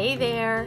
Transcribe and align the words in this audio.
Hey 0.00 0.16
there! 0.16 0.66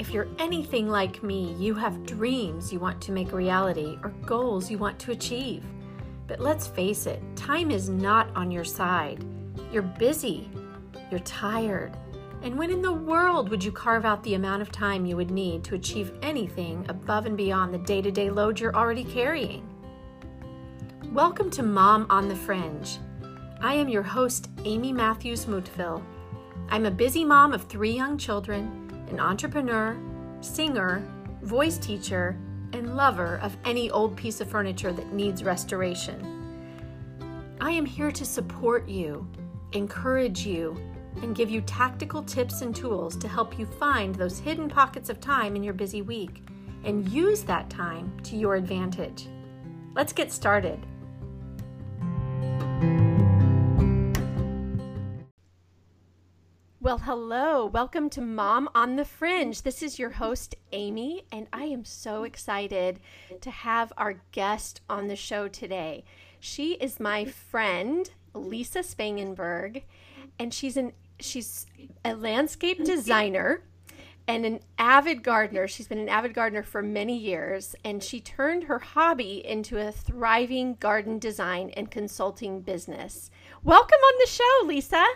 If 0.00 0.10
you're 0.10 0.26
anything 0.40 0.88
like 0.88 1.22
me, 1.22 1.54
you 1.60 1.76
have 1.76 2.04
dreams 2.04 2.72
you 2.72 2.80
want 2.80 3.00
to 3.02 3.12
make 3.12 3.30
reality 3.30 3.96
or 4.02 4.08
goals 4.26 4.68
you 4.68 4.78
want 4.78 4.98
to 4.98 5.12
achieve. 5.12 5.62
But 6.26 6.40
let's 6.40 6.66
face 6.66 7.06
it, 7.06 7.22
time 7.36 7.70
is 7.70 7.88
not 7.88 8.34
on 8.34 8.50
your 8.50 8.64
side. 8.64 9.24
You're 9.70 9.82
busy, 9.82 10.50
you're 11.08 11.20
tired. 11.20 11.96
And 12.42 12.58
when 12.58 12.72
in 12.72 12.82
the 12.82 12.92
world 12.92 13.48
would 13.48 13.62
you 13.62 13.70
carve 13.70 14.04
out 14.04 14.24
the 14.24 14.34
amount 14.34 14.60
of 14.60 14.72
time 14.72 15.06
you 15.06 15.16
would 15.16 15.30
need 15.30 15.62
to 15.62 15.76
achieve 15.76 16.10
anything 16.20 16.84
above 16.88 17.26
and 17.26 17.36
beyond 17.36 17.72
the 17.72 17.78
day 17.78 18.02
to 18.02 18.10
day 18.10 18.28
load 18.28 18.58
you're 18.58 18.74
already 18.74 19.04
carrying? 19.04 19.64
Welcome 21.12 21.48
to 21.50 21.62
Mom 21.62 22.08
on 22.10 22.26
the 22.26 22.34
Fringe. 22.34 22.98
I 23.60 23.74
am 23.74 23.88
your 23.88 24.02
host, 24.02 24.50
Amy 24.64 24.92
Matthews 24.92 25.44
Mutville. 25.44 26.04
I'm 26.68 26.86
a 26.86 26.90
busy 26.90 27.24
mom 27.24 27.52
of 27.52 27.64
three 27.64 27.92
young 27.92 28.18
children 28.18 28.80
an 29.10 29.20
entrepreneur, 29.20 29.96
singer, 30.40 31.06
voice 31.42 31.78
teacher, 31.78 32.36
and 32.72 32.96
lover 32.96 33.38
of 33.42 33.56
any 33.64 33.90
old 33.90 34.16
piece 34.16 34.40
of 34.40 34.50
furniture 34.50 34.92
that 34.92 35.12
needs 35.12 35.44
restoration. 35.44 36.44
I 37.60 37.70
am 37.70 37.86
here 37.86 38.10
to 38.10 38.24
support 38.24 38.88
you, 38.88 39.26
encourage 39.72 40.44
you, 40.44 40.76
and 41.22 41.36
give 41.36 41.50
you 41.50 41.60
tactical 41.60 42.22
tips 42.22 42.62
and 42.62 42.74
tools 42.74 43.16
to 43.18 43.28
help 43.28 43.58
you 43.58 43.66
find 43.66 44.14
those 44.14 44.38
hidden 44.38 44.68
pockets 44.68 45.08
of 45.10 45.20
time 45.20 45.54
in 45.54 45.62
your 45.62 45.74
busy 45.74 46.02
week 46.02 46.42
and 46.82 47.08
use 47.08 47.42
that 47.42 47.70
time 47.70 48.12
to 48.24 48.36
your 48.36 48.56
advantage. 48.56 49.28
Let's 49.94 50.12
get 50.12 50.32
started. 50.32 50.84
Well, 56.84 56.98
hello. 56.98 57.64
Welcome 57.64 58.10
to 58.10 58.20
Mom 58.20 58.68
on 58.74 58.96
the 58.96 59.06
Fringe. 59.06 59.62
This 59.62 59.82
is 59.82 59.98
your 59.98 60.10
host, 60.10 60.54
Amy, 60.70 61.24
and 61.32 61.46
I 61.50 61.64
am 61.64 61.82
so 61.86 62.24
excited 62.24 63.00
to 63.40 63.50
have 63.50 63.90
our 63.96 64.20
guest 64.32 64.82
on 64.90 65.08
the 65.08 65.16
show 65.16 65.48
today. 65.48 66.04
She 66.40 66.74
is 66.74 67.00
my 67.00 67.24
friend, 67.24 68.10
Lisa 68.34 68.80
Spangenberg, 68.80 69.84
and 70.38 70.52
she's 70.52 70.76
an 70.76 70.92
she's 71.18 71.64
a 72.04 72.14
landscape 72.14 72.84
designer 72.84 73.62
and 74.28 74.44
an 74.44 74.60
avid 74.78 75.22
gardener. 75.22 75.66
She's 75.66 75.88
been 75.88 75.96
an 75.96 76.10
avid 76.10 76.34
gardener 76.34 76.62
for 76.62 76.82
many 76.82 77.16
years, 77.16 77.74
and 77.82 78.02
she 78.02 78.20
turned 78.20 78.64
her 78.64 78.78
hobby 78.78 79.42
into 79.46 79.78
a 79.78 79.90
thriving 79.90 80.74
garden 80.74 81.18
design 81.18 81.70
and 81.78 81.90
consulting 81.90 82.60
business. 82.60 83.30
Welcome 83.62 84.00
on 84.00 84.14
the 84.20 84.30
show, 84.30 84.66
Lisa. 84.66 85.06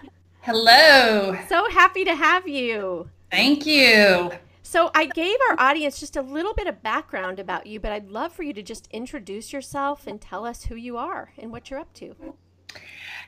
Hello. 0.43 1.37
So 1.49 1.69
happy 1.71 2.05
to 2.05 2.15
have 2.15 2.49
you. 2.49 3.11
Thank 3.31 3.67
you. 3.67 4.31
So, 4.63 4.91
I 4.95 5.07
gave 5.07 5.37
our 5.49 5.59
audience 5.59 5.99
just 5.99 6.17
a 6.17 6.21
little 6.21 6.53
bit 6.53 6.67
of 6.67 6.83
background 6.83 7.39
about 7.39 7.67
you, 7.67 7.81
but 7.81 7.91
I'd 7.91 8.11
love 8.11 8.35
for 8.35 8.43
you 8.43 8.53
to 8.53 8.63
just 8.63 8.87
introduce 8.91 9.51
yourself 9.51 10.07
and 10.07 10.21
tell 10.21 10.45
us 10.45 10.65
who 10.65 10.75
you 10.75 10.99
are 10.99 11.33
and 11.39 11.51
what 11.51 11.71
you're 11.71 11.81
up 11.81 11.95
to. 11.95 12.15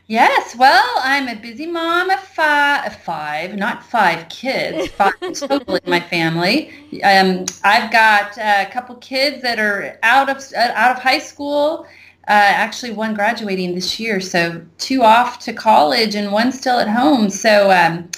Yes, 0.07 0.55
well, 0.57 0.93
I'm 0.99 1.29
a 1.29 1.37
busy 1.37 1.67
mom 1.67 2.11
of 2.11 2.21
five, 2.21 2.95
five 2.97 3.57
not 3.57 3.83
five 3.83 4.29
kids, 4.29 4.89
five 4.97 5.15
total 5.33 5.77
in 5.77 5.91
my 5.91 6.01
family. 6.01 6.73
Um, 7.03 7.47
I've 7.65 7.91
got 7.91 8.37
a 8.37 8.69
couple 8.71 8.97
kids 8.97 9.41
that 9.43 9.59
are 9.59 9.99
out 10.03 10.29
of 10.29 10.45
out 10.55 10.97
of 10.97 11.03
high 11.03 11.21
school 11.21 11.87
actually 12.33 12.93
one 12.93 13.15
graduating 13.15 13.75
this 13.75 13.99
year, 13.99 14.21
so 14.21 14.63
two 14.79 15.03
off 15.03 15.39
to 15.41 15.53
college 15.53 16.15
and 16.15 16.31
one 16.31 16.53
still 16.53 16.79
at 16.79 16.89
home. 16.89 17.29
So 17.29 17.71
um, 17.71 18.09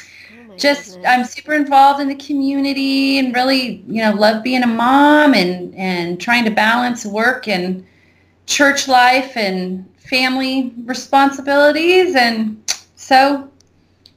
oh 0.51 0.57
just 0.57 0.95
goodness. 0.95 1.09
I'm 1.09 1.25
super 1.25 1.55
involved 1.55 2.01
in 2.01 2.09
the 2.09 2.15
community 2.17 3.19
and 3.19 3.35
really, 3.35 3.83
you 3.87 4.03
know, 4.03 4.13
love 4.13 4.43
being 4.43 4.63
a 4.63 4.67
mom 4.67 5.35
and 5.35 5.75
and 5.75 6.21
trying 6.21 6.45
to 6.45 6.51
balance 6.51 7.07
work 7.07 7.49
and 7.49 7.87
church 8.47 8.87
life 8.87 9.37
and 9.37 9.89
family 9.97 10.75
responsibilities. 10.85 12.15
And 12.15 12.63
so 12.97 13.51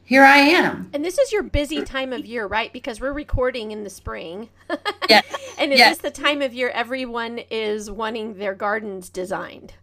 here 0.04 0.24
I 0.24 0.38
am. 0.38 0.90
And 0.94 1.06
this 1.06 1.18
is 1.18 1.32
your 1.32 1.42
busy 1.42 1.84
time 1.84 2.12
of 2.12 2.26
year, 2.26 2.48
right? 2.48 2.72
Because 2.74 3.00
we're 3.00 3.14
recording 3.14 3.72
in 3.72 3.84
the 3.84 3.90
spring. 3.90 4.50
yes. 5.10 5.26
and 5.58 5.72
is 5.72 5.80
yes. 5.80 5.98
this 5.98 6.14
the 6.14 6.22
time 6.22 6.42
of 6.42 6.54
year 6.54 6.70
everyone 6.70 7.40
is 7.50 7.90
wanting 7.90 8.38
their 8.38 8.54
gardens 8.54 9.10
designed? 9.10 9.74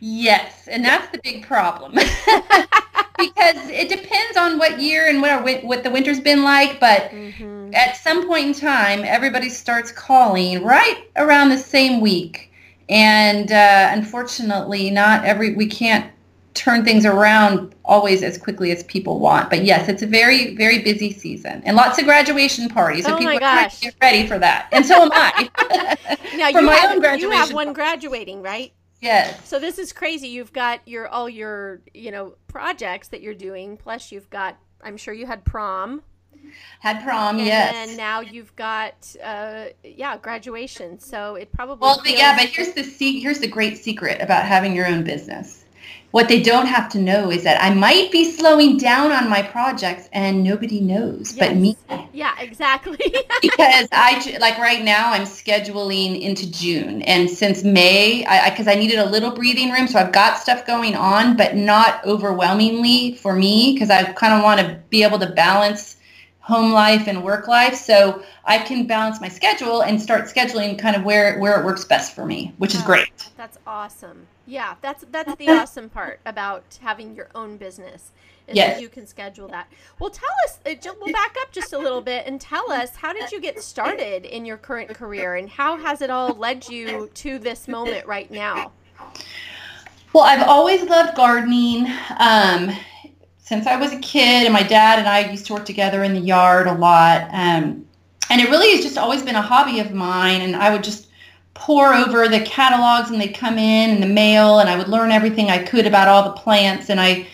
Yes, 0.00 0.68
and 0.68 0.84
that's 0.84 1.10
the 1.12 1.20
big 1.22 1.46
problem. 1.46 1.92
because 3.18 3.68
it 3.68 3.88
depends 3.88 4.36
on 4.36 4.58
what 4.58 4.80
year 4.80 5.08
and 5.08 5.20
what 5.20 5.64
what 5.64 5.82
the 5.82 5.90
winter's 5.90 6.20
been 6.20 6.44
like, 6.44 6.78
but 6.78 7.10
mm-hmm. 7.10 7.74
at 7.74 7.96
some 7.96 8.26
point 8.26 8.46
in 8.46 8.54
time, 8.54 9.02
everybody 9.04 9.48
starts 9.48 9.90
calling 9.90 10.62
right 10.64 11.08
around 11.16 11.48
the 11.48 11.58
same 11.58 12.00
week, 12.00 12.52
and 12.88 13.50
uh, 13.50 13.90
unfortunately, 13.92 14.90
not 14.90 15.24
every 15.24 15.54
we 15.54 15.66
can't 15.66 16.10
turn 16.54 16.84
things 16.84 17.06
around 17.06 17.74
always 17.84 18.22
as 18.22 18.36
quickly 18.36 18.72
as 18.72 18.82
people 18.84 19.20
want. 19.20 19.50
But 19.50 19.64
yes, 19.64 19.88
it's 19.88 20.02
a 20.02 20.06
very 20.06 20.54
very 20.54 20.78
busy 20.78 21.12
season 21.12 21.62
and 21.64 21.76
lots 21.76 21.98
of 21.98 22.04
graduation 22.04 22.68
parties, 22.68 23.04
so 23.04 23.14
oh 23.14 23.18
people 23.18 23.34
are 23.34 23.40
trying 23.40 23.70
to 23.70 23.80
get 23.80 23.94
ready 24.00 24.26
for 24.28 24.38
that, 24.38 24.68
and 24.70 24.86
so 24.86 25.02
am 25.02 25.10
I. 25.12 25.50
now 26.36 26.52
for 26.52 26.60
you 26.60 26.66
my 26.66 26.74
have, 26.74 26.92
own 26.92 27.00
graduation, 27.00 27.30
you 27.30 27.36
have 27.36 27.52
one 27.52 27.72
graduating, 27.72 28.42
right? 28.42 28.72
Yes. 29.00 29.48
So 29.48 29.58
this 29.58 29.78
is 29.78 29.92
crazy. 29.92 30.28
You've 30.28 30.52
got 30.52 30.86
your 30.86 31.06
all 31.08 31.28
your, 31.28 31.80
you 31.94 32.10
know, 32.10 32.34
projects 32.48 33.08
that 33.08 33.20
you're 33.20 33.34
doing 33.34 33.76
plus 33.76 34.10
you've 34.12 34.28
got 34.30 34.56
I'm 34.82 34.96
sure 34.96 35.14
you 35.14 35.26
had 35.26 35.44
prom. 35.44 36.02
Had 36.80 37.02
prom, 37.04 37.36
and 37.38 37.46
yes. 37.46 37.74
And 37.88 37.96
now 37.96 38.20
you've 38.20 38.54
got 38.56 39.14
uh 39.22 39.66
yeah, 39.84 40.16
graduation. 40.16 40.98
So 40.98 41.34
it 41.34 41.52
probably 41.52 41.78
Well, 41.86 42.00
feels- 42.00 42.18
yeah, 42.18 42.36
but 42.36 42.46
here's 42.48 42.72
the 42.72 42.82
se- 42.84 43.20
here's 43.20 43.40
the 43.40 43.48
great 43.48 43.78
secret 43.78 44.20
about 44.22 44.44
having 44.46 44.74
your 44.74 44.86
own 44.86 45.04
business 45.04 45.64
what 46.10 46.28
they 46.28 46.42
don't 46.42 46.66
have 46.66 46.88
to 46.90 46.98
know 46.98 47.30
is 47.30 47.44
that 47.44 47.62
I 47.62 47.74
might 47.74 48.10
be 48.10 48.24
slowing 48.30 48.78
down 48.78 49.12
on 49.12 49.28
my 49.28 49.42
projects 49.42 50.08
and 50.12 50.42
nobody 50.42 50.80
knows 50.80 51.36
yes. 51.36 51.48
but 51.48 51.56
me. 51.56 51.76
Yeah, 52.14 52.34
exactly. 52.38 52.96
because 53.42 53.88
I 53.92 54.38
like 54.40 54.58
right 54.58 54.82
now 54.82 55.12
I'm 55.12 55.22
scheduling 55.22 56.20
into 56.20 56.50
June 56.50 57.02
and 57.02 57.28
since 57.28 57.62
May 57.62 58.24
I 58.24 58.48
because 58.50 58.66
I, 58.66 58.72
I, 58.72 58.74
needed 58.76 58.98
a 58.98 59.04
little 59.04 59.30
breathing 59.30 59.70
room 59.70 59.86
so 59.86 59.98
I've 59.98 60.12
got 60.12 60.38
stuff 60.38 60.66
going 60.66 60.96
on 60.96 61.36
but 61.36 61.56
not 61.56 62.04
overwhelmingly 62.06 63.14
for 63.16 63.34
me 63.34 63.74
because 63.74 63.90
I 63.90 64.12
kind 64.12 64.32
of 64.32 64.42
want 64.42 64.60
to 64.60 64.80
be 64.88 65.02
able 65.02 65.18
to 65.18 65.30
balance 65.32 65.96
home 66.40 66.72
life 66.72 67.06
and 67.06 67.22
work 67.22 67.46
life 67.46 67.74
so 67.74 68.22
I 68.46 68.58
can 68.58 68.86
balance 68.86 69.20
my 69.20 69.28
schedule 69.28 69.82
and 69.82 70.00
start 70.00 70.24
scheduling 70.24 70.78
kind 70.78 70.96
of 70.96 71.04
where 71.04 71.38
where 71.38 71.60
it 71.60 71.66
works 71.66 71.84
best 71.84 72.14
for 72.14 72.24
me, 72.24 72.54
which 72.56 72.74
is 72.74 72.80
great. 72.80 73.28
That's 73.36 73.58
awesome. 73.66 74.26
Yeah, 74.48 74.76
that's 74.80 75.04
that's 75.12 75.34
the 75.36 75.48
awesome 75.60 75.90
part 75.90 76.20
about 76.24 76.78
having 76.80 77.14
your 77.14 77.28
own 77.34 77.58
business. 77.58 78.12
Is 78.46 78.56
yes. 78.56 78.74
that 78.74 78.82
you 78.82 78.88
can 78.88 79.06
schedule 79.06 79.46
that. 79.48 79.70
Well, 79.98 80.08
tell 80.08 80.30
us. 80.46 80.58
Uh, 80.64 80.74
we'll 80.98 81.12
back 81.12 81.36
up 81.42 81.52
just 81.52 81.74
a 81.74 81.78
little 81.78 82.00
bit 82.00 82.26
and 82.26 82.40
tell 82.40 82.72
us 82.72 82.96
how 82.96 83.12
did 83.12 83.30
you 83.30 83.42
get 83.42 83.62
started 83.62 84.24
in 84.24 84.46
your 84.46 84.56
current 84.56 84.94
career 84.94 85.36
and 85.36 85.50
how 85.50 85.76
has 85.76 86.00
it 86.00 86.08
all 86.08 86.30
led 86.30 86.66
you 86.66 87.10
to 87.12 87.38
this 87.38 87.68
moment 87.68 88.06
right 88.06 88.30
now? 88.30 88.72
Well, 90.14 90.24
I've 90.24 90.48
always 90.48 90.82
loved 90.84 91.14
gardening. 91.14 91.86
Um, 92.18 92.74
since 93.40 93.66
I 93.66 93.76
was 93.76 93.92
a 93.92 93.98
kid, 94.00 94.44
and 94.44 94.52
my 94.52 94.62
dad 94.62 94.98
and 94.98 95.08
I 95.08 95.30
used 95.30 95.46
to 95.46 95.54
work 95.54 95.66
together 95.66 96.02
in 96.02 96.14
the 96.14 96.20
yard 96.20 96.66
a 96.66 96.72
lot. 96.72 97.28
Um, 97.32 97.86
and 98.30 98.40
it 98.40 98.48
really 98.50 98.70
has 98.72 98.82
just 98.82 98.96
always 98.96 99.22
been 99.22 99.36
a 99.36 99.42
hobby 99.42 99.80
of 99.80 99.92
mine. 99.92 100.40
And 100.40 100.56
I 100.56 100.70
would 100.70 100.84
just 100.84 101.07
pore 101.54 101.92
over 101.92 102.28
the 102.28 102.40
catalogs 102.40 103.10
and 103.10 103.20
they'd 103.20 103.34
come 103.34 103.58
in 103.58 103.90
in 103.90 104.00
the 104.00 104.06
mail 104.06 104.60
and 104.60 104.68
I 104.68 104.76
would 104.76 104.88
learn 104.88 105.10
everything 105.10 105.50
I 105.50 105.62
could 105.62 105.86
about 105.86 106.08
all 106.08 106.22
the 106.22 106.40
plants. 106.40 106.88
And 106.88 107.00
I, 107.00 107.26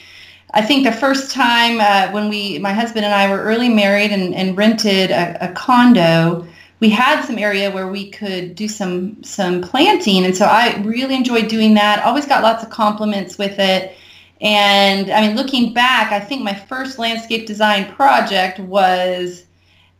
I 0.52 0.62
think 0.62 0.84
the 0.84 0.92
first 0.92 1.32
time 1.32 1.80
uh, 1.80 2.12
when 2.12 2.28
we, 2.28 2.58
my 2.58 2.72
husband 2.72 3.04
and 3.04 3.14
I 3.14 3.28
were 3.28 3.42
early 3.42 3.68
married 3.68 4.12
and, 4.12 4.34
and 4.34 4.56
rented 4.56 5.10
a, 5.10 5.50
a, 5.50 5.52
condo, 5.52 6.46
we 6.80 6.90
had 6.90 7.22
some 7.22 7.38
area 7.38 7.70
where 7.70 7.88
we 7.88 8.10
could 8.10 8.54
do 8.54 8.68
some 8.68 9.22
some 9.22 9.62
planting, 9.62 10.24
and 10.24 10.36
so 10.36 10.44
I 10.44 10.76
really 10.82 11.14
enjoyed 11.14 11.48
doing 11.48 11.74
that. 11.74 12.04
Always 12.04 12.26
got 12.26 12.42
lots 12.42 12.62
of 12.62 12.70
compliments 12.70 13.38
with 13.38 13.58
it. 13.58 13.96
And 14.40 15.10
I 15.10 15.26
mean, 15.26 15.36
looking 15.36 15.72
back, 15.72 16.12
I 16.12 16.20
think 16.20 16.42
my 16.42 16.54
first 16.54 16.98
landscape 16.98 17.46
design 17.46 17.90
project 17.92 18.58
was 18.58 19.44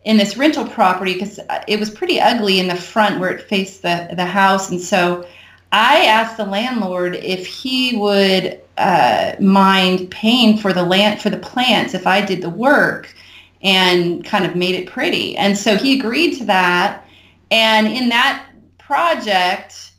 in 0.04 0.16
this 0.16 0.36
rental 0.36 0.66
property 0.66 1.14
because 1.14 1.40
it 1.66 1.80
was 1.80 1.90
pretty 1.90 2.20
ugly 2.20 2.60
in 2.60 2.68
the 2.68 2.76
front 2.76 3.18
where 3.18 3.30
it 3.30 3.48
faced 3.48 3.82
the, 3.82 4.10
the 4.14 4.24
house. 4.24 4.70
And 4.70 4.80
so 4.80 5.26
I 5.72 6.04
asked 6.04 6.36
the 6.36 6.44
landlord 6.44 7.16
if 7.16 7.46
he 7.46 7.96
would 7.96 8.60
uh, 8.76 9.34
mind 9.40 10.10
paying 10.10 10.58
for 10.58 10.72
the 10.72 10.82
land 10.82 11.20
for 11.20 11.30
the 11.30 11.38
plants 11.38 11.94
if 11.94 12.06
I 12.06 12.24
did 12.24 12.42
the 12.42 12.50
work 12.50 13.14
and 13.62 14.24
kind 14.24 14.44
of 14.44 14.54
made 14.54 14.74
it 14.74 14.86
pretty. 14.86 15.36
And 15.36 15.56
so 15.56 15.76
he 15.76 15.98
agreed 15.98 16.36
to 16.38 16.44
that. 16.44 17.06
And 17.50 17.86
in 17.86 18.10
that 18.10 18.46
project, 18.78 19.92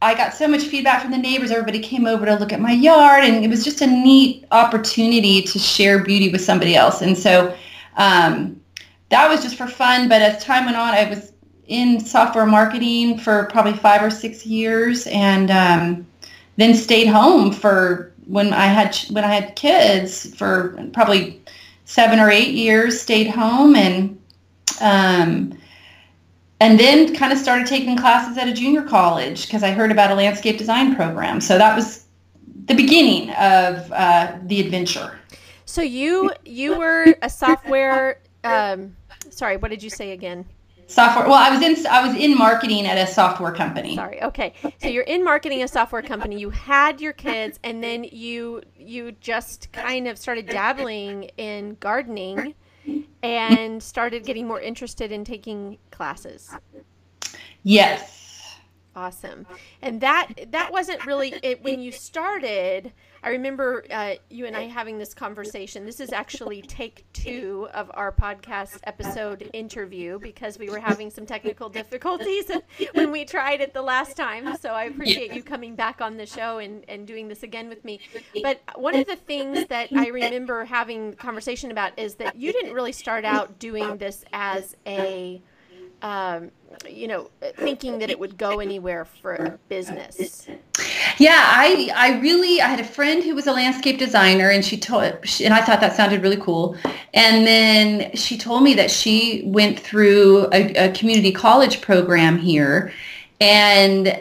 I 0.00 0.14
got 0.14 0.34
so 0.34 0.48
much 0.48 0.62
feedback 0.62 1.02
from 1.02 1.10
the 1.10 1.18
neighbors. 1.18 1.50
Everybody 1.50 1.78
came 1.78 2.06
over 2.06 2.24
to 2.24 2.34
look 2.34 2.52
at 2.52 2.60
my 2.60 2.72
yard, 2.72 3.24
and 3.24 3.44
it 3.44 3.48
was 3.48 3.62
just 3.64 3.82
a 3.82 3.86
neat 3.86 4.46
opportunity 4.50 5.42
to 5.42 5.58
share 5.58 6.02
beauty 6.02 6.30
with 6.30 6.40
somebody 6.40 6.74
else. 6.74 7.02
And 7.02 7.16
so 7.16 7.56
um, 7.96 8.60
that 9.12 9.28
was 9.28 9.42
just 9.42 9.56
for 9.56 9.66
fun. 9.66 10.08
But 10.08 10.22
as 10.22 10.42
time 10.42 10.64
went 10.64 10.76
on, 10.76 10.94
I 10.94 11.08
was 11.08 11.32
in 11.66 12.00
software 12.00 12.46
marketing 12.46 13.18
for 13.18 13.46
probably 13.52 13.74
five 13.74 14.02
or 14.02 14.10
six 14.10 14.44
years, 14.46 15.06
and 15.06 15.50
um, 15.50 16.06
then 16.56 16.74
stayed 16.74 17.06
home 17.06 17.52
for 17.52 18.12
when 18.26 18.52
I 18.52 18.66
had 18.66 18.96
when 19.10 19.22
I 19.22 19.34
had 19.34 19.54
kids 19.54 20.34
for 20.34 20.82
probably 20.92 21.40
seven 21.84 22.18
or 22.18 22.30
eight 22.30 22.54
years. 22.54 23.00
Stayed 23.00 23.28
home 23.28 23.76
and 23.76 24.18
um, 24.80 25.58
and 26.60 26.80
then 26.80 27.14
kind 27.14 27.32
of 27.32 27.38
started 27.38 27.66
taking 27.66 27.96
classes 27.96 28.38
at 28.38 28.48
a 28.48 28.52
junior 28.52 28.82
college 28.82 29.46
because 29.46 29.62
I 29.62 29.72
heard 29.72 29.92
about 29.92 30.10
a 30.10 30.14
landscape 30.14 30.56
design 30.56 30.96
program. 30.96 31.40
So 31.40 31.58
that 31.58 31.76
was 31.76 32.06
the 32.64 32.74
beginning 32.74 33.30
of 33.30 33.92
uh, 33.92 34.38
the 34.44 34.60
adventure. 34.60 35.18
So 35.66 35.82
you 35.82 36.32
you 36.46 36.78
were 36.78 37.14
a 37.20 37.28
software. 37.28 38.20
Um, 38.44 38.96
sorry, 39.32 39.56
what 39.56 39.70
did 39.70 39.82
you 39.82 39.90
say 39.90 40.12
again? 40.12 40.46
Software. 40.86 41.26
Well, 41.26 41.34
I 41.34 41.50
was 41.50 41.62
in 41.62 41.86
I 41.86 42.06
was 42.06 42.16
in 42.16 42.36
marketing 42.36 42.86
at 42.86 42.98
a 42.98 43.10
software 43.10 43.52
company. 43.52 43.94
Sorry. 43.94 44.22
Okay. 44.22 44.52
So 44.80 44.88
you're 44.88 45.04
in 45.04 45.24
marketing 45.24 45.62
a 45.62 45.68
software 45.68 46.02
company. 46.02 46.38
You 46.38 46.50
had 46.50 47.00
your 47.00 47.12
kids, 47.12 47.58
and 47.64 47.82
then 47.82 48.04
you 48.04 48.62
you 48.76 49.12
just 49.12 49.72
kind 49.72 50.06
of 50.06 50.18
started 50.18 50.46
dabbling 50.46 51.30
in 51.38 51.76
gardening 51.80 52.54
and 53.22 53.82
started 53.82 54.24
getting 54.24 54.46
more 54.46 54.60
interested 54.60 55.12
in 55.12 55.24
taking 55.24 55.78
classes. 55.90 56.54
Yes. 57.62 58.21
Awesome. 58.94 59.46
And 59.80 60.00
that 60.02 60.28
that 60.50 60.70
wasn't 60.70 61.06
really 61.06 61.34
it 61.42 61.62
when 61.64 61.80
you 61.80 61.92
started. 61.92 62.92
I 63.24 63.30
remember 63.30 63.84
uh, 63.90 64.14
you 64.30 64.46
and 64.46 64.56
I 64.56 64.64
having 64.64 64.98
this 64.98 65.14
conversation. 65.14 65.86
This 65.86 66.00
is 66.00 66.12
actually 66.12 66.60
take 66.60 67.04
two 67.12 67.68
of 67.72 67.90
our 67.94 68.10
podcast 68.10 68.80
episode 68.84 69.48
interview 69.52 70.18
because 70.18 70.58
we 70.58 70.68
were 70.68 70.80
having 70.80 71.08
some 71.08 71.24
technical 71.24 71.68
difficulties 71.68 72.50
when 72.94 73.12
we 73.12 73.24
tried 73.24 73.60
it 73.60 73.72
the 73.74 73.82
last 73.82 74.16
time. 74.16 74.56
So 74.56 74.70
I 74.70 74.84
appreciate 74.84 75.32
you 75.32 75.42
coming 75.42 75.76
back 75.76 76.00
on 76.00 76.16
the 76.16 76.26
show 76.26 76.58
and, 76.58 76.84
and 76.88 77.06
doing 77.06 77.28
this 77.28 77.44
again 77.44 77.68
with 77.68 77.84
me. 77.84 78.00
But 78.42 78.60
one 78.74 78.96
of 78.96 79.06
the 79.06 79.16
things 79.16 79.66
that 79.68 79.90
I 79.94 80.08
remember 80.08 80.64
having 80.64 81.14
conversation 81.14 81.70
about 81.70 81.96
is 81.98 82.16
that 82.16 82.34
you 82.34 82.52
didn't 82.52 82.74
really 82.74 82.92
start 82.92 83.24
out 83.24 83.60
doing 83.60 83.98
this 83.98 84.24
as 84.32 84.76
a 84.84 85.40
um, 86.02 86.50
you 86.88 87.06
know, 87.06 87.30
thinking 87.56 87.98
that 88.00 88.10
it 88.10 88.18
would 88.18 88.36
go 88.36 88.58
anywhere 88.58 89.04
for 89.04 89.58
business. 89.68 90.48
Yeah, 91.18 91.36
I 91.36 91.90
I 91.94 92.18
really 92.20 92.60
I 92.60 92.66
had 92.66 92.80
a 92.80 92.84
friend 92.84 93.22
who 93.22 93.34
was 93.34 93.46
a 93.46 93.52
landscape 93.52 93.98
designer, 93.98 94.50
and 94.50 94.64
she 94.64 94.76
told 94.76 95.04
and 95.04 95.54
I 95.54 95.62
thought 95.62 95.80
that 95.80 95.94
sounded 95.94 96.22
really 96.22 96.38
cool. 96.38 96.76
And 97.14 97.46
then 97.46 98.14
she 98.16 98.36
told 98.36 98.62
me 98.62 98.74
that 98.74 98.90
she 98.90 99.42
went 99.46 99.78
through 99.78 100.48
a, 100.52 100.88
a 100.88 100.92
community 100.92 101.30
college 101.30 101.80
program 101.80 102.38
here, 102.38 102.92
and 103.40 104.20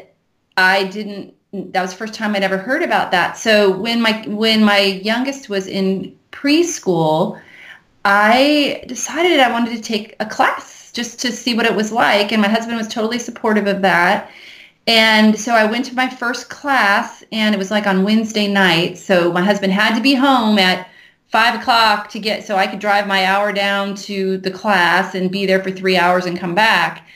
I 0.57 0.85
didn't. 0.85 1.33
That 1.53 1.81
was 1.81 1.91
the 1.91 1.97
first 1.97 2.13
time 2.13 2.35
I'd 2.35 2.43
ever 2.43 2.57
heard 2.57 2.83
about 2.83 3.11
that. 3.11 3.37
So 3.37 3.75
when 3.75 4.01
my 4.01 4.23
when 4.27 4.63
my 4.63 4.79
youngest 4.79 5.49
was 5.49 5.65
in 5.67 6.15
preschool, 6.31 7.41
I 8.05 8.83
decided 8.87 9.39
I 9.39 9.51
wanted 9.51 9.75
to 9.75 9.81
take 9.81 10.15
a 10.19 10.25
class 10.25 10.80
just 10.91 11.19
to 11.21 11.31
see 11.31 11.55
what 11.55 11.65
it 11.65 11.75
was 11.75 11.91
like, 11.91 12.31
and 12.31 12.41
my 12.41 12.49
husband 12.49 12.77
was 12.77 12.87
totally 12.87 13.19
supportive 13.19 13.67
of 13.67 13.81
that 13.81 14.31
and 14.87 15.39
so 15.39 15.53
I 15.53 15.65
went 15.65 15.85
to 15.85 15.95
my 15.95 16.09
first 16.09 16.49
class, 16.49 17.23
and 17.31 17.53
it 17.53 17.57
was 17.57 17.71
like 17.71 17.85
on 17.85 18.03
Wednesday 18.03 18.47
night. 18.47 18.97
So 18.97 19.31
my 19.31 19.41
husband 19.41 19.73
had 19.73 19.95
to 19.95 20.01
be 20.01 20.15
home 20.15 20.57
at 20.57 20.89
five 21.27 21.59
o'clock 21.59 22.09
to 22.09 22.19
get 22.19 22.45
so 22.45 22.57
I 22.57 22.67
could 22.67 22.79
drive 22.79 23.07
my 23.07 23.25
hour 23.25 23.53
down 23.53 23.95
to 23.95 24.37
the 24.39 24.51
class 24.51 25.15
and 25.15 25.31
be 25.31 25.45
there 25.45 25.63
for 25.63 25.71
three 25.71 25.97
hours 25.97 26.25
and 26.25 26.37
come 26.37 26.55
back. 26.55 27.07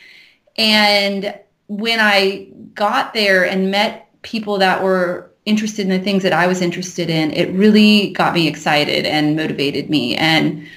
And 0.58 1.38
when 1.68 2.00
I 2.00 2.48
got 2.76 3.14
there 3.14 3.46
and 3.46 3.72
met 3.72 4.10
people 4.22 4.58
that 4.60 4.84
were 4.84 5.32
interested 5.46 5.82
in 5.82 5.90
the 5.90 6.00
things 6.00 6.24
that 6.24 6.34
I 6.34 6.48
was 6.48 6.62
interested 6.62 7.10
in, 7.10 7.32
it 7.32 7.52
really 7.52 8.12
got 8.12 8.34
me 8.34 8.48
excited 8.48 9.06
and 9.06 9.36
motivated 9.36 9.90
me. 9.90 10.16
And 10.16 10.68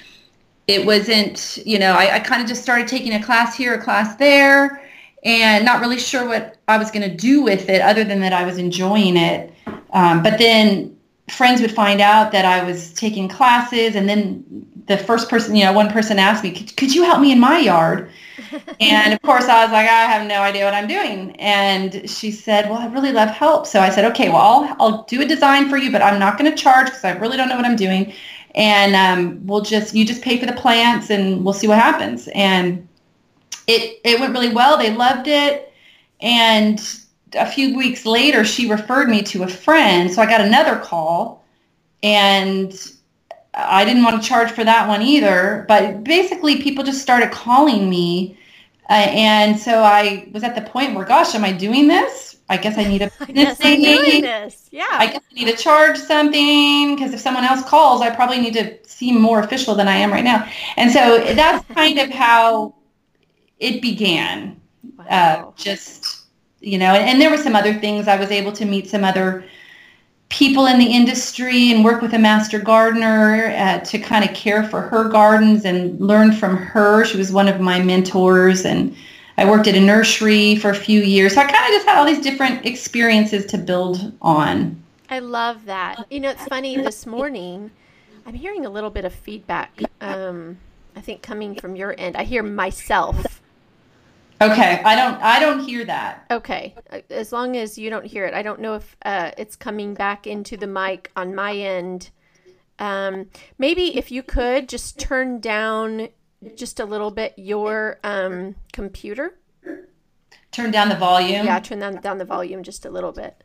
it 0.69 0.85
wasn't, 0.85 1.57
you 1.65 1.79
know, 1.79 1.93
I, 1.93 2.15
I 2.15 2.19
kind 2.19 2.43
of 2.43 2.47
just 2.47 2.61
started 2.61 2.87
taking 2.87 3.13
a 3.15 3.23
class 3.23 3.57
here, 3.57 3.73
a 3.73 3.81
class 3.81 4.15
there 4.17 4.83
and 5.23 5.65
not 5.65 5.81
really 5.81 5.97
sure 5.97 6.27
what 6.27 6.57
I 6.67 6.77
was 6.77 6.91
going 6.91 7.09
to 7.09 7.15
do 7.15 7.41
with 7.41 7.67
it 7.69 7.81
other 7.81 8.03
than 8.03 8.19
that 8.19 8.33
I 8.33 8.45
was 8.45 8.59
enjoying 8.59 9.17
it. 9.17 9.51
Um, 9.93 10.21
but 10.21 10.37
then 10.37 10.95
friends 11.27 11.59
would 11.61 11.71
find 11.71 11.99
out 12.01 12.31
that 12.33 12.45
I 12.45 12.63
was 12.63 12.93
taking 12.93 13.27
classes 13.27 13.95
and 13.95 14.07
then 14.07 14.43
the 14.85 14.97
first 14.97 15.27
person, 15.27 15.55
you 15.55 15.65
know, 15.65 15.73
one 15.73 15.89
person 15.89 16.19
asked 16.19 16.43
me, 16.43 16.51
could, 16.51 16.77
could 16.77 16.93
you 16.93 17.03
help 17.03 17.19
me 17.19 17.31
in 17.31 17.39
my 17.39 17.57
yard? 17.57 18.11
and 18.79 19.11
of 19.11 19.21
course 19.23 19.45
I 19.45 19.63
was 19.63 19.71
like, 19.71 19.89
I 19.89 20.05
have 20.05 20.27
no 20.27 20.41
idea 20.41 20.65
what 20.65 20.75
I'm 20.75 20.87
doing. 20.87 21.35
And 21.37 22.07
she 22.07 22.29
said, 22.29 22.69
well, 22.69 22.77
I 22.77 22.85
really 22.87 23.11
love 23.11 23.29
help. 23.29 23.65
So 23.65 23.79
I 23.79 23.89
said, 23.89 24.05
okay, 24.11 24.29
well, 24.29 24.41
I'll, 24.41 24.75
I'll 24.79 25.03
do 25.05 25.21
a 25.21 25.25
design 25.25 25.67
for 25.67 25.77
you, 25.77 25.91
but 25.91 26.03
I'm 26.03 26.19
not 26.19 26.37
going 26.37 26.49
to 26.49 26.55
charge 26.55 26.87
because 26.87 27.03
I 27.03 27.11
really 27.13 27.37
don't 27.37 27.49
know 27.49 27.55
what 27.55 27.65
I'm 27.65 27.75
doing. 27.75 28.13
And 28.55 28.95
um, 28.95 29.45
we'll 29.45 29.61
just, 29.61 29.93
you 29.93 30.05
just 30.05 30.21
pay 30.21 30.39
for 30.39 30.45
the 30.45 30.53
plants 30.53 31.09
and 31.09 31.43
we'll 31.45 31.53
see 31.53 31.67
what 31.67 31.77
happens. 31.77 32.27
And 32.33 32.87
it 33.69 34.01
it 34.03 34.19
went 34.19 34.33
really 34.33 34.51
well. 34.53 34.77
They 34.77 34.93
loved 34.93 35.27
it, 35.27 35.71
and 36.21 36.81
a 37.33 37.45
few 37.45 37.77
weeks 37.77 38.05
later, 38.05 38.43
she 38.43 38.69
referred 38.69 39.09
me 39.09 39.21
to 39.23 39.43
a 39.43 39.47
friend. 39.47 40.11
So 40.11 40.21
I 40.21 40.25
got 40.25 40.41
another 40.41 40.77
call, 40.77 41.45
and 42.01 42.73
I 43.53 43.85
didn't 43.85 44.03
want 44.03 44.21
to 44.21 44.27
charge 44.27 44.51
for 44.51 44.63
that 44.63 44.87
one 44.87 45.03
either. 45.03 45.65
But 45.67 46.03
basically, 46.03 46.61
people 46.61 46.83
just 46.83 47.01
started 47.01 47.31
calling 47.31 47.89
me, 47.89 48.37
uh, 48.89 49.07
and 49.11 49.59
so 49.59 49.83
I 49.83 50.27
was 50.31 50.43
at 50.43 50.55
the 50.55 50.61
point 50.61 50.95
where, 50.95 51.05
gosh, 51.05 51.35
am 51.35 51.45
I 51.45 51.51
doing 51.51 51.87
this? 51.87 52.28
I 52.49 52.57
guess 52.57 52.77
I 52.77 52.83
need 52.83 53.03
a 53.03 53.11
business 53.25 53.59
I 53.63 53.75
doing 53.75 54.21
this. 54.21 54.69
Yeah. 54.71 54.87
I 54.89 55.07
guess 55.07 55.21
I 55.31 55.33
need 55.33 55.55
to 55.55 55.55
charge 55.55 55.97
something 55.97 56.95
because 56.95 57.13
if 57.13 57.19
someone 57.19 57.43
else 57.43 57.63
calls, 57.63 58.01
I 58.01 58.09
probably 58.09 58.41
need 58.41 58.53
to 58.53 58.77
seem 58.87 59.21
more 59.21 59.39
official 59.39 59.75
than 59.75 59.87
I 59.87 59.95
am 59.95 60.11
right 60.11 60.23
now. 60.23 60.49
And 60.75 60.91
so 60.91 61.19
that's 61.35 61.65
kind 61.73 61.99
of 61.99 62.09
how 62.09 62.75
it 63.59 63.81
began. 63.81 64.59
Uh, 64.99 65.03
wow. 65.09 65.49
Uh, 65.49 65.51
just, 65.55 66.25
you 66.59 66.77
know, 66.77 66.93
and, 66.93 67.07
and 67.07 67.21
there 67.21 67.29
were 67.29 67.37
some 67.37 67.55
other 67.55 67.73
things. 67.73 68.07
I 68.07 68.17
was 68.17 68.31
able 68.31 68.51
to 68.53 68.65
meet 68.65 68.89
some 68.89 69.03
other 69.03 69.45
people 70.29 70.67
in 70.67 70.79
the 70.79 70.85
industry 70.85 71.71
and 71.71 71.83
work 71.83 72.01
with 72.01 72.13
a 72.13 72.19
master 72.19 72.59
gardener 72.59 73.53
uh, 73.57 73.79
to 73.79 73.97
kind 73.99 74.27
of 74.27 74.35
care 74.35 74.63
for 74.63 74.81
her 74.81 75.09
gardens 75.09 75.65
and 75.65 75.99
learn 75.99 76.31
from 76.31 76.55
her. 76.57 77.03
She 77.05 77.17
was 77.17 77.31
one 77.31 77.47
of 77.47 77.59
my 77.59 77.81
mentors 77.81 78.65
and 78.65 78.95
I 79.39 79.49
worked 79.49 79.67
at 79.67 79.75
a 79.75 79.79
nursery 79.79 80.57
for 80.57 80.69
a 80.69 80.75
few 80.75 81.01
years. 81.01 81.35
So 81.35 81.41
I 81.41 81.45
kind 81.45 81.65
of 81.65 81.71
just 81.71 81.87
had 81.87 81.97
all 81.97 82.05
these 82.05 82.21
different 82.21 82.65
experiences 82.65 83.45
to 83.47 83.57
build 83.57 84.13
on. 84.21 84.83
I 85.09 85.19
love 85.19 85.65
that. 85.65 86.05
You 86.11 86.19
know, 86.19 86.29
it's 86.29 86.45
funny 86.45 86.75
this 86.75 87.05
morning, 87.05 87.71
I'm 88.25 88.35
hearing 88.35 88.65
a 88.65 88.69
little 88.69 88.89
bit 88.89 89.05
of 89.05 89.13
feedback. 89.13 89.79
Um, 90.01 90.57
I 90.95 91.01
think 91.01 91.21
coming 91.21 91.55
from 91.55 91.75
your 91.75 91.95
end, 91.97 92.15
I 92.15 92.23
hear 92.23 92.43
myself 92.43 93.39
Okay, 94.41 94.81
I 94.85 94.95
don't 94.95 95.21
I 95.21 95.39
don't 95.39 95.59
hear 95.59 95.83
that. 95.85 96.25
Okay, 96.31 96.73
as 97.09 97.33
long 97.33 97.57
as 97.57 97.77
you 97.77 97.89
don't 97.89 98.05
hear 98.05 98.25
it, 98.25 98.33
I 98.33 98.41
don't 98.41 98.61
know 98.61 98.75
if 98.75 98.95
uh, 99.03 99.31
it's 99.37 99.57
coming 99.57 99.93
back 99.93 100.25
into 100.25 100.55
the 100.55 100.67
mic 100.67 101.11
on 101.15 101.35
my 101.35 101.53
end. 101.53 102.09
Um, 102.79 103.27
maybe 103.57 103.97
if 103.97 104.11
you 104.11 104.23
could 104.23 104.69
just 104.69 104.97
turn 104.97 105.41
down 105.41 106.07
just 106.55 106.79
a 106.79 106.85
little 106.85 107.11
bit 107.11 107.33
your 107.37 107.99
um, 108.03 108.55
computer. 108.73 109.35
Turn 110.51 110.71
down 110.71 110.89
the 110.89 110.95
volume. 110.95 111.45
Yeah, 111.45 111.59
turn 111.59 111.79
down 111.79 111.95
down 112.01 112.17
the 112.17 112.25
volume 112.25 112.63
just 112.63 112.85
a 112.85 112.89
little 112.89 113.11
bit. 113.11 113.41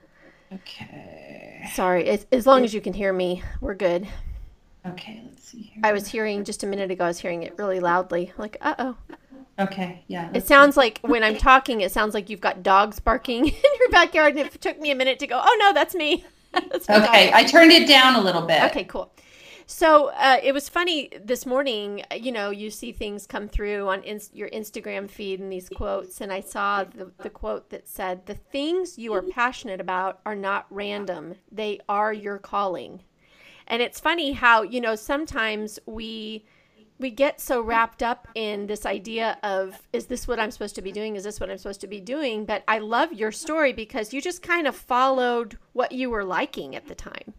Okay. 0.52 1.68
Sorry, 1.74 2.08
as, 2.08 2.26
as 2.30 2.46
long 2.46 2.64
as 2.64 2.72
you 2.72 2.80
can 2.80 2.92
hear 2.92 3.12
me, 3.12 3.42
we're 3.60 3.74
good. 3.74 4.06
Okay, 4.86 5.22
let's 5.24 5.48
see 5.48 5.62
here. 5.62 5.80
I 5.82 5.92
was 5.92 6.06
hearing 6.06 6.44
just 6.44 6.62
a 6.62 6.66
minute 6.66 6.90
ago. 6.90 7.04
I 7.04 7.08
was 7.08 7.18
hearing 7.18 7.42
it 7.42 7.56
really 7.58 7.80
loudly. 7.80 8.32
Like, 8.36 8.58
uh 8.60 8.74
oh. 8.78 8.96
Okay, 9.58 10.04
yeah. 10.08 10.30
It 10.34 10.46
sounds 10.46 10.76
like 10.76 10.98
when 11.02 11.22
I'm 11.22 11.36
talking, 11.36 11.80
it 11.80 11.92
sounds 11.92 12.12
like 12.12 12.28
you've 12.28 12.40
got 12.40 12.62
dogs 12.62 12.98
barking 13.00 13.46
in 13.46 13.54
your 13.78 13.90
backyard, 13.90 14.36
and 14.36 14.46
it 14.46 14.60
took 14.60 14.80
me 14.80 14.90
a 14.90 14.94
minute 14.94 15.18
to 15.20 15.26
go, 15.26 15.40
oh 15.42 15.56
no, 15.60 15.72
that's 15.72 15.94
me. 15.94 16.24
that's 16.52 16.88
okay, 16.88 17.30
dog. 17.30 17.34
I 17.34 17.44
turned 17.44 17.72
it 17.72 17.88
down 17.88 18.16
a 18.16 18.20
little 18.20 18.42
bit. 18.42 18.62
Okay, 18.64 18.84
cool. 18.84 19.10
So 19.66 20.08
uh, 20.08 20.38
it 20.42 20.52
was 20.52 20.68
funny 20.68 21.10
this 21.22 21.46
morning. 21.46 22.02
You 22.14 22.32
know, 22.32 22.50
you 22.50 22.70
see 22.70 22.92
things 22.92 23.26
come 23.26 23.48
through 23.48 23.88
on 23.88 24.02
in- 24.02 24.20
your 24.32 24.50
Instagram 24.50 25.08
feed 25.08 25.40
and 25.40 25.50
these 25.50 25.68
quotes, 25.68 26.20
and 26.20 26.32
I 26.32 26.40
saw 26.40 26.84
the, 26.84 27.10
the 27.18 27.30
quote 27.30 27.70
that 27.70 27.88
said, 27.88 28.26
"The 28.26 28.34
things 28.34 28.98
you 28.98 29.14
are 29.14 29.22
passionate 29.22 29.80
about 29.80 30.20
are 30.26 30.34
not 30.34 30.66
random; 30.70 31.36
they 31.50 31.80
are 31.88 32.12
your 32.12 32.38
calling." 32.38 33.00
And 33.66 33.80
it's 33.80 34.00
funny 34.00 34.32
how 34.32 34.62
you 34.62 34.80
know 34.80 34.96
sometimes 34.96 35.78
we 35.86 36.44
we 36.98 37.10
get 37.10 37.40
so 37.40 37.60
wrapped 37.60 38.02
up 38.02 38.28
in 38.34 38.66
this 38.66 38.86
idea 38.86 39.38
of 39.42 39.80
is 39.92 40.06
this 40.06 40.28
what 40.28 40.38
I'm 40.38 40.50
supposed 40.50 40.74
to 40.76 40.82
be 40.82 40.92
doing? 40.92 41.16
Is 41.16 41.24
this 41.24 41.40
what 41.40 41.50
I'm 41.50 41.58
supposed 41.58 41.80
to 41.80 41.86
be 41.86 42.00
doing? 42.00 42.44
But 42.44 42.64
I 42.68 42.78
love 42.78 43.12
your 43.12 43.32
story 43.32 43.72
because 43.72 44.12
you 44.12 44.20
just 44.20 44.42
kind 44.42 44.66
of 44.66 44.76
followed 44.76 45.58
what 45.72 45.92
you 45.92 46.10
were 46.10 46.24
liking 46.24 46.76
at 46.76 46.86
the 46.86 46.94
time. 46.94 47.34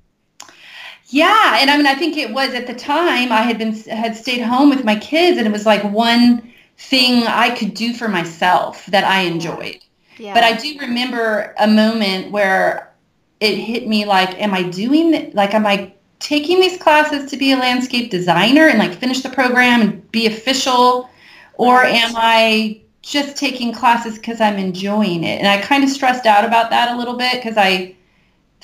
Yeah, 1.07 1.57
and 1.59 1.69
I 1.69 1.77
mean, 1.77 1.85
I 1.85 1.95
think 1.95 2.17
it 2.17 2.33
was 2.33 2.53
at 2.53 2.67
the 2.67 2.73
time 2.73 3.31
I 3.31 3.41
had 3.41 3.57
been 3.57 3.73
had 3.83 4.15
stayed 4.15 4.41
home 4.41 4.69
with 4.69 4.83
my 4.83 4.95
kids, 4.95 5.37
and 5.37 5.47
it 5.47 5.51
was 5.51 5.65
like 5.65 5.83
one 5.83 6.51
thing 6.77 7.25
I 7.27 7.51
could 7.51 7.73
do 7.73 7.93
for 7.93 8.07
myself 8.07 8.85
that 8.87 9.03
I 9.03 9.21
enjoyed. 9.21 9.79
Yeah. 10.17 10.33
But 10.33 10.43
I 10.43 10.53
do 10.53 10.77
remember 10.79 11.53
a 11.59 11.67
moment 11.67 12.31
where 12.31 12.91
it 13.39 13.55
hit 13.55 13.87
me 13.87 14.05
like, 14.05 14.39
am 14.41 14.53
I 14.53 14.63
doing 14.63 15.31
like, 15.33 15.53
am 15.53 15.65
I 15.65 15.93
taking 16.19 16.59
these 16.59 16.77
classes 16.77 17.29
to 17.29 17.37
be 17.37 17.51
a 17.51 17.57
landscape 17.57 18.09
designer 18.09 18.67
and 18.67 18.79
like 18.79 18.93
finish 18.93 19.21
the 19.21 19.29
program 19.29 19.81
and 19.81 20.11
be 20.11 20.25
official, 20.25 21.09
or 21.53 21.83
am 21.83 22.13
I 22.15 22.81
just 23.03 23.37
taking 23.37 23.71
classes 23.71 24.17
because 24.17 24.41
I'm 24.41 24.57
enjoying 24.57 25.23
it? 25.23 25.37
And 25.39 25.47
I 25.47 25.61
kind 25.61 25.83
of 25.83 25.89
stressed 25.91 26.25
out 26.25 26.45
about 26.45 26.71
that 26.71 26.95
a 26.95 26.97
little 26.97 27.15
bit 27.15 27.33
because 27.33 27.57
I 27.57 27.95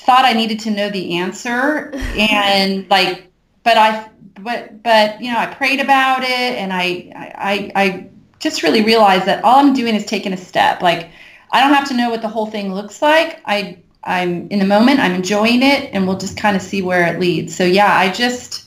thought 0.01 0.25
I 0.25 0.34
needed 0.34 0.60
to 0.62 0.72
know 0.72 0.89
the 0.89 1.17
answer 1.17 1.91
and 1.93 2.89
like, 2.89 3.31
but 3.63 3.77
I, 3.77 4.10
but, 4.39 4.81
but, 4.81 5.22
you 5.22 5.31
know, 5.31 5.38
I 5.38 5.46
prayed 5.48 5.79
about 5.79 6.24
it 6.24 6.29
and 6.29 6.74
I, 6.74 7.12
I, 7.15 7.72
I 7.75 8.10
just 8.39 8.63
really 8.63 8.84
realized 8.84 9.25
that 9.25 9.43
all 9.43 9.60
I'm 9.60 9.74
doing 9.74 9.93
is 9.93 10.05
taking 10.05 10.34
a 10.34 10.38
step. 10.38 10.81
Like, 10.81 11.10
I 11.51 11.62
don't 11.62 11.74
have 11.74 11.88
to 11.89 11.93
know 11.93 12.10
what 12.10 12.22
the 12.22 12.27
whole 12.27 12.48
thing 12.48 12.74
looks 12.74 13.01
like. 13.01 13.39
I, 13.46 13.77
I'm 14.03 14.48
in 14.50 14.58
the 14.58 14.65
moment, 14.65 15.00
I'm 15.00 15.13
enjoying 15.13 15.62
it 15.62 15.91
and 15.93 16.08
we'll 16.08 16.17
just 16.17 16.38
kind 16.38 16.55
of 16.55 16.62
see 16.63 16.81
where 16.81 17.05
it 17.05 17.20
leads. 17.20 17.55
So 17.55 17.63
yeah, 17.63 17.96
I 17.96 18.12
just, 18.12 18.65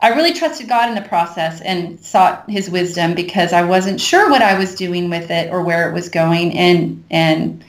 I 0.00 0.08
really 0.08 0.32
trusted 0.32 0.68
God 0.68 0.88
in 0.88 0.94
the 0.94 1.06
process 1.06 1.60
and 1.60 2.00
sought 2.00 2.48
his 2.48 2.70
wisdom 2.70 3.14
because 3.14 3.52
I 3.52 3.62
wasn't 3.62 4.00
sure 4.00 4.30
what 4.30 4.40
I 4.40 4.58
was 4.58 4.74
doing 4.74 5.10
with 5.10 5.30
it 5.30 5.52
or 5.52 5.62
where 5.62 5.90
it 5.90 5.92
was 5.92 6.08
going. 6.08 6.56
And, 6.56 7.04
and, 7.10 7.62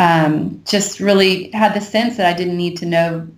um, 0.00 0.62
just 0.64 0.98
really 0.98 1.50
had 1.50 1.74
the 1.74 1.80
sense 1.80 2.16
that 2.16 2.26
I 2.26 2.36
didn't 2.36 2.56
need 2.56 2.78
to 2.78 2.86
know 2.86 3.28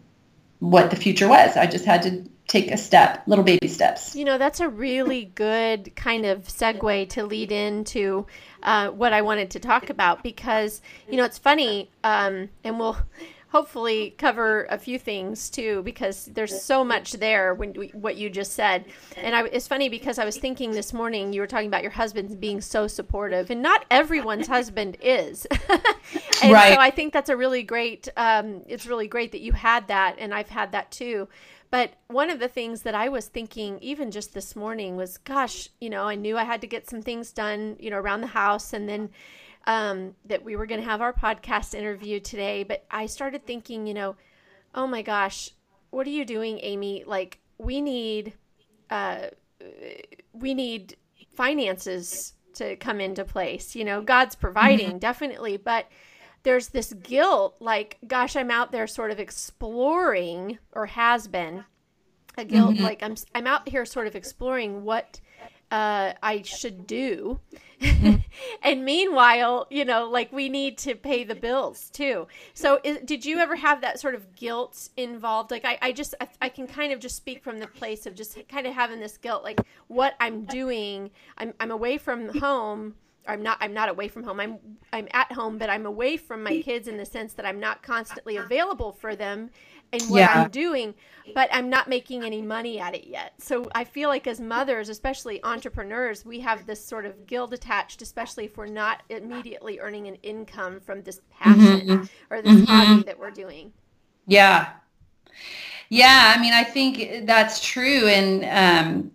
what 0.60 0.90
the 0.90 0.96
future 0.96 1.28
was. 1.28 1.56
I 1.56 1.66
just 1.66 1.84
had 1.84 2.02
to 2.02 2.24
take 2.46 2.70
a 2.70 2.76
step, 2.76 3.24
little 3.26 3.44
baby 3.44 3.66
steps. 3.66 4.14
You 4.14 4.24
know, 4.24 4.38
that's 4.38 4.60
a 4.60 4.68
really 4.68 5.24
good 5.34 5.94
kind 5.96 6.24
of 6.24 6.44
segue 6.44 7.08
to 7.08 7.26
lead 7.26 7.50
into 7.50 8.26
uh, 8.62 8.90
what 8.90 9.12
I 9.12 9.22
wanted 9.22 9.50
to 9.52 9.58
talk 9.58 9.90
about 9.90 10.22
because, 10.22 10.82
you 11.10 11.16
know, 11.16 11.24
it's 11.24 11.38
funny, 11.38 11.90
um, 12.04 12.48
and 12.62 12.78
we'll 12.78 12.96
hopefully 13.52 14.14
cover 14.16 14.64
a 14.70 14.78
few 14.78 14.98
things 14.98 15.50
too 15.50 15.82
because 15.82 16.24
there's 16.32 16.62
so 16.62 16.82
much 16.82 17.12
there 17.12 17.52
when 17.52 17.74
we, 17.74 17.88
what 17.88 18.16
you 18.16 18.30
just 18.30 18.54
said 18.54 18.86
and 19.18 19.36
I, 19.36 19.44
it's 19.44 19.68
funny 19.68 19.90
because 19.90 20.18
i 20.18 20.24
was 20.24 20.38
thinking 20.38 20.70
this 20.70 20.94
morning 20.94 21.34
you 21.34 21.42
were 21.42 21.46
talking 21.46 21.66
about 21.66 21.82
your 21.82 21.90
husband 21.90 22.40
being 22.40 22.62
so 22.62 22.86
supportive 22.86 23.50
and 23.50 23.60
not 23.60 23.84
everyone's 23.90 24.46
husband 24.46 24.96
is 25.02 25.46
and 26.42 26.52
right. 26.52 26.74
so 26.74 26.80
i 26.80 26.90
think 26.90 27.12
that's 27.12 27.30
a 27.30 27.36
really 27.36 27.62
great 27.62 28.08
um, 28.16 28.62
it's 28.66 28.86
really 28.86 29.08
great 29.08 29.32
that 29.32 29.40
you 29.40 29.52
had 29.52 29.88
that 29.88 30.16
and 30.18 30.34
i've 30.34 30.48
had 30.48 30.72
that 30.72 30.90
too 30.90 31.28
but 31.70 31.94
one 32.08 32.30
of 32.30 32.38
the 32.38 32.48
things 32.48 32.82
that 32.82 32.94
i 32.94 33.08
was 33.08 33.26
thinking 33.26 33.78
even 33.80 34.10
just 34.10 34.34
this 34.34 34.54
morning 34.56 34.96
was 34.96 35.18
gosh 35.18 35.68
you 35.80 35.90
know 35.90 36.04
i 36.04 36.14
knew 36.14 36.36
i 36.36 36.44
had 36.44 36.60
to 36.60 36.66
get 36.66 36.88
some 36.88 37.02
things 37.02 37.32
done 37.32 37.76
you 37.78 37.90
know 37.90 37.98
around 37.98 38.20
the 38.20 38.26
house 38.26 38.72
and 38.72 38.88
then 38.88 39.10
um, 39.66 40.14
that 40.24 40.44
we 40.44 40.56
were 40.56 40.66
going 40.66 40.80
to 40.80 40.86
have 40.86 41.00
our 41.00 41.12
podcast 41.12 41.74
interview 41.74 42.20
today, 42.20 42.62
but 42.62 42.84
I 42.90 43.06
started 43.06 43.46
thinking, 43.46 43.86
you 43.86 43.94
know, 43.94 44.16
oh 44.74 44.86
my 44.86 45.02
gosh, 45.02 45.50
what 45.90 46.06
are 46.06 46.10
you 46.10 46.24
doing, 46.24 46.58
Amy? 46.62 47.04
Like, 47.06 47.38
we 47.58 47.80
need, 47.80 48.32
uh, 48.90 49.26
we 50.32 50.54
need 50.54 50.96
finances 51.34 52.34
to 52.54 52.76
come 52.76 53.00
into 53.00 53.24
place. 53.24 53.76
You 53.76 53.84
know, 53.84 54.02
God's 54.02 54.34
providing 54.34 54.88
mm-hmm. 54.90 54.98
definitely, 54.98 55.56
but 55.56 55.86
there's 56.42 56.68
this 56.68 56.92
guilt 56.92 57.56
like, 57.60 57.98
gosh, 58.06 58.36
I'm 58.36 58.50
out 58.50 58.72
there 58.72 58.86
sort 58.86 59.10
of 59.10 59.20
exploring, 59.20 60.58
or 60.72 60.86
has 60.86 61.28
been 61.28 61.64
a 62.36 62.44
guilt. 62.44 62.74
Mm-hmm. 62.74 62.84
Like, 62.84 63.02
I'm 63.02 63.16
I'm 63.34 63.46
out 63.46 63.68
here 63.68 63.84
sort 63.84 64.06
of 64.06 64.16
exploring 64.16 64.84
what 64.84 65.20
uh, 65.72 66.12
I 66.22 66.42
should 66.42 66.86
do. 66.86 67.40
Mm-hmm. 67.80 68.16
and 68.62 68.84
meanwhile, 68.84 69.66
you 69.70 69.84
know, 69.84 70.08
like 70.08 70.30
we 70.30 70.48
need 70.48 70.78
to 70.78 70.94
pay 70.94 71.24
the 71.24 71.34
bills 71.34 71.90
too. 71.90 72.28
So, 72.54 72.78
is, 72.84 72.98
did 73.04 73.24
you 73.24 73.38
ever 73.38 73.56
have 73.56 73.80
that 73.80 73.98
sort 73.98 74.14
of 74.14 74.36
guilt 74.36 74.90
involved? 74.96 75.50
Like, 75.50 75.64
I, 75.64 75.78
I 75.80 75.92
just, 75.92 76.14
I, 76.20 76.28
I, 76.42 76.48
can 76.50 76.66
kind 76.66 76.92
of 76.92 77.00
just 77.00 77.16
speak 77.16 77.42
from 77.42 77.58
the 77.58 77.66
place 77.66 78.06
of 78.06 78.14
just 78.14 78.36
kind 78.48 78.66
of 78.66 78.74
having 78.74 79.00
this 79.00 79.16
guilt, 79.16 79.42
like 79.42 79.60
what 79.88 80.14
I'm 80.20 80.44
doing. 80.44 81.10
I'm, 81.38 81.54
I'm 81.58 81.70
away 81.70 81.96
from 81.98 82.38
home. 82.38 82.94
I'm 83.26 83.42
not, 83.42 83.58
I'm 83.60 83.72
not 83.72 83.88
away 83.88 84.08
from 84.08 84.24
home. 84.24 84.40
I'm, 84.40 84.58
I'm 84.92 85.08
at 85.12 85.30
home, 85.32 85.58
but 85.58 85.70
I'm 85.70 85.86
away 85.86 86.16
from 86.16 86.42
my 86.42 86.60
kids 86.62 86.88
in 86.88 86.96
the 86.96 87.06
sense 87.06 87.34
that 87.34 87.46
I'm 87.46 87.60
not 87.60 87.82
constantly 87.82 88.36
available 88.36 88.92
for 88.92 89.14
them 89.14 89.50
and 89.92 90.02
what 90.04 90.20
yeah. 90.20 90.42
I'm 90.42 90.50
doing, 90.50 90.94
but 91.34 91.48
I'm 91.52 91.68
not 91.68 91.88
making 91.88 92.24
any 92.24 92.40
money 92.40 92.80
at 92.80 92.94
it 92.94 93.06
yet. 93.06 93.34
So 93.38 93.68
I 93.74 93.84
feel 93.84 94.08
like 94.08 94.26
as 94.26 94.40
mothers, 94.40 94.88
especially 94.88 95.42
entrepreneurs, 95.44 96.24
we 96.24 96.40
have 96.40 96.66
this 96.66 96.84
sort 96.84 97.04
of 97.04 97.26
guilt 97.26 97.52
attached, 97.52 98.00
especially 98.00 98.46
if 98.46 98.56
we're 98.56 98.66
not 98.66 99.02
immediately 99.10 99.78
earning 99.80 100.08
an 100.08 100.16
income 100.22 100.80
from 100.80 101.02
this 101.02 101.20
passion 101.30 101.86
mm-hmm. 101.86 102.04
or 102.30 102.42
this 102.42 102.52
mm-hmm. 102.52 102.64
hobby 102.64 103.02
that 103.04 103.18
we're 103.18 103.30
doing. 103.30 103.72
Yeah. 104.26 104.70
Yeah, 105.90 106.32
I 106.34 106.40
mean, 106.40 106.54
I 106.54 106.64
think 106.64 107.26
that's 107.26 107.62
true 107.62 108.06
and 108.06 108.44
um 108.44 109.12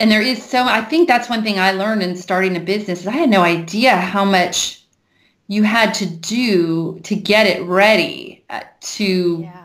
and 0.00 0.10
there 0.10 0.22
is 0.22 0.42
so 0.42 0.64
I 0.64 0.82
think 0.82 1.08
that's 1.08 1.28
one 1.28 1.42
thing 1.42 1.58
I 1.58 1.72
learned 1.72 2.02
in 2.02 2.16
starting 2.16 2.56
a 2.56 2.60
business. 2.60 3.06
I 3.06 3.12
had 3.12 3.30
no 3.30 3.42
idea 3.42 3.96
how 3.96 4.24
much 4.24 4.82
you 5.46 5.62
had 5.62 5.94
to 5.94 6.06
do 6.06 6.98
to 7.00 7.14
get 7.14 7.46
it 7.46 7.62
ready 7.62 8.44
uh, 8.50 8.62
to 8.80 9.42
yeah 9.42 9.64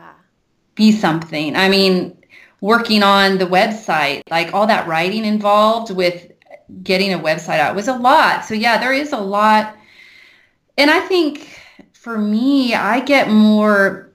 be 0.80 0.92
something. 0.92 1.56
I 1.56 1.68
mean, 1.68 2.16
working 2.62 3.02
on 3.02 3.36
the 3.36 3.44
website, 3.44 4.22
like 4.30 4.54
all 4.54 4.66
that 4.66 4.88
writing 4.88 5.26
involved 5.26 5.94
with 5.94 6.32
getting 6.82 7.12
a 7.12 7.18
website 7.18 7.58
out 7.58 7.76
was 7.76 7.86
a 7.86 7.96
lot. 7.96 8.46
So 8.46 8.54
yeah, 8.54 8.78
there 8.78 8.94
is 8.94 9.12
a 9.12 9.18
lot. 9.18 9.76
And 10.78 10.90
I 10.90 11.00
think 11.00 11.60
for 11.92 12.16
me, 12.16 12.74
I 12.74 13.00
get 13.00 13.28
more 13.28 14.10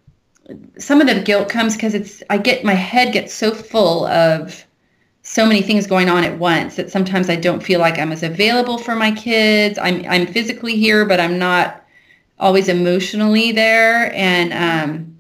some 0.80 1.02
of 1.02 1.08
the 1.08 1.22
guilt 1.22 1.50
comes 1.50 1.76
because 1.76 1.94
it's 1.94 2.24
I 2.32 2.40
get 2.40 2.64
my 2.64 2.74
head 2.74 3.14
gets 3.14 3.32
so 3.32 3.52
full 3.52 4.08
of 4.08 4.65
so 5.26 5.46
many 5.46 5.62
things 5.62 5.88
going 5.88 6.08
on 6.08 6.24
at 6.24 6.38
once 6.38 6.76
that 6.76 6.92
sometimes 6.92 7.30
I 7.30 7.36
don't 7.36 7.62
feel 7.62 7.80
like 7.80 7.98
I'm 7.98 8.12
as 8.12 8.22
available 8.22 8.78
for 8.78 8.96
my 8.96 9.12
kids. 9.12 9.78
I'm 9.82 10.06
I'm 10.08 10.28
physically 10.28 10.78
here, 10.78 11.04
but 11.04 11.20
I'm 11.20 11.40
not 11.40 11.84
always 12.40 12.70
emotionally 12.70 13.52
there. 13.52 14.14
And 14.14 14.54
um, 14.54 15.18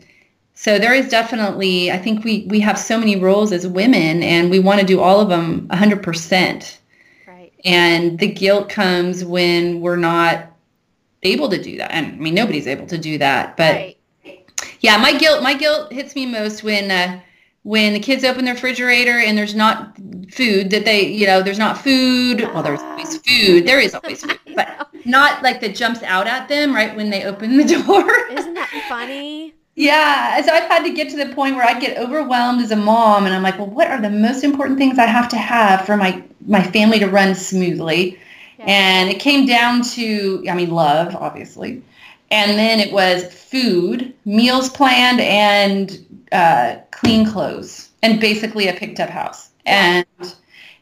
so 0.54 0.80
there 0.80 0.94
is 0.94 1.10
definitely, 1.10 1.92
I 1.92 1.98
think 1.98 2.24
we, 2.24 2.46
we 2.50 2.60
have 2.62 2.78
so 2.78 2.98
many 2.98 3.16
roles 3.16 3.52
as 3.52 3.68
women 3.68 4.24
and 4.24 4.50
we 4.50 4.60
want 4.60 4.80
to 4.80 4.86
do 4.86 5.02
all 5.02 5.20
of 5.20 5.30
them 5.30 5.68
100%. 5.70 6.78
Right. 7.28 7.54
And 7.64 8.20
the 8.20 8.28
guilt 8.28 8.70
comes 8.70 9.24
when 9.24 9.82
we're 9.82 9.96
not 9.96 10.52
able 11.24 11.50
to 11.50 11.62
do 11.62 11.78
that. 11.78 11.92
And 11.92 12.08
I 12.08 12.16
mean, 12.16 12.36
nobody's 12.36 12.68
able 12.68 12.88
to 12.88 12.98
do 12.98 13.18
that. 13.18 13.58
But 13.58 13.76
right. 13.76 13.98
yeah, 14.82 14.98
my 14.98 15.18
guilt, 15.18 15.42
my 15.42 15.56
guilt 15.56 15.92
hits 15.92 16.16
me 16.16 16.26
most 16.26 16.64
when, 16.64 16.92
uh, 16.92 17.20
when 17.66 17.94
the 17.94 18.00
kids 18.00 18.24
open 18.24 18.46
their 18.46 18.54
refrigerator 18.54 19.18
and 19.18 19.36
there's 19.36 19.56
not 19.56 19.98
food 20.30 20.70
that 20.70 20.86
they, 20.86 21.08
you 21.08 21.26
know, 21.26 21.42
there's 21.42 21.58
not 21.58 21.80
food. 21.80 22.42
Well, 22.54 22.62
there's 22.62 22.80
always 22.80 23.16
ah. 23.16 23.22
food. 23.26 23.66
There 23.66 23.80
is 23.80 23.96
always 23.96 24.24
food, 24.24 24.40
but 24.56 24.88
not 25.04 25.42
like 25.42 25.62
that 25.62 25.76
jumps 25.76 26.04
out 26.04 26.28
at 26.28 26.48
them 26.48 26.76
right 26.76 26.96
when 26.96 27.10
they 27.10 27.24
open 27.24 27.58
the 27.58 27.64
door. 27.86 28.08
Isn't 28.30 28.54
that 28.54 28.86
funny? 28.88 29.56
Yeah, 29.74 30.40
so 30.44 30.54
I've 30.54 30.70
had 30.70 30.84
to 30.84 30.94
get 30.94 31.10
to 31.10 31.18
the 31.18 31.34
point 31.34 31.56
where 31.56 31.66
I'd 31.66 31.82
get 31.82 31.98
overwhelmed 31.98 32.62
as 32.62 32.70
a 32.70 32.76
mom, 32.76 33.26
and 33.26 33.34
I'm 33.34 33.42
like, 33.42 33.58
well, 33.58 33.68
what 33.68 33.88
are 33.88 34.00
the 34.00 34.12
most 34.12 34.44
important 34.44 34.78
things 34.78 35.00
I 35.00 35.08
have 35.08 35.28
to 35.30 35.38
have 35.38 35.88
for 35.88 35.98
my 35.98 36.24
my 36.46 36.62
family 36.62 37.00
to 37.00 37.08
run 37.08 37.34
smoothly? 37.34 38.20
Yeah. 38.60 38.66
And 38.68 39.10
it 39.10 39.20
came 39.20 39.48
down 39.48 39.82
to, 39.96 40.46
I 40.48 40.54
mean, 40.54 40.70
love, 40.70 41.16
obviously, 41.16 41.82
and 42.30 42.58
then 42.60 42.80
it 42.80 42.94
was 42.94 43.24
food, 43.34 44.14
meals 44.24 44.70
planned, 44.70 45.20
and 45.20 46.05
uh, 46.32 46.78
clean 46.92 47.26
clothes, 47.26 47.90
and 48.02 48.20
basically 48.20 48.68
a 48.68 48.74
picked 48.74 49.00
up 49.00 49.10
house. 49.10 49.52
And 49.66 50.06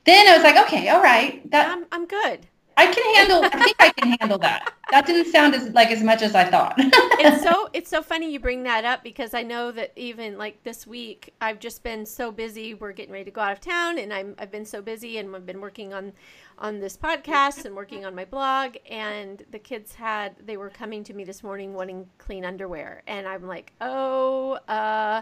then 0.06 0.28
I 0.28 0.36
was 0.36 0.44
like, 0.44 0.58
okay, 0.66 0.90
all 0.90 1.02
right, 1.02 1.50
that 1.52 1.70
I'm, 1.70 1.86
I'm 1.92 2.06
good. 2.06 2.48
I 2.76 2.88
can 2.88 3.16
handle. 3.16 3.44
I 3.44 3.64
think 3.64 3.76
I 3.80 3.90
can 3.92 4.18
handle 4.20 4.38
that. 4.40 4.74
That 4.92 5.06
didn't 5.06 5.32
sound 5.32 5.54
as 5.54 5.70
like 5.70 5.92
as 5.92 6.02
much 6.02 6.22
as 6.22 6.34
I 6.36 6.46
thought. 6.46 6.76
it's 6.78 7.44
so 7.44 7.70
it's 7.74 7.90
so 7.90 8.02
funny 8.02 8.32
you 8.32 8.40
bring 8.40 8.64
that 8.64 8.84
up 8.84 9.04
because 9.04 9.34
I 9.34 9.44
know 9.44 9.72
that 9.72 9.92
even 9.96 10.38
like 10.38 10.64
this 10.64 10.88
week 10.88 11.34
I've 11.40 11.60
just 11.60 11.84
been 11.84 12.06
so 12.06 12.32
busy. 12.32 12.74
We're 12.74 12.92
getting 12.92 13.14
ready 13.14 13.26
to 13.26 13.32
go 13.32 13.42
out 13.42 13.52
of 13.52 13.62
town, 13.62 14.00
and 14.00 14.12
I'm 14.12 14.36
I've 14.40 14.52
been 14.52 14.66
so 14.66 14.82
busy, 14.82 15.18
and 15.18 15.36
I've 15.36 15.46
been 15.46 15.62
working 15.62 15.94
on 15.94 16.14
on 16.58 16.80
this 16.80 16.98
podcast 16.98 17.66
and 17.66 17.76
working 17.76 18.06
on 18.06 18.16
my 18.16 18.26
blog. 18.26 18.78
And 18.90 19.44
the 19.52 19.60
kids 19.60 19.94
had 19.96 20.36
they 20.46 20.58
were 20.58 20.70
coming 20.70 21.04
to 21.06 21.14
me 21.14 21.24
this 21.24 21.44
morning 21.44 21.74
wanting 21.74 22.08
clean 22.18 22.46
underwear, 22.46 23.04
and 23.08 23.28
I'm 23.28 23.48
like, 23.48 23.74
oh, 23.82 24.54
uh 24.68 25.22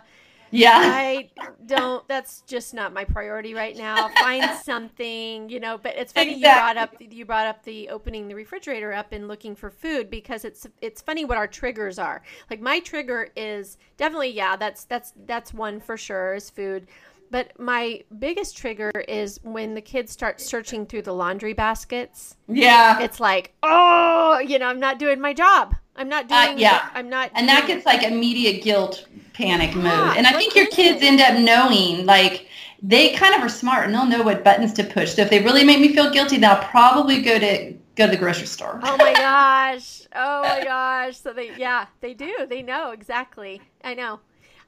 Yeah. 0.53 0.81
I 0.83 1.29
don't 1.65 2.05
that's 2.09 2.41
just 2.41 2.73
not 2.73 2.93
my 2.93 3.05
priority 3.05 3.53
right 3.53 3.75
now. 3.77 4.09
Find 4.09 4.49
something, 4.63 5.49
you 5.49 5.59
know, 5.61 5.77
but 5.77 5.95
it's 5.95 6.11
funny 6.11 6.33
exactly. 6.33 6.49
you 6.49 6.53
brought 6.53 6.77
up 6.77 6.95
you 6.99 7.25
brought 7.25 7.47
up 7.47 7.63
the 7.63 7.89
opening 7.89 8.27
the 8.27 8.35
refrigerator 8.35 8.91
up 8.93 9.13
and 9.13 9.27
looking 9.29 9.55
for 9.55 9.69
food 9.69 10.09
because 10.09 10.43
it's 10.43 10.67
it's 10.81 11.01
funny 11.01 11.23
what 11.25 11.37
our 11.37 11.47
triggers 11.47 11.97
are. 11.97 12.21
Like 12.49 12.59
my 12.59 12.79
trigger 12.81 13.29
is 13.37 13.77
definitely 13.97 14.31
yeah, 14.31 14.57
that's 14.57 14.83
that's 14.85 15.13
that's 15.25 15.53
one 15.53 15.79
for 15.79 15.95
sure 15.97 16.35
is 16.35 16.49
food. 16.49 16.87
But 17.31 17.57
my 17.57 18.03
biggest 18.19 18.57
trigger 18.57 18.91
is 19.07 19.39
when 19.43 19.73
the 19.73 19.81
kids 19.81 20.11
start 20.11 20.41
searching 20.41 20.85
through 20.85 21.03
the 21.03 21.13
laundry 21.13 21.53
baskets. 21.53 22.35
Yeah. 22.49 22.99
It's 22.99 23.21
like, 23.21 23.53
oh, 23.63 24.39
you 24.45 24.59
know, 24.59 24.67
I'm 24.67 24.81
not 24.81 24.99
doing 24.99 25.21
my 25.21 25.33
job. 25.33 25.73
I'm 25.95 26.09
not 26.09 26.29
uh, 26.29 26.45
doing. 26.45 26.57
Uh, 26.57 26.59
yeah. 26.59 26.89
I'm 26.93 27.09
not. 27.09 27.31
And 27.33 27.47
that 27.47 27.67
gets 27.67 27.85
like 27.85 28.03
immediate 28.03 28.61
guilt, 28.61 29.07
panic 29.33 29.73
yeah, 29.73 29.81
mode. 29.81 30.17
And 30.17 30.27
I 30.27 30.33
think 30.33 30.55
your 30.55 30.67
kids 30.67 31.01
end 31.01 31.21
up 31.21 31.39
knowing 31.39 32.05
like 32.05 32.49
they 32.81 33.13
kind 33.13 33.33
of 33.33 33.41
are 33.41 33.49
smart 33.49 33.85
and 33.85 33.93
they'll 33.93 34.05
know 34.05 34.23
what 34.23 34.43
buttons 34.43 34.73
to 34.73 34.83
push. 34.83 35.13
So 35.13 35.21
if 35.21 35.29
they 35.29 35.41
really 35.41 35.63
make 35.63 35.79
me 35.79 35.93
feel 35.93 36.11
guilty, 36.11 36.37
they'll 36.37 36.57
probably 36.57 37.21
go 37.21 37.39
to 37.39 37.73
go 37.95 38.07
to 38.07 38.11
the 38.11 38.17
grocery 38.17 38.47
store. 38.47 38.77
Oh 38.83 38.97
my 38.97 39.13
gosh. 39.17 40.01
Oh 40.13 40.41
my 40.41 40.63
gosh. 40.65 41.17
So 41.17 41.31
they 41.31 41.55
yeah, 41.55 41.85
they 42.01 42.13
do. 42.13 42.45
They 42.49 42.61
know 42.61 42.91
exactly. 42.91 43.61
I 43.85 43.93
know. 43.93 44.19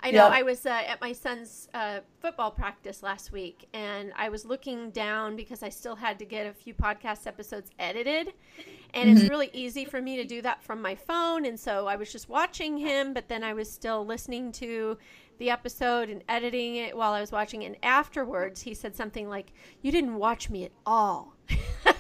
I 0.04 0.12
know. 0.12 0.26
Yep. 0.26 0.32
I 0.34 0.44
was 0.44 0.66
uh, 0.66 0.70
at 0.70 1.00
my 1.00 1.14
son's 1.14 1.70
uh, 1.74 2.02
football 2.20 2.52
practice 2.52 3.02
last 3.02 3.32
week, 3.32 3.70
and 3.74 4.12
I 4.18 4.28
was 4.28 4.46
looking 4.46 4.92
down 4.92 5.38
because 5.38 5.64
I 5.64 5.70
still 5.70 5.96
had 5.96 6.20
to 6.20 6.26
get 6.26 6.46
a 6.46 6.52
few 6.52 6.74
podcast 6.74 7.26
episodes 7.26 7.72
edited, 7.80 8.34
and 8.94 9.10
mm-hmm. 9.10 9.18
it's 9.18 9.30
really 9.30 9.50
easy 9.54 9.86
for 9.86 10.02
me 10.02 10.18
to 10.18 10.26
do 10.26 10.42
that 10.42 10.62
from 10.62 10.82
my 10.82 10.94
phone. 10.94 11.46
And 11.46 11.58
so 11.58 11.88
I 11.88 11.96
was 11.96 12.12
just 12.12 12.28
watching 12.28 12.78
him, 12.78 13.14
but 13.14 13.30
then 13.30 13.46
I 13.46 13.54
was 13.54 13.72
still 13.72 14.06
listening 14.06 14.52
to 14.54 14.98
the 15.40 15.50
episode 15.50 16.10
and 16.10 16.22
editing 16.28 16.76
it 16.76 16.98
while 16.98 17.14
I 17.14 17.22
was 17.22 17.32
watching. 17.32 17.64
And 17.64 17.78
afterwards, 17.82 18.62
he 18.62 18.74
said 18.74 18.98
something 18.98 19.30
like, 19.30 19.54
"You 19.82 19.94
didn't 19.94 20.16
watch 20.16 20.50
me 20.50 20.66
at 20.66 20.72
all." 20.86 21.34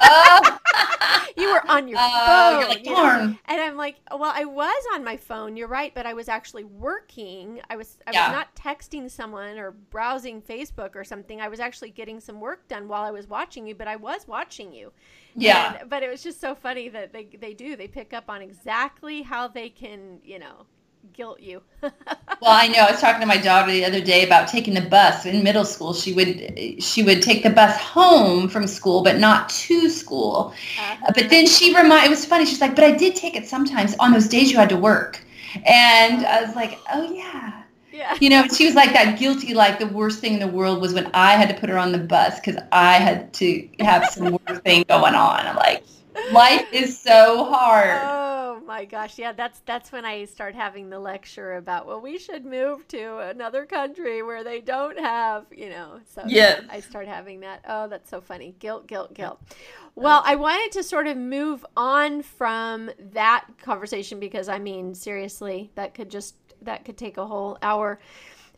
Oh. 0.01 0.57
you 1.37 1.51
were 1.51 1.69
on 1.69 1.87
your 1.87 1.99
uh, 1.99 2.25
phone. 2.25 2.69
Like, 2.69 2.85
you 2.85 2.93
know? 2.93 3.35
And 3.45 3.61
I'm 3.61 3.75
like, 3.75 3.95
well, 4.11 4.31
I 4.33 4.45
was 4.45 4.83
on 4.93 5.03
my 5.03 5.17
phone. 5.17 5.57
You're 5.57 5.67
right, 5.67 5.93
but 5.93 6.05
I 6.05 6.13
was 6.13 6.29
actually 6.29 6.63
working. 6.63 7.61
I 7.69 7.75
was 7.75 7.99
I 8.07 8.11
yeah. 8.11 8.29
was 8.29 8.33
not 8.33 8.55
texting 8.55 9.09
someone 9.09 9.57
or 9.57 9.71
browsing 9.71 10.41
Facebook 10.41 10.95
or 10.95 11.03
something. 11.03 11.41
I 11.41 11.47
was 11.47 11.59
actually 11.59 11.91
getting 11.91 12.19
some 12.19 12.39
work 12.39 12.67
done 12.67 12.87
while 12.87 13.03
I 13.03 13.11
was 13.11 13.27
watching 13.27 13.67
you, 13.67 13.75
but 13.75 13.87
I 13.87 13.95
was 13.95 14.27
watching 14.27 14.73
you. 14.73 14.91
Yeah. 15.35 15.79
And, 15.79 15.89
but 15.89 16.03
it 16.03 16.09
was 16.09 16.23
just 16.23 16.39
so 16.39 16.55
funny 16.55 16.89
that 16.89 17.13
they 17.13 17.25
they 17.39 17.53
do. 17.53 17.75
They 17.75 17.87
pick 17.87 18.13
up 18.13 18.29
on 18.29 18.41
exactly 18.41 19.21
how 19.21 19.47
they 19.47 19.69
can, 19.69 20.19
you 20.23 20.39
know, 20.39 20.65
guilt 21.11 21.39
you. 21.39 21.61
well, 21.81 21.91
I 22.43 22.67
know. 22.67 22.79
I 22.79 22.91
was 22.91 23.01
talking 23.01 23.21
to 23.21 23.27
my 23.27 23.37
daughter 23.37 23.71
the 23.71 23.85
other 23.85 24.01
day 24.01 24.25
about 24.25 24.47
taking 24.47 24.73
the 24.73 24.81
bus 24.81 25.25
in 25.25 25.43
middle 25.43 25.65
school. 25.65 25.93
She 25.93 26.13
would 26.13 26.81
she 26.81 27.03
would 27.03 27.21
take 27.21 27.43
the 27.43 27.49
bus 27.49 27.77
home 27.77 28.47
from 28.47 28.67
school, 28.67 29.03
but 29.03 29.19
not 29.19 29.49
to 29.49 29.89
school. 29.89 30.53
Uh-huh. 30.79 31.11
But 31.13 31.29
then 31.29 31.45
she 31.45 31.75
reminded. 31.75 32.07
It 32.07 32.09
was 32.09 32.25
funny. 32.25 32.45
She's 32.45 32.61
like, 32.61 32.75
"But 32.75 32.85
I 32.85 32.91
did 32.91 33.15
take 33.15 33.35
it 33.35 33.47
sometimes 33.47 33.95
on 33.99 34.11
those 34.11 34.27
days 34.27 34.51
you 34.51 34.57
had 34.57 34.69
to 34.69 34.77
work." 34.77 35.19
And 35.65 36.25
I 36.25 36.41
was 36.41 36.55
like, 36.55 36.79
"Oh 36.91 37.11
yeah." 37.11 37.59
Yeah. 37.91 38.17
You 38.19 38.31
know, 38.31 38.47
she 38.47 38.65
was 38.65 38.73
like 38.73 38.91
that 38.93 39.19
guilty, 39.19 39.53
like 39.53 39.77
the 39.77 39.85
worst 39.85 40.19
thing 40.19 40.33
in 40.33 40.39
the 40.39 40.47
world 40.47 40.81
was 40.81 40.95
when 40.95 41.11
I 41.13 41.33
had 41.33 41.47
to 41.49 41.53
put 41.53 41.69
her 41.69 41.77
on 41.77 41.91
the 41.91 41.99
bus 41.99 42.39
because 42.39 42.59
I 42.71 42.93
had 42.93 43.31
to 43.35 43.69
have 43.81 44.07
some 44.09 44.31
work 44.31 44.63
thing 44.63 44.83
going 44.89 45.13
on. 45.13 45.45
I'm 45.45 45.55
like, 45.55 45.83
life 46.31 46.65
is 46.71 46.99
so 46.99 47.45
hard. 47.45 47.99
Oh 48.19 48.22
my 48.73 48.85
gosh, 48.85 49.19
yeah, 49.19 49.31
that's 49.33 49.59
that's 49.67 49.91
when 49.91 50.03
I 50.03 50.25
start 50.25 50.55
having 50.55 50.89
the 50.89 50.97
lecture 50.97 51.57
about 51.57 51.85
well, 51.85 52.01
we 52.01 52.17
should 52.17 52.43
move 52.43 52.87
to 52.87 53.19
another 53.19 53.67
country 53.67 54.23
where 54.23 54.43
they 54.43 54.61
don't 54.61 54.97
have, 54.97 55.45
you 55.51 55.69
know. 55.69 55.99
So 56.15 56.23
yeah, 56.27 56.61
I 56.71 56.79
start 56.79 57.07
having 57.07 57.41
that. 57.41 57.63
Oh, 57.67 57.87
that's 57.87 58.09
so 58.09 58.19
funny. 58.19 58.55
Guilt, 58.57 58.87
guilt, 58.87 59.13
guilt. 59.13 59.39
Well, 59.93 60.23
I 60.25 60.33
wanted 60.33 60.71
to 60.71 60.81
sort 60.81 61.05
of 61.05 61.17
move 61.17 61.63
on 61.77 62.23
from 62.23 62.89
that 63.11 63.45
conversation 63.61 64.19
because 64.19 64.49
I 64.49 64.57
mean, 64.57 64.95
seriously, 64.95 65.69
that 65.75 65.93
could 65.93 66.09
just 66.09 66.33
that 66.63 66.83
could 66.83 66.97
take 66.97 67.17
a 67.17 67.27
whole 67.27 67.59
hour. 67.61 67.99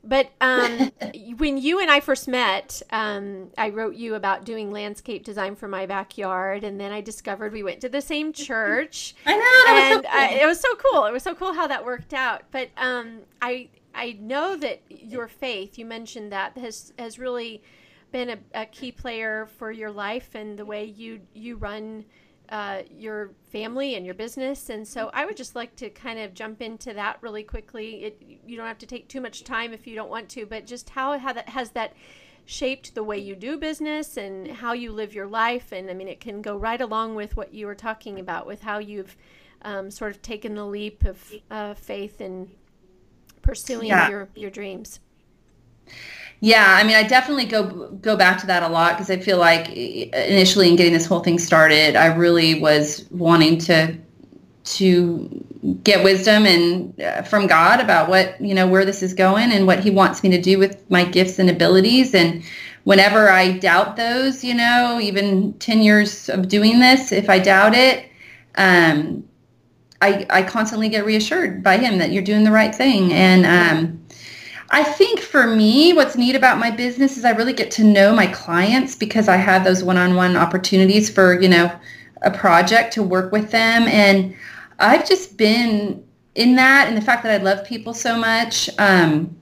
But 0.06 0.32
um, 0.40 0.92
when 1.38 1.58
you 1.58 1.80
and 1.80 1.90
I 1.90 2.00
first 2.00 2.28
met, 2.28 2.82
um, 2.92 3.50
I 3.58 3.70
wrote 3.70 3.96
you 3.96 4.16
about 4.16 4.46
doing 4.46 4.72
landscape 4.72 5.24
design 5.24 5.56
for 5.56 5.68
my 5.68 5.86
backyard, 5.86 6.64
and 6.64 6.80
then 6.80 6.92
I 6.92 7.02
discovered 7.02 7.52
we 7.52 7.64
went 7.64 7.82
to 7.82 7.90
the 7.90 8.02
same 8.02 8.32
church. 8.48 9.16
I 9.26 9.36
know, 9.36 9.74
and 9.74 10.00
was 10.00 10.06
so 10.06 10.12
cool. 10.12 10.20
I, 10.20 10.40
it 10.42 10.46
was 10.46 10.60
so 10.60 10.76
cool. 10.76 11.06
It 11.06 11.14
was 11.14 11.24
so 11.24 11.36
cool 11.36 11.54
how 11.54 11.68
that 11.68 11.84
worked 11.84 12.14
out. 12.14 12.44
But 12.52 12.70
um, 12.78 13.22
I 13.42 13.70
I 13.94 14.18
know 14.20 14.56
that 14.58 14.82
your 14.90 15.28
faith, 15.28 15.78
you 15.78 15.86
mentioned 15.86 16.32
that 16.32 16.58
has 16.58 16.94
has 17.00 17.18
really 17.18 17.62
been 18.12 18.30
a, 18.30 18.38
a 18.54 18.66
key 18.68 18.92
player 18.92 19.48
for 19.58 19.72
your 19.72 19.92
life 19.92 20.36
and 20.36 20.58
the 20.58 20.66
way 20.66 20.86
you 20.86 21.22
you 21.34 21.56
run 21.56 22.06
uh, 22.50 22.84
your 22.90 23.32
family 23.52 23.96
and 23.96 24.06
your 24.06 24.16
business. 24.16 24.70
And 24.70 24.88
so 24.88 25.10
I 25.14 25.26
would 25.26 25.38
just 25.38 25.56
like 25.56 25.76
to 25.78 25.90
kind 25.90 26.20
of 26.20 26.34
jump 26.34 26.62
into 26.62 26.94
that 26.94 27.18
really 27.22 27.44
quickly. 27.44 28.06
It, 28.06 28.22
you 28.46 28.58
don't 28.58 28.68
have 28.68 28.78
to 28.80 28.86
take 28.86 29.08
too 29.08 29.22
much 29.22 29.44
time 29.44 29.74
if 29.74 29.88
you 29.88 29.96
don't 29.96 30.10
want 30.10 30.30
to, 30.30 30.46
but 30.46 30.66
just 30.66 30.90
how, 30.90 31.18
how 31.18 31.34
that 31.34 31.50
has 31.50 31.72
that 31.72 31.94
shaped 32.46 32.94
the 32.94 33.04
way 33.04 33.18
you 33.18 33.36
do 33.36 33.58
business 33.58 34.18
and 34.18 34.48
how 34.48 34.74
you 34.74 34.92
live 34.92 35.14
your 35.14 35.28
life. 35.28 35.72
And 35.72 35.90
I 35.90 35.94
mean, 35.94 36.08
it 36.08 36.20
can 36.20 36.42
go 36.42 36.58
right 36.58 36.80
along 36.80 37.16
with 37.16 37.36
what 37.36 37.54
you 37.54 37.66
were 37.66 37.76
talking 37.76 38.20
about 38.20 38.46
with 38.46 38.62
how 38.62 38.78
you've 38.78 39.18
um, 39.64 39.90
sort 39.90 40.12
of 40.12 40.22
taken 40.22 40.56
the 40.56 40.66
leap 40.66 41.04
of 41.06 41.34
uh, 41.50 41.74
faith 41.74 42.22
in 42.22 42.52
pursuing 43.42 43.88
yeah. 43.88 44.10
your, 44.10 44.30
your 44.36 44.52
dreams. 44.52 45.00
Yeah, 46.42 46.66
I 46.78 46.84
mean, 46.84 46.96
I 46.96 47.04
definitely 47.04 47.46
go 47.46 47.90
go 48.02 48.16
back 48.16 48.40
to 48.42 48.48
that 48.48 48.62
a 48.64 48.68
lot 48.68 48.94
because 48.94 49.10
I 49.10 49.18
feel 49.18 49.38
like 49.38 49.70
initially 49.70 50.70
in 50.70 50.76
getting 50.76 50.94
this 50.94 51.06
whole 51.06 51.22
thing 51.22 51.40
started, 51.40 51.96
I 51.96 52.08
really 52.08 52.60
was 52.60 53.06
wanting 53.10 53.58
to 53.60 53.98
to 54.66 55.46
get 55.84 56.04
wisdom 56.04 56.46
and 56.46 57.00
uh, 57.02 57.22
from 57.24 57.48
God 57.48 57.80
about 57.80 58.10
what 58.10 58.40
you 58.42 58.54
know 58.54 58.68
where 58.68 58.86
this 58.86 59.02
is 59.02 59.14
going 59.14 59.52
and 59.52 59.66
what 59.66 59.80
He 59.80 59.90
wants 59.90 60.24
me 60.24 60.30
to 60.32 60.42
do 60.42 60.60
with 60.60 60.90
my 60.90 61.04
gifts 61.06 61.40
and 61.40 61.50
abilities. 61.50 62.14
And 62.14 62.44
whenever 62.84 63.30
I 63.30 63.54
doubt 63.54 63.96
those, 63.96 64.44
you 64.44 64.54
know, 64.54 65.00
even 65.02 65.54
ten 65.54 65.82
years 65.82 66.30
of 66.30 66.48
doing 66.50 66.80
this, 66.80 67.12
if 67.12 67.30
I 67.30 67.40
doubt 67.40 67.74
it, 67.76 68.06
um, 68.56 69.24
I 70.02 70.28
I 70.30 70.44
constantly 70.44 70.90
get 70.90 71.06
reassured 71.06 71.64
by 71.64 71.78
Him 71.78 71.98
that 72.00 72.12
you're 72.12 72.24
doing 72.24 72.44
the 72.44 72.52
right 72.52 72.76
thing 72.76 73.14
and. 73.14 73.46
Um, 73.46 74.05
I 74.72 74.84
think 74.84 75.20
for 75.20 75.48
me, 75.48 75.94
what's 75.94 76.18
neat 76.18 76.36
about 76.36 76.58
my 76.58 76.72
business 76.72 77.18
is 77.18 77.26
I 77.26 77.32
really 77.32 77.54
get 77.54 77.72
to 77.72 77.84
know 77.84 78.16
my 78.16 78.28
clients 78.28 78.96
because 78.96 79.28
I 79.28 79.36
have 79.38 79.64
those 79.64 79.84
one-on-one 79.84 80.36
opportunities 80.36 81.10
for, 81.10 81.40
you 81.40 81.50
know, 81.50 81.72
a 82.24 82.32
project 82.32 82.94
to 82.94 83.04
work 83.04 83.32
with 83.32 83.52
them. 83.52 83.84
And 83.84 84.36
I've 84.80 85.08
just 85.08 85.38
been 85.38 86.04
in 86.34 86.56
that 86.56 86.88
and 86.88 86.98
the 86.98 87.02
fact 87.02 87.24
that 87.24 87.40
I 87.40 87.44
love 87.44 87.66
people 87.66 87.94
so 87.94 88.18
much. 88.18 88.70
Um, 88.80 89.36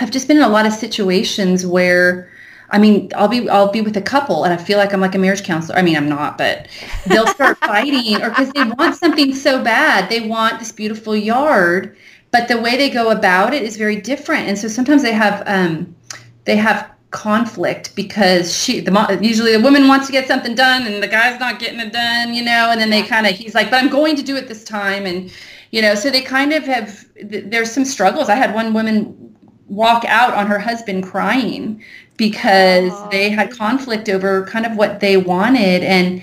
I've 0.00 0.10
just 0.10 0.28
been 0.28 0.38
in 0.38 0.42
a 0.42 0.48
lot 0.48 0.66
of 0.66 0.72
situations 0.72 1.64
where 1.64 2.30
I 2.70 2.78
mean, 2.78 3.10
I'll 3.16 3.28
be 3.28 3.48
I'll 3.48 3.72
be 3.72 3.80
with 3.80 3.96
a 3.96 4.02
couple 4.02 4.44
and 4.44 4.52
I 4.52 4.56
feel 4.58 4.76
like 4.76 4.92
I'm 4.92 5.00
like 5.00 5.14
a 5.14 5.18
marriage 5.18 5.42
counselor. 5.42 5.78
I 5.78 5.82
mean, 5.82 5.96
I'm 5.96 6.08
not, 6.08 6.36
but 6.36 6.68
they'll 7.06 7.26
start 7.26 7.56
fighting 7.58 8.20
or 8.22 8.28
because 8.28 8.50
they 8.52 8.64
want 8.64 8.94
something 8.96 9.34
so 9.34 9.62
bad. 9.64 10.10
They 10.10 10.20
want 10.20 10.58
this 10.58 10.70
beautiful 10.70 11.16
yard 11.16 11.96
but 12.30 12.48
the 12.48 12.60
way 12.60 12.76
they 12.76 12.90
go 12.90 13.10
about 13.10 13.54
it 13.54 13.62
is 13.62 13.76
very 13.76 13.96
different. 13.96 14.48
And 14.48 14.58
so 14.58 14.68
sometimes 14.68 15.02
they 15.02 15.12
have 15.12 15.42
um, 15.46 15.94
they 16.44 16.56
have 16.56 16.90
conflict 17.10 17.94
because 17.96 18.54
she 18.54 18.80
the 18.80 19.18
usually 19.22 19.56
the 19.56 19.62
woman 19.62 19.88
wants 19.88 20.06
to 20.06 20.12
get 20.12 20.28
something 20.28 20.54
done 20.54 20.86
and 20.86 21.02
the 21.02 21.08
guy's 21.08 21.40
not 21.40 21.58
getting 21.58 21.80
it 21.80 21.90
done 21.90 22.34
you 22.34 22.44
know 22.44 22.68
and 22.70 22.78
then 22.78 22.90
they 22.90 23.02
kind 23.02 23.26
of 23.26 23.32
he's 23.32 23.54
like 23.54 23.70
but 23.70 23.82
i'm 23.82 23.88
going 23.88 24.14
to 24.14 24.22
do 24.22 24.36
it 24.36 24.46
this 24.46 24.62
time 24.62 25.06
and 25.06 25.32
you 25.70 25.80
know 25.80 25.94
so 25.94 26.10
they 26.10 26.20
kind 26.20 26.52
of 26.52 26.64
have 26.64 27.06
there's 27.22 27.70
some 27.70 27.84
struggles. 27.84 28.28
I 28.28 28.34
had 28.34 28.54
one 28.54 28.72
woman 28.72 29.36
walk 29.68 30.04
out 30.06 30.34
on 30.34 30.46
her 30.46 30.58
husband 30.58 31.04
crying 31.04 31.82
because 32.16 32.92
Aww. 32.92 33.10
they 33.10 33.30
had 33.30 33.50
conflict 33.50 34.08
over 34.08 34.44
kind 34.46 34.66
of 34.66 34.76
what 34.76 35.00
they 35.00 35.16
wanted. 35.16 35.82
And 35.82 36.22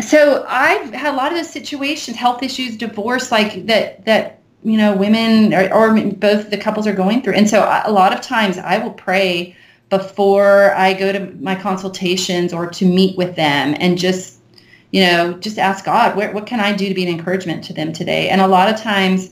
so 0.00 0.44
i've 0.48 0.94
had 0.94 1.12
a 1.12 1.16
lot 1.16 1.32
of 1.32 1.38
those 1.38 1.50
situations 1.50 2.16
health 2.16 2.40
issues 2.40 2.76
divorce 2.76 3.32
like 3.32 3.66
that 3.66 4.04
that 4.04 4.37
you 4.62 4.76
know 4.76 4.96
women 4.96 5.54
or, 5.54 5.72
or 5.72 6.00
both 6.12 6.50
the 6.50 6.56
couples 6.56 6.86
are 6.86 6.92
going 6.92 7.22
through. 7.22 7.34
And 7.34 7.48
so 7.48 7.60
a 7.84 7.90
lot 7.90 8.12
of 8.12 8.20
times 8.20 8.58
i 8.58 8.78
will 8.78 8.92
pray 8.92 9.56
before 9.88 10.74
i 10.74 10.92
go 10.92 11.12
to 11.12 11.32
my 11.40 11.54
consultations 11.54 12.52
or 12.52 12.66
to 12.68 12.84
meet 12.84 13.16
with 13.16 13.36
them 13.36 13.76
and 13.78 13.96
just 13.96 14.38
you 14.90 15.02
know 15.02 15.34
just 15.34 15.58
ask 15.58 15.84
god 15.84 16.16
what, 16.16 16.34
what 16.34 16.46
can 16.46 16.60
i 16.60 16.74
do 16.74 16.88
to 16.88 16.94
be 16.94 17.04
an 17.04 17.08
encouragement 17.08 17.64
to 17.64 17.72
them 17.72 17.92
today? 17.92 18.28
And 18.28 18.40
a 18.40 18.48
lot 18.48 18.72
of 18.72 18.80
times 18.80 19.30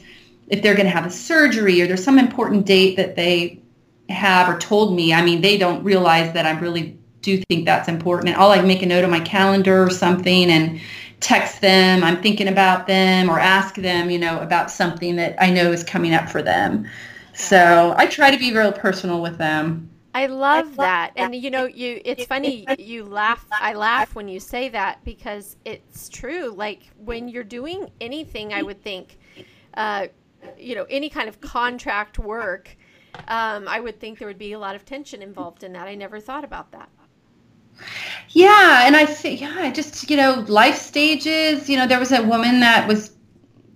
if 0.48 0.62
they're 0.62 0.74
going 0.74 0.86
to 0.86 0.92
have 0.92 1.06
a 1.06 1.10
surgery 1.10 1.82
or 1.82 1.86
there's 1.86 2.04
some 2.04 2.18
important 2.18 2.66
date 2.66 2.96
that 2.96 3.16
they 3.16 3.60
have 4.08 4.48
or 4.48 4.58
told 4.58 4.94
me 4.94 5.12
i 5.12 5.24
mean 5.24 5.40
they 5.40 5.58
don't 5.58 5.82
realize 5.82 6.32
that 6.34 6.46
i 6.46 6.52
really 6.60 6.96
do 7.22 7.42
think 7.48 7.64
that's 7.64 7.88
important. 7.88 8.28
And 8.28 8.40
i'll 8.40 8.48
like 8.48 8.64
make 8.64 8.82
a 8.82 8.86
note 8.86 9.04
on 9.04 9.10
my 9.10 9.20
calendar 9.20 9.82
or 9.82 9.90
something 9.90 10.48
and 10.50 10.80
text 11.20 11.60
them, 11.60 12.04
I'm 12.04 12.22
thinking 12.22 12.48
about 12.48 12.86
them, 12.86 13.30
or 13.30 13.38
ask 13.38 13.76
them, 13.76 14.10
you 14.10 14.18
know, 14.18 14.40
about 14.40 14.70
something 14.70 15.16
that 15.16 15.40
I 15.42 15.50
know 15.50 15.72
is 15.72 15.82
coming 15.82 16.14
up 16.14 16.28
for 16.28 16.42
them. 16.42 16.86
So 17.32 17.94
I 17.96 18.06
try 18.06 18.30
to 18.30 18.38
be 18.38 18.52
real 18.52 18.72
personal 18.72 19.20
with 19.20 19.38
them. 19.38 19.90
I 20.14 20.26
love 20.26 20.76
that. 20.76 21.12
And 21.16 21.34
you 21.34 21.50
know, 21.50 21.66
you 21.66 22.00
it's 22.02 22.24
funny 22.24 22.66
you 22.78 23.04
laugh 23.04 23.46
I 23.52 23.74
laugh 23.74 24.14
when 24.14 24.28
you 24.28 24.40
say 24.40 24.70
that 24.70 25.04
because 25.04 25.56
it's 25.66 26.08
true. 26.08 26.54
Like 26.56 26.90
when 26.96 27.28
you're 27.28 27.44
doing 27.44 27.90
anything, 28.00 28.54
I 28.54 28.62
would 28.62 28.82
think 28.82 29.18
uh, 29.74 30.06
you 30.58 30.74
know, 30.74 30.86
any 30.88 31.10
kind 31.10 31.28
of 31.28 31.40
contract 31.40 32.18
work, 32.18 32.76
um, 33.28 33.68
I 33.68 33.80
would 33.80 34.00
think 34.00 34.18
there 34.18 34.28
would 34.28 34.38
be 34.38 34.52
a 34.52 34.58
lot 34.58 34.74
of 34.74 34.84
tension 34.84 35.22
involved 35.22 35.64
in 35.64 35.72
that. 35.74 35.86
I 35.86 35.94
never 35.94 36.20
thought 36.20 36.44
about 36.44 36.72
that. 36.72 36.88
Yeah, 38.30 38.86
and 38.86 38.96
I 38.96 39.06
think 39.06 39.40
yeah, 39.40 39.70
just 39.70 40.10
you 40.10 40.16
know, 40.16 40.44
life 40.48 40.76
stages. 40.76 41.68
You 41.68 41.76
know, 41.76 41.86
there 41.86 41.98
was 41.98 42.12
a 42.12 42.22
woman 42.22 42.60
that 42.60 42.86
was 42.86 43.16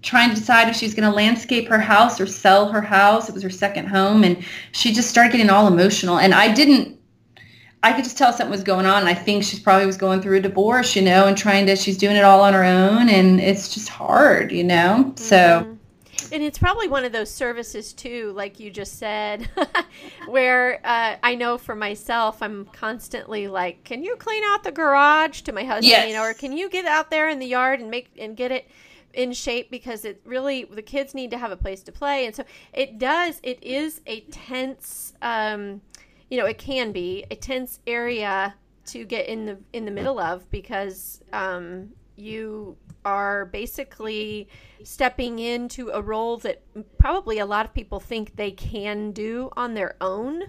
trying 0.03 0.31
to 0.31 0.35
decide 0.35 0.69
if 0.69 0.77
she 0.77 0.87
was 0.87 0.95
going 0.95 1.09
to 1.09 1.15
landscape 1.15 1.69
her 1.69 1.79
house 1.79 2.21
or 2.21 2.27
sell 2.27 2.69
her 2.69 2.81
house. 2.81 3.29
It 3.29 3.35
was 3.35 3.43
her 3.43 3.51
second 3.51 3.87
home, 3.87 4.25
and 4.25 4.45
she 4.73 4.93
just 4.93 5.11
started 5.11 5.33
getting 5.33 5.51
all 5.51 5.67
emotional. 5.67 6.19
And 6.19 6.35
I 6.35 6.53
didn't. 6.53 6.99
I 7.83 7.95
could 7.95 8.05
just 8.05 8.19
tell 8.19 8.31
something 8.33 8.51
was 8.51 8.63
going 8.63 8.85
on. 8.85 9.01
And 9.01 9.09
I 9.09 9.15
think 9.15 9.43
she 9.43 9.59
probably 9.59 9.87
was 9.87 9.97
going 9.97 10.21
through 10.21 10.37
a 10.37 10.41
divorce, 10.41 10.95
you 10.95 11.01
know, 11.01 11.27
and 11.27 11.37
trying 11.37 11.65
to. 11.67 11.77
She's 11.77 11.97
doing 11.97 12.17
it 12.17 12.25
all 12.25 12.43
on 12.43 12.53
her 12.53 12.65
own, 12.65 13.09
and 13.09 13.41
it's 13.41 13.73
just 13.73 13.89
hard, 13.89 14.53
you 14.53 14.65
know. 14.65 15.05
Mm-hmm. 15.07 15.17
So 15.17 15.79
and 16.33 16.43
it's 16.43 16.59
probably 16.59 16.89
one 16.89 17.05
of 17.05 17.13
those 17.13 17.31
services 17.31 17.93
too, 17.93 18.33
like 18.35 18.61
you 18.61 18.71
just 18.71 18.99
said, 18.99 19.49
where 20.27 20.81
uh, 20.85 21.17
I 21.23 21.35
know 21.35 21.59
for 21.59 21.75
myself, 21.75 22.43
I'm 22.43 22.67
constantly 22.67 23.49
like, 23.49 23.85
"Can 23.85 24.03
you 24.03 24.17
clean 24.17 24.43
out 24.47 24.63
the 24.63 24.73
garage?" 24.73 25.43
to 25.43 25.53
my 25.53 25.65
husband, 25.65 25.87
yes. 25.87 26.09
you 26.09 26.15
know, 26.15 26.23
or 26.23 26.35
"Can 26.35 26.57
you 26.57 26.69
get 26.69 26.85
out 26.85 27.11
there 27.11 27.29
in 27.29 27.39
the 27.39 27.47
yard 27.47 27.81
and 27.81 27.91
make 27.91 28.11
and 28.19 28.37
get 28.37 28.53
it." 28.53 28.71
in 29.13 29.33
shape 29.33 29.73
because 29.73 30.05
it 30.05 30.21
really 30.25 30.65
the 30.65 30.83
kids 30.83 31.15
need 31.15 31.33
to 31.33 31.39
have 31.39 31.51
a 31.51 31.57
place 31.57 31.83
to 31.83 31.91
play 31.91 32.27
and 32.27 32.37
so 32.37 32.45
it 32.73 32.97
does 32.97 33.41
it 33.43 33.61
is 33.61 34.01
a 34.07 34.21
tense 34.31 35.15
um 35.21 35.81
you 36.31 36.39
know 36.39 36.47
it 36.47 36.59
can 36.59 36.93
be 36.93 37.25
a 37.29 37.35
tense 37.35 37.81
area 37.89 38.55
to 38.87 39.05
get 39.05 39.27
in 39.27 39.47
the 39.47 39.59
in 39.73 39.85
the 39.85 39.91
middle 39.91 40.21
of 40.21 40.49
because 40.53 41.21
um 41.33 41.89
you 42.15 42.77
are 43.05 43.47
basically 43.47 44.49
stepping 44.83 45.39
into 45.39 45.91
a 45.91 46.01
role 46.01 46.39
that 46.39 46.63
probably 46.99 47.39
a 47.39 47.47
lot 47.47 47.67
of 47.67 47.75
people 47.75 48.01
think 48.01 48.37
they 48.37 48.51
can 48.51 49.13
do 49.13 49.51
on 49.57 49.75
their 49.75 49.97
own. 50.01 50.45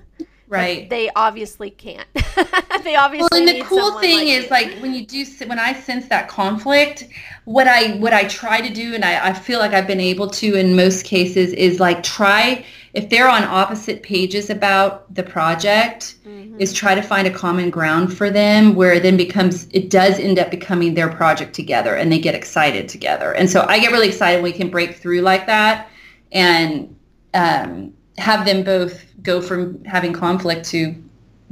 Right. 0.47 0.89
They 0.89 1.09
obviously 1.15 1.69
can't. 1.69 2.07
they 2.83 2.95
obviously. 2.97 3.29
Well, 3.31 3.39
and 3.39 3.47
the 3.47 3.63
cool 3.63 3.99
thing 3.99 4.17
like 4.17 4.27
is, 4.27 4.51
like 4.51 4.73
when 4.81 4.93
you 4.93 5.05
do, 5.05 5.25
when 5.45 5.59
I 5.59 5.71
sense 5.73 6.09
that 6.09 6.27
conflict, 6.27 7.07
what 7.45 7.69
I 7.69 7.93
what 7.97 8.13
I 8.13 8.25
try 8.25 8.59
to 8.59 8.73
do, 8.73 8.93
and 8.93 9.05
I, 9.05 9.29
I 9.29 9.33
feel 9.33 9.59
like 9.59 9.71
I've 9.71 9.87
been 9.87 10.01
able 10.01 10.29
to 10.29 10.55
in 10.55 10.75
most 10.75 11.05
cases, 11.05 11.53
is 11.53 11.79
like 11.79 12.03
try 12.03 12.65
if 12.93 13.09
they're 13.09 13.29
on 13.29 13.43
opposite 13.43 14.03
pages 14.03 14.49
about 14.49 15.13
the 15.13 15.23
project 15.23 16.15
mm-hmm. 16.25 16.59
is 16.59 16.73
try 16.73 16.93
to 16.93 17.01
find 17.01 17.27
a 17.27 17.31
common 17.31 17.69
ground 17.69 18.15
for 18.15 18.29
them 18.29 18.75
where 18.75 18.93
it 18.93 19.03
then 19.03 19.17
becomes 19.17 19.67
it 19.71 19.89
does 19.89 20.19
end 20.19 20.39
up 20.39 20.51
becoming 20.51 20.93
their 20.93 21.09
project 21.09 21.53
together 21.53 21.95
and 21.95 22.11
they 22.11 22.19
get 22.19 22.35
excited 22.35 22.89
together 22.89 23.31
and 23.33 23.49
so 23.49 23.65
i 23.67 23.79
get 23.79 23.91
really 23.91 24.07
excited 24.07 24.37
when 24.37 24.51
we 24.51 24.57
can 24.57 24.69
break 24.69 24.95
through 24.95 25.21
like 25.21 25.45
that 25.45 25.89
and 26.31 26.95
um, 27.33 27.93
have 28.17 28.45
them 28.45 28.63
both 28.63 29.05
go 29.21 29.41
from 29.41 29.83
having 29.85 30.13
conflict 30.13 30.65
to 30.65 30.95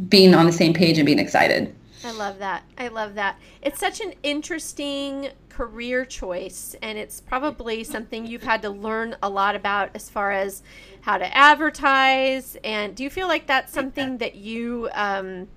being 0.08 0.34
on 0.34 0.46
the 0.46 0.52
same 0.52 0.74
page 0.74 0.98
and 0.98 1.06
being 1.06 1.20
excited 1.20 1.74
i 2.10 2.12
love 2.12 2.40
that. 2.40 2.64
I 2.78 2.88
love 2.88 3.16
that. 3.16 3.40
It's 3.62 3.80
such 3.80 4.02
an 4.02 4.14
interesting 4.24 5.30
career 5.50 6.06
choice 6.06 6.76
and 6.82 6.98
it's 6.98 7.20
probably 7.22 7.84
something 7.84 8.26
you've 8.26 8.44
had 8.44 8.62
to 8.62 8.70
learn 8.70 9.16
a 9.22 9.30
lot 9.30 9.56
about 9.56 9.90
as 9.94 10.10
far 10.10 10.32
as 10.32 10.64
how 11.02 11.18
to 11.18 11.38
advertise. 11.38 12.58
And 12.64 12.96
do 12.96 13.04
you 13.04 13.10
feel 13.10 13.28
like 13.28 13.46
that's 13.46 13.72
something 13.72 14.18
that 14.20 14.36
you 14.36 14.90
um, 14.94 15.48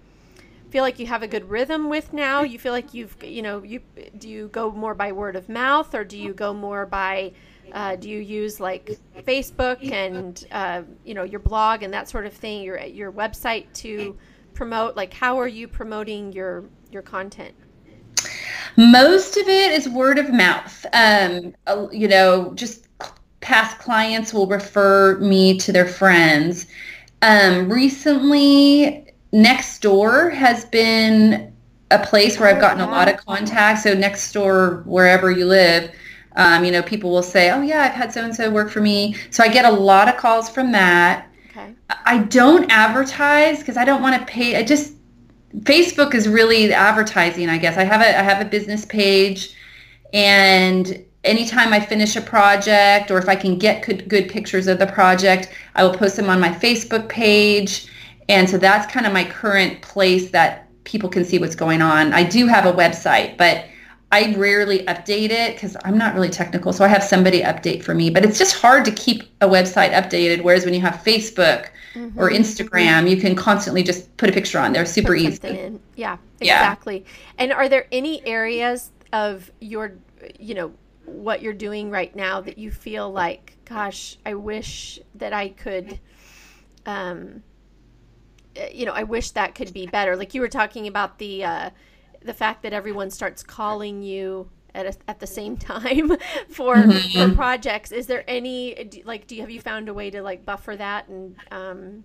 feel 0.70 0.82
like 0.82 0.98
you 0.98 1.06
have 1.06 1.22
a 1.22 1.28
good 1.28 1.48
rhythm 1.48 1.88
with 1.88 2.12
now? 2.12 2.42
You 2.42 2.58
feel 2.58 2.72
like 2.72 2.92
you've 2.92 3.16
you 3.22 3.42
know 3.42 3.62
you 3.62 3.80
do 4.18 4.28
you 4.28 4.48
go 4.48 4.70
more 4.70 4.94
by 4.94 5.12
word 5.12 5.36
of 5.36 5.48
mouth 5.48 5.94
or 5.94 6.04
do 6.04 6.18
you 6.18 6.34
go 6.34 6.52
more 6.52 6.84
by 6.84 7.32
uh, 7.72 7.96
do 7.96 8.10
you 8.10 8.18
use 8.18 8.60
like 8.60 8.98
facebook 9.24 9.90
and 9.92 10.46
uh, 10.50 10.82
you 11.04 11.14
know 11.14 11.22
your 11.22 11.40
blog 11.40 11.82
and 11.82 11.94
that 11.94 12.08
sort 12.08 12.26
of 12.26 12.32
thing 12.32 12.62
your 12.62 12.78
your 12.80 13.12
website 13.12 13.66
to 13.72 14.16
promote 14.54 14.96
like 14.96 15.12
how 15.12 15.38
are 15.38 15.48
you 15.48 15.66
promoting 15.66 16.32
your 16.32 16.64
your 16.90 17.02
content 17.02 17.54
most 18.76 19.36
of 19.36 19.48
it 19.48 19.72
is 19.72 19.88
word 19.88 20.18
of 20.18 20.32
mouth 20.32 20.86
um, 20.92 21.54
you 21.90 22.08
know 22.08 22.52
just 22.54 22.88
past 23.42 23.78
clients 23.78 24.32
will 24.32 24.46
refer 24.46 25.18
me 25.18 25.58
to 25.58 25.72
their 25.72 25.86
friends. 25.86 26.66
Um, 27.20 27.70
recently, 27.70 29.12
Nextdoor 29.34 30.32
has 30.32 30.64
been 30.66 31.52
a 31.90 31.98
place 31.98 32.40
where 32.40 32.48
I've 32.48 32.60
gotten 32.60 32.80
a 32.80 32.90
lot 32.90 33.08
of 33.08 33.18
contacts. 33.18 33.82
So 33.82 33.94
Nextdoor, 33.94 34.86
wherever 34.86 35.30
you 35.30 35.44
live, 35.44 35.90
um, 36.36 36.64
you 36.64 36.70
know, 36.70 36.82
people 36.82 37.10
will 37.10 37.22
say, 37.22 37.50
"Oh 37.50 37.60
yeah, 37.60 37.82
I've 37.82 37.92
had 37.92 38.12
so 38.12 38.24
and 38.24 38.34
so 38.34 38.50
work 38.50 38.70
for 38.70 38.80
me." 38.80 39.16
So 39.30 39.44
I 39.44 39.48
get 39.48 39.66
a 39.66 39.70
lot 39.70 40.08
of 40.08 40.16
calls 40.16 40.48
from 40.48 40.72
that. 40.72 41.28
Okay. 41.52 41.74
I 42.06 42.18
don't 42.18 42.70
advertise 42.70 43.58
because 43.58 43.76
I 43.76 43.84
don't 43.84 44.02
want 44.02 44.18
to 44.18 44.26
pay. 44.26 44.56
I 44.56 44.62
just 44.62 44.94
Facebook 45.60 46.14
is 46.14 46.26
really 46.26 46.72
advertising. 46.72 47.50
I 47.50 47.58
guess 47.58 47.76
I 47.76 47.84
have 47.84 48.00
a 48.00 48.18
I 48.18 48.22
have 48.22 48.44
a 48.44 48.48
business 48.48 48.86
page, 48.86 49.54
and 50.14 51.04
anytime 51.24 51.72
I 51.72 51.80
finish 51.80 52.16
a 52.16 52.20
project 52.20 53.10
or 53.10 53.18
if 53.18 53.28
I 53.28 53.36
can 53.36 53.58
get 53.58 53.84
good, 53.84 54.08
good 54.08 54.28
pictures 54.28 54.66
of 54.66 54.78
the 54.78 54.86
project, 54.86 55.50
I 55.74 55.84
will 55.84 55.94
post 55.94 56.16
them 56.16 56.28
on 56.28 56.40
my 56.40 56.48
Facebook 56.48 57.08
page. 57.08 57.86
And 58.28 58.48
so 58.48 58.58
that's 58.58 58.90
kind 58.92 59.06
of 59.06 59.12
my 59.12 59.24
current 59.24 59.82
place 59.82 60.30
that 60.30 60.68
people 60.84 61.08
can 61.08 61.24
see 61.24 61.38
what's 61.38 61.54
going 61.54 61.82
on. 61.82 62.12
I 62.12 62.24
do 62.24 62.46
have 62.46 62.66
a 62.66 62.72
website, 62.72 63.36
but 63.36 63.66
I 64.12 64.34
rarely 64.36 64.80
update 64.80 65.30
it 65.30 65.54
because 65.54 65.74
I'm 65.84 65.96
not 65.96 66.14
really 66.14 66.28
technical. 66.28 66.74
So 66.74 66.84
I 66.84 66.88
have 66.88 67.02
somebody 67.02 67.40
update 67.40 67.82
for 67.82 67.94
me. 67.94 68.10
But 68.10 68.24
it's 68.24 68.38
just 68.38 68.54
hard 68.54 68.84
to 68.84 68.90
keep 68.92 69.22
a 69.40 69.48
website 69.48 69.92
updated. 69.92 70.42
Whereas 70.42 70.66
when 70.66 70.74
you 70.74 70.82
have 70.82 70.96
Facebook 70.96 71.70
mm-hmm. 71.94 72.20
or 72.20 72.30
Instagram, 72.30 73.08
you 73.08 73.16
can 73.16 73.34
constantly 73.34 73.82
just 73.82 74.14
put 74.18 74.28
a 74.28 74.32
picture 74.32 74.58
on 74.58 74.74
there. 74.74 74.84
Super 74.84 75.14
easy. 75.14 75.80
Yeah, 75.96 76.18
exactly. 76.40 76.98
Yeah. 76.98 77.32
And 77.38 77.52
are 77.52 77.70
there 77.70 77.86
any 77.90 78.24
areas 78.26 78.90
of 79.14 79.50
your, 79.60 79.94
you 80.38 80.54
know, 80.54 80.72
what 81.06 81.40
you're 81.40 81.54
doing 81.54 81.90
right 81.90 82.14
now 82.14 82.42
that 82.42 82.58
you 82.58 82.70
feel 82.70 83.10
like, 83.10 83.56
gosh, 83.64 84.18
I 84.26 84.34
wish 84.34 84.98
that 85.14 85.32
I 85.32 85.48
could, 85.48 85.98
um, 86.84 87.42
eh, 88.56 88.68
you 88.72 88.84
know, 88.84 88.92
I 88.92 89.04
wish 89.04 89.30
that 89.30 89.54
could 89.54 89.72
be 89.72 89.86
better. 89.86 90.16
Like 90.16 90.34
you 90.34 90.42
were 90.42 90.48
talking 90.48 90.86
about 90.86 91.18
the 91.18 91.44
uh, 91.44 91.70
the 92.24 92.34
fact 92.34 92.62
that 92.62 92.72
everyone 92.72 93.10
starts 93.10 93.42
calling 93.42 94.02
you 94.02 94.48
at 94.74 94.86
a, 94.86 94.94
at 95.08 95.20
the 95.20 95.26
same 95.26 95.56
time 95.74 96.16
for 96.48 96.76
mm-hmm. 96.76 97.30
for 97.30 97.34
projects. 97.34 97.92
Is 97.92 98.06
there 98.06 98.24
any 98.28 99.02
like 99.04 99.26
do 99.26 99.34
you 99.34 99.40
have 99.42 99.50
you 99.50 99.60
found 99.60 99.88
a 99.88 99.94
way 99.94 100.10
to 100.10 100.22
like 100.22 100.44
buffer 100.44 100.76
that 100.76 101.08
and 101.08 101.36
um, 101.50 102.04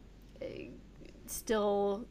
still 1.26 2.06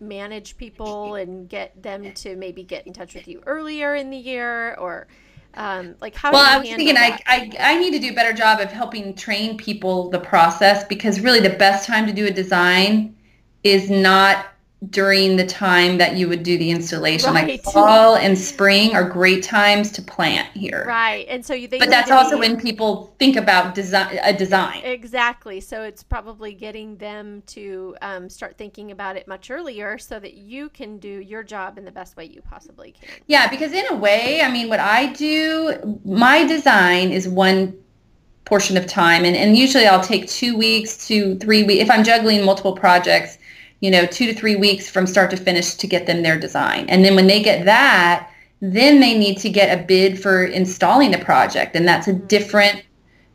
manage 0.00 0.56
people 0.56 1.16
and 1.16 1.48
get 1.48 1.82
them 1.82 2.12
to 2.14 2.34
maybe 2.36 2.62
get 2.62 2.86
in 2.86 2.92
touch 2.92 3.14
with 3.14 3.28
you 3.28 3.42
earlier 3.46 3.94
in 3.94 4.10
the 4.10 4.16
year 4.16 4.74
or 4.76 5.06
um, 5.54 5.96
like 6.00 6.14
how? 6.14 6.32
Well, 6.32 6.44
I 6.44 6.58
was 6.58 6.68
thinking 6.68 6.96
I, 6.96 7.18
I 7.26 7.50
I 7.58 7.78
need 7.78 7.92
to 7.92 7.98
do 7.98 8.10
a 8.10 8.14
better 8.14 8.32
job 8.32 8.60
of 8.60 8.70
helping 8.70 9.14
train 9.14 9.56
people 9.56 10.08
the 10.10 10.20
process 10.20 10.84
because 10.84 11.20
really 11.20 11.40
the 11.40 11.56
best 11.56 11.86
time 11.86 12.06
to 12.06 12.12
do 12.12 12.26
a 12.26 12.30
design 12.30 13.16
is 13.64 13.90
not 13.90 14.46
during 14.88 15.36
the 15.36 15.46
time 15.46 15.98
that 15.98 16.16
you 16.16 16.26
would 16.26 16.42
do 16.42 16.56
the 16.56 16.70
installation. 16.70 17.34
Right. 17.34 17.48
Like 17.48 17.62
fall 17.62 18.16
and 18.16 18.36
spring 18.36 18.94
are 18.94 19.06
great 19.06 19.42
times 19.42 19.92
to 19.92 20.02
plant 20.02 20.48
here. 20.56 20.84
Right. 20.88 21.26
And 21.28 21.44
so 21.44 21.52
you 21.52 21.68
think 21.68 21.82
But 21.82 21.90
that's 21.90 22.10
also 22.10 22.38
when 22.38 22.58
people 22.58 23.14
think 23.18 23.36
about 23.36 23.74
design 23.74 24.18
a 24.22 24.32
design. 24.32 24.80
Exactly. 24.82 25.60
So 25.60 25.82
it's 25.82 26.02
probably 26.02 26.54
getting 26.54 26.96
them 26.96 27.42
to 27.48 27.94
um, 28.00 28.30
start 28.30 28.56
thinking 28.56 28.90
about 28.90 29.16
it 29.16 29.28
much 29.28 29.50
earlier 29.50 29.98
so 29.98 30.18
that 30.18 30.34
you 30.34 30.70
can 30.70 30.98
do 30.98 31.08
your 31.08 31.42
job 31.42 31.76
in 31.76 31.84
the 31.84 31.92
best 31.92 32.16
way 32.16 32.24
you 32.24 32.40
possibly 32.40 32.92
can. 32.92 33.10
Yeah, 33.26 33.50
because 33.50 33.72
in 33.72 33.84
a 33.90 33.94
way, 33.94 34.40
I 34.40 34.50
mean 34.50 34.70
what 34.70 34.80
I 34.80 35.12
do, 35.12 36.00
my 36.06 36.46
design 36.46 37.12
is 37.12 37.28
one 37.28 37.76
portion 38.46 38.78
of 38.78 38.86
time 38.86 39.24
and, 39.24 39.36
and 39.36 39.56
usually 39.56 39.86
I'll 39.86 40.02
take 40.02 40.26
two 40.26 40.56
weeks 40.56 41.06
to 41.06 41.36
three 41.36 41.62
weeks 41.62 41.82
if 41.82 41.90
I'm 41.90 42.02
juggling 42.02 42.44
multiple 42.44 42.72
projects 42.72 43.38
you 43.80 43.90
know, 43.90 44.06
two 44.06 44.26
to 44.26 44.34
three 44.34 44.56
weeks 44.56 44.88
from 44.88 45.06
start 45.06 45.30
to 45.30 45.36
finish 45.36 45.74
to 45.74 45.86
get 45.86 46.06
them 46.06 46.22
their 46.22 46.38
design. 46.38 46.88
And 46.88 47.04
then 47.04 47.14
when 47.14 47.26
they 47.26 47.42
get 47.42 47.64
that, 47.64 48.30
then 48.60 49.00
they 49.00 49.16
need 49.16 49.38
to 49.38 49.48
get 49.48 49.76
a 49.76 49.82
bid 49.82 50.20
for 50.20 50.44
installing 50.44 51.10
the 51.10 51.18
project. 51.18 51.74
And 51.74 51.88
that's 51.88 52.06
a 52.06 52.12
mm-hmm. 52.12 52.26
different, 52.26 52.84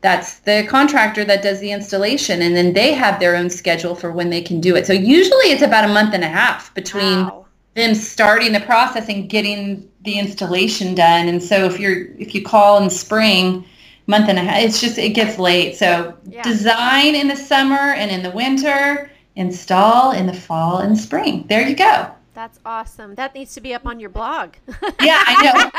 that's 0.02 0.40
the 0.40 0.66
contractor 0.70 1.26
that 1.26 1.42
does 1.42 1.60
the 1.60 1.72
installation. 1.72 2.44
And 2.44 2.56
then 2.56 2.74
they 2.74 2.94
have 2.94 3.20
their 3.20 3.36
own 3.36 3.50
schedule 3.50 3.96
for 3.96 4.12
when 4.12 4.30
they 4.30 4.42
can 4.42 4.62
do 4.62 4.76
it. 4.76 4.86
So 4.86 4.94
usually 4.94 5.48
it's 5.48 5.64
about 5.64 5.90
a 5.90 5.94
month 5.94 6.14
and 6.14 6.24
a 6.24 6.28
half 6.28 6.74
between 6.76 7.26
wow. 7.26 7.46
them 7.74 7.96
starting 7.96 8.54
the 8.54 8.60
process 8.62 9.10
and 9.10 9.28
getting 9.28 9.90
the 10.04 10.20
installation 10.20 10.94
done. 10.94 11.28
And 11.28 11.42
so 11.42 11.66
if 11.66 11.80
you're, 11.80 12.06
if 12.20 12.36
you 12.36 12.44
call 12.44 12.84
in 12.84 12.92
spring, 12.92 13.66
month 14.08 14.30
and 14.30 14.38
a 14.38 14.44
half. 14.44 14.62
It's 14.62 14.80
just 14.80 14.98
it 14.98 15.10
gets 15.10 15.40
late. 15.40 15.76
So 15.76 16.14
Yeah. 16.30 16.44
design 16.44 17.16
in 17.16 17.28
the 17.28 17.36
summer 17.36 17.94
and 17.94 18.12
in 18.12 18.24
the 18.24 18.32
winter, 18.32 19.10
install 19.36 20.12
in 20.12 20.26
the 20.26 20.34
fall 20.34 20.80
and 20.80 20.98
spring. 20.98 21.46
There 21.48 21.68
you 21.68 21.76
go. 21.76 22.12
That's 22.34 22.60
awesome. 22.66 23.16
That 23.16 23.34
needs 23.34 23.54
to 23.54 23.62
be 23.62 23.74
up 23.74 23.86
on 23.86 24.00
your 24.00 24.10
blog. 24.10 24.56
Yeah, 25.02 25.22
I 25.26 25.72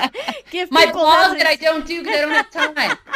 know. 0.00 0.10
Give 0.50 0.70
My 0.70 0.90
blog 0.92 1.38
that 1.38 1.46
I 1.46 1.56
don't 1.56 1.84
do 1.84 2.02
because 2.02 2.18
I 2.18 2.20
don't 2.20 2.30
have 2.30 2.50
time. 2.50 2.98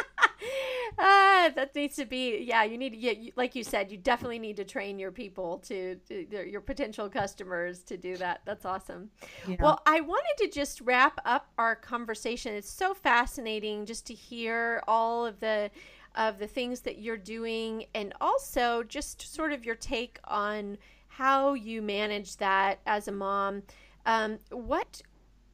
Ah, 0.98 1.50
that 1.54 1.74
needs 1.74 1.96
to 1.96 2.06
be 2.06 2.38
yeah. 2.38 2.64
You 2.64 2.78
need 2.78 2.90
to 2.90 2.96
you, 2.96 3.32
like 3.36 3.54
you 3.54 3.62
said, 3.62 3.90
you 3.90 3.98
definitely 3.98 4.38
need 4.38 4.56
to 4.56 4.64
train 4.64 4.98
your 4.98 5.10
people 5.10 5.58
to, 5.66 5.96
to 6.08 6.48
your 6.48 6.62
potential 6.62 7.10
customers 7.10 7.82
to 7.84 7.98
do 7.98 8.16
that. 8.16 8.40
That's 8.46 8.64
awesome. 8.64 9.10
Yeah. 9.46 9.56
Well, 9.60 9.82
I 9.84 10.00
wanted 10.00 10.36
to 10.38 10.48
just 10.48 10.80
wrap 10.80 11.20
up 11.26 11.48
our 11.58 11.76
conversation. 11.76 12.54
It's 12.54 12.70
so 12.70 12.94
fascinating 12.94 13.84
just 13.84 14.06
to 14.06 14.14
hear 14.14 14.82
all 14.88 15.26
of 15.26 15.38
the 15.40 15.70
of 16.16 16.38
the 16.38 16.46
things 16.46 16.80
that 16.80 16.98
you're 16.98 17.16
doing 17.16 17.84
and 17.94 18.14
also 18.20 18.82
just 18.82 19.34
sort 19.34 19.52
of 19.52 19.64
your 19.64 19.74
take 19.74 20.18
on 20.24 20.78
how 21.08 21.54
you 21.54 21.80
manage 21.80 22.36
that 22.36 22.80
as 22.86 23.08
a 23.08 23.12
mom. 23.12 23.62
Um, 24.04 24.38
what 24.50 25.02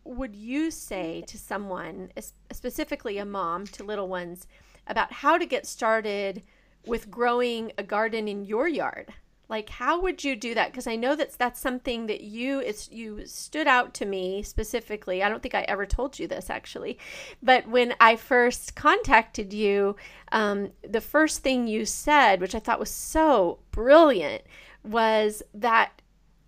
would 0.05 0.35
you 0.35 0.71
say 0.71 1.23
to 1.27 1.39
someone, 1.39 2.11
specifically 2.53 3.19
a 3.19 3.25
mom 3.25 3.67
to 3.67 3.85
little 3.85 4.09
ones, 4.09 4.47
about 4.87 5.13
how 5.13 5.39
to 5.39 5.47
get 5.47 5.67
started 5.67 6.43
with 6.87 7.11
growing 7.11 7.73
a 7.79 7.83
garden 7.83 8.27
in 8.27 8.45
your 8.45 8.67
yard? 8.67 9.13
Like, 9.49 9.69
how 9.69 10.01
would 10.01 10.25
you 10.25 10.35
do 10.35 10.55
that? 10.55 10.71
Because 10.71 10.87
I 10.87 10.97
know 10.97 11.15
that 11.15 11.33
that's 11.33 11.61
something 11.61 12.07
that 12.07 12.23
you 12.23 12.61
it's 12.61 12.91
you 12.91 13.27
stood 13.27 13.67
out 13.67 13.93
to 13.95 14.07
me 14.07 14.43
specifically. 14.43 15.23
I 15.23 15.29
don't 15.29 15.43
think 15.43 15.55
I 15.55 15.63
ever 15.63 15.85
told 15.85 16.19
you 16.19 16.27
this 16.27 16.49
actually, 16.49 16.99
but 17.43 17.69
when 17.69 17.95
I 18.01 18.17
first 18.17 18.75
contacted 18.75 19.53
you, 19.53 19.97
um, 20.31 20.71
the 20.89 21.01
first 21.01 21.43
thing 21.43 21.67
you 21.67 21.85
said, 21.85 22.41
which 22.41 22.55
I 22.55 22.61
thought 22.61 22.81
was 22.81 22.91
so 22.91 23.59
brilliant, 23.73 24.43
was 24.85 25.43
that 25.55 26.01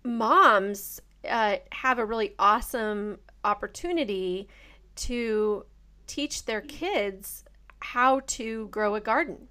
moms 0.03 1.01
uh, 1.29 1.57
have 1.71 1.99
a 1.99 2.05
really 2.05 2.33
awesome 2.39 3.19
opportunity 3.43 4.47
to 4.95 5.65
teach 6.07 6.45
their 6.45 6.61
kids 6.61 7.43
how 7.79 8.21
to 8.25 8.67
grow 8.69 8.95
a 8.95 9.01
garden 9.01 9.47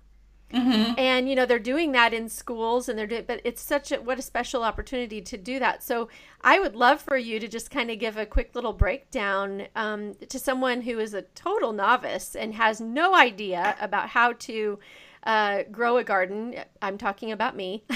Mhm. 0.55 0.99
and 0.99 1.29
you 1.29 1.35
know 1.35 1.47
they're 1.47 1.59
doing 1.59 1.93
that 1.93 2.15
in 2.15 2.29
schools 2.29 2.89
and 2.89 2.99
they're 2.99 3.07
doing 3.07 3.25
but 3.27 3.41
it's 3.45 3.61
such 3.61 3.91
a 3.93 3.97
what 4.01 4.19
a 4.19 4.23
special 4.23 4.63
opportunity 4.63 5.21
to 5.21 5.37
do 5.37 5.59
that. 5.59 5.83
So 5.83 6.09
i 6.43 6.59
would 6.61 6.77
love 6.77 7.01
for 7.01 7.17
you 7.17 7.41
to 7.41 7.49
just 7.49 7.71
kind 7.71 7.91
of 7.91 7.99
give 7.99 8.17
a 8.17 8.27
quick 8.27 8.55
little 8.55 8.73
breakdown 8.73 9.67
um, 9.75 10.15
to 10.29 10.39
someone 10.39 10.83
who 10.83 10.99
is 10.99 11.15
a 11.15 11.23
total 11.23 11.73
novice 11.73 12.37
and 12.37 12.55
has 12.55 12.81
no 12.81 13.15
idea 13.15 13.77
about 13.81 14.11
how 14.11 14.33
to 14.35 14.79
uh, 15.27 15.63
grow 15.73 15.97
a 15.97 16.05
garden. 16.05 16.55
I'm 16.83 16.99
talking 16.99 17.33
about 17.33 17.57
me. 17.57 17.85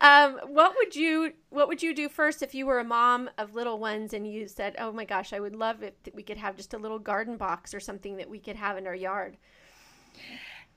Um, 0.00 0.38
what 0.48 0.74
would 0.76 0.96
you 0.96 1.32
what 1.50 1.68
would 1.68 1.82
you 1.82 1.94
do 1.94 2.08
first 2.08 2.42
if 2.42 2.54
you 2.54 2.66
were 2.66 2.78
a 2.80 2.84
mom 2.84 3.30
of 3.38 3.54
little 3.54 3.78
ones 3.78 4.12
and 4.12 4.26
you 4.30 4.48
said 4.48 4.74
oh 4.78 4.90
my 4.92 5.04
gosh 5.04 5.32
i 5.32 5.38
would 5.40 5.54
love 5.54 5.82
if 5.82 5.94
we 6.12 6.22
could 6.22 6.36
have 6.36 6.56
just 6.56 6.74
a 6.74 6.78
little 6.78 6.98
garden 6.98 7.36
box 7.36 7.72
or 7.72 7.80
something 7.80 8.16
that 8.16 8.28
we 8.28 8.38
could 8.40 8.56
have 8.56 8.76
in 8.76 8.86
our 8.86 8.94
yard 8.94 9.36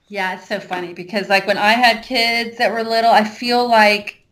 Yeah, 0.10 0.36
it's 0.36 0.48
so 0.48 0.60
funny 0.60 0.94
because 0.94 1.30
like 1.30 1.46
when 1.46 1.60
I 1.60 1.74
had 1.74 2.04
kids 2.04 2.58
that 2.58 2.72
were 2.72 2.84
little, 2.84 3.12
I 3.12 3.24
feel 3.24 3.70
like 3.70 4.24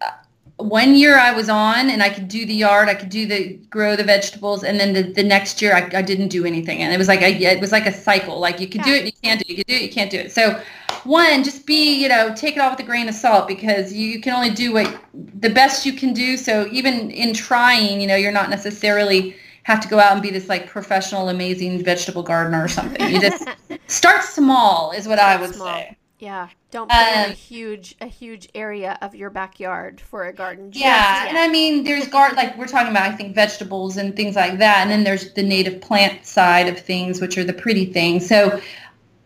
uh, 0.00 0.10
one 0.56 0.96
year 0.96 1.16
I 1.16 1.30
was 1.30 1.48
on 1.48 1.90
and 1.90 2.02
I 2.02 2.10
could 2.10 2.26
do 2.26 2.44
the 2.44 2.52
yard, 2.52 2.88
I 2.88 2.94
could 2.94 3.08
do 3.08 3.26
the 3.26 3.54
grow 3.70 3.94
the 3.94 4.02
vegetables, 4.02 4.64
and 4.64 4.80
then 4.80 4.92
the, 4.92 5.02
the 5.02 5.22
next 5.22 5.62
year 5.62 5.76
I, 5.76 5.88
I 5.96 6.02
didn't 6.02 6.26
do 6.26 6.44
anything, 6.44 6.82
and 6.82 6.92
it 6.92 6.98
was 6.98 7.06
like 7.06 7.22
a, 7.22 7.32
it 7.32 7.60
was 7.60 7.70
like 7.70 7.86
a 7.86 7.92
cycle. 7.92 8.40
Like 8.40 8.58
you 8.58 8.66
could 8.66 8.82
do 8.82 8.90
it, 8.90 9.06
you 9.06 9.12
can't 9.22 9.38
do 9.38 9.44
it, 9.48 9.50
you 9.50 9.56
could 9.58 9.66
do 9.68 9.74
it, 9.76 9.82
you 9.82 9.92
can't 9.92 10.10
do 10.10 10.18
it. 10.18 10.32
So 10.32 10.60
one, 11.04 11.44
just 11.44 11.66
be 11.66 12.02
you 12.02 12.08
know 12.08 12.34
take 12.34 12.56
it 12.56 12.58
all 12.58 12.70
with 12.70 12.80
a 12.80 12.82
grain 12.82 13.08
of 13.08 13.14
salt 13.14 13.46
because 13.46 13.92
you, 13.92 14.08
you 14.08 14.20
can 14.20 14.34
only 14.34 14.50
do 14.50 14.72
what 14.72 15.04
the 15.14 15.50
best 15.50 15.86
you 15.86 15.92
can 15.92 16.12
do. 16.12 16.36
So 16.36 16.66
even 16.72 17.12
in 17.12 17.32
trying, 17.32 18.00
you 18.00 18.08
know, 18.08 18.16
you're 18.16 18.32
not 18.32 18.50
necessarily 18.50 19.36
have 19.64 19.80
to 19.80 19.88
go 19.88 19.98
out 19.98 20.12
and 20.12 20.22
be 20.22 20.30
this 20.30 20.48
like 20.48 20.66
professional, 20.68 21.28
amazing 21.28 21.82
vegetable 21.84 22.22
gardener 22.22 22.62
or 22.64 22.68
something. 22.68 23.08
You 23.08 23.20
just 23.20 23.48
start 23.86 24.22
small 24.24 24.92
is 24.92 25.06
what 25.08 25.18
I 25.18 25.36
would 25.36 25.54
Small. 25.54 25.56
say. 25.56 25.98
Yeah, 26.18 26.50
don't 26.70 26.94
plan 26.94 27.24
a 27.24 27.28
Um, 27.28 27.32
huge 27.32 27.96
a 28.00 28.06
huge 28.06 28.48
area 28.54 28.98
of 29.02 29.14
your 29.14 29.30
backyard 29.30 30.00
for 30.00 30.24
a 30.26 30.32
garden. 30.34 30.72
just 30.72 30.80
Yeah, 30.80 31.26
and. 31.26 31.36
I 31.36 31.48
mean, 31.48 31.84
there's 31.84 32.08
garden 32.08 32.36
like 32.36 32.56
we're 32.56 32.66
talking 32.66 32.90
about. 32.90 33.02
I 33.10 33.14
think 33.14 33.34
vegetables 33.34 33.98
and 33.98 34.16
things 34.16 34.36
like 34.36 34.58
that, 34.58 34.80
and 34.82 34.90
then 34.90 35.04
there's 35.04 35.34
the 35.34 35.42
native 35.42 35.80
plant 35.82 36.24
side 36.24 36.66
of 36.68 36.78
things, 36.80 37.20
which 37.20 37.36
are 37.36 37.44
the 37.44 37.52
pretty 37.52 37.84
things. 37.92 38.26
So, 38.26 38.58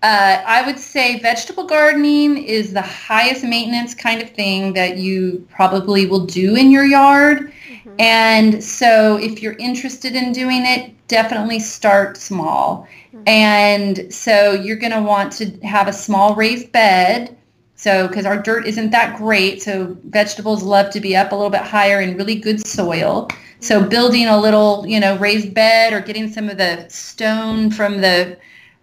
uh, 0.03 0.43
I 0.47 0.65
would 0.67 0.79
say 0.79 1.19
vegetable 1.21 1.67
gardening 1.67 2.37
is 2.37 2.73
the 2.73 2.83
highest 2.83 3.43
maintenance 3.43 3.95
kind 3.95 4.21
of 4.21 4.31
thing 4.31 4.75
that 4.75 4.99
you 4.99 5.47
probably 5.51 6.07
will 6.07 6.27
do 6.27 6.55
in 6.55 6.71
your 6.71 6.85
yard. 6.85 7.51
Mhm. 7.69 7.95
And 7.99 8.63
so, 8.63 9.17
if 9.17 9.43
you're 9.43 9.57
interested 9.59 10.15
in 10.15 10.33
doing 10.33 10.67
it, 10.67 10.93
definitely 11.09 11.61
start 11.61 12.19
small. 12.19 12.87
Mhm. 13.15 13.29
And 13.29 14.13
so, 14.13 14.53
you're 14.53 14.77
going 14.77 14.93
to 14.93 15.03
want 15.03 15.33
to 15.35 15.51
have 15.63 15.89
a 15.89 15.93
small 15.93 16.35
raised 16.35 16.73
bed. 16.73 17.35
So, 17.75 18.07
because 18.07 18.27
our 18.27 18.37
dirt 18.37 18.67
isn't 18.67 18.91
that 18.91 19.17
great, 19.17 19.63
so 19.63 19.97
vegetables 20.09 20.63
love 20.63 20.91
to 20.91 21.01
be 21.01 21.17
up 21.17 21.33
a 21.33 21.35
little 21.35 21.51
bit 21.51 21.63
higher 21.63 22.01
in 22.01 22.17
really 22.17 22.35
good 22.35 22.67
soil. 22.67 23.29
So, 23.61 23.83
building 23.83 24.27
a 24.27 24.39
little, 24.39 24.85
you 24.87 25.01
know, 25.01 25.17
raised 25.17 25.55
bed 25.55 25.93
or 25.95 26.01
getting 26.01 26.31
some 26.31 26.49
of 26.49 26.59
the 26.59 26.87
stone 26.89 27.71
from 27.71 28.03
the 28.03 28.37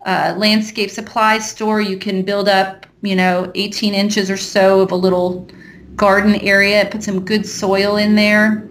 uh, 0.05 0.35
landscape 0.37 0.89
supply 0.89 1.39
store, 1.39 1.81
you 1.81 1.97
can 1.97 2.23
build 2.23 2.49
up, 2.49 2.85
you 3.01 3.15
know, 3.15 3.51
18 3.55 3.93
inches 3.93 4.29
or 4.29 4.37
so 4.37 4.81
of 4.81 4.91
a 4.91 4.95
little 4.95 5.47
garden 5.95 6.35
area. 6.35 6.87
Put 6.91 7.03
some 7.03 7.23
good 7.23 7.45
soil 7.45 7.95
in 7.97 8.15
there. 8.15 8.67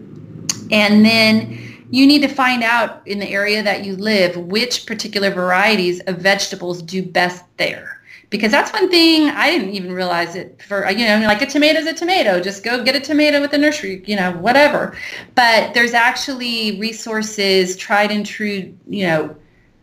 And 0.70 1.04
then 1.04 1.58
you 1.90 2.06
need 2.06 2.22
to 2.22 2.28
find 2.28 2.62
out 2.62 3.06
in 3.06 3.18
the 3.18 3.28
area 3.28 3.62
that 3.62 3.84
you 3.84 3.96
live 3.96 4.36
which 4.36 4.86
particular 4.86 5.30
varieties 5.30 6.00
of 6.00 6.18
vegetables 6.18 6.82
do 6.82 7.02
best 7.02 7.44
there. 7.58 8.00
Because 8.30 8.50
that's 8.50 8.72
one 8.72 8.88
thing 8.88 9.28
I 9.28 9.50
didn't 9.50 9.74
even 9.74 9.92
realize 9.92 10.34
it 10.34 10.62
for, 10.62 10.90
you 10.90 11.06
know, 11.06 11.20
like 11.26 11.42
a 11.42 11.46
tomato's 11.46 11.84
a 11.84 11.92
tomato. 11.92 12.40
Just 12.40 12.64
go 12.64 12.82
get 12.82 12.96
a 12.96 13.00
tomato 13.00 13.42
at 13.42 13.50
the 13.50 13.58
nursery, 13.58 14.02
you 14.06 14.16
know, 14.16 14.32
whatever. 14.32 14.96
But 15.34 15.74
there's 15.74 15.92
actually 15.92 16.80
resources, 16.80 17.76
tried 17.76 18.10
and 18.10 18.24
true, 18.24 18.74
you 18.88 19.06
know, 19.06 19.36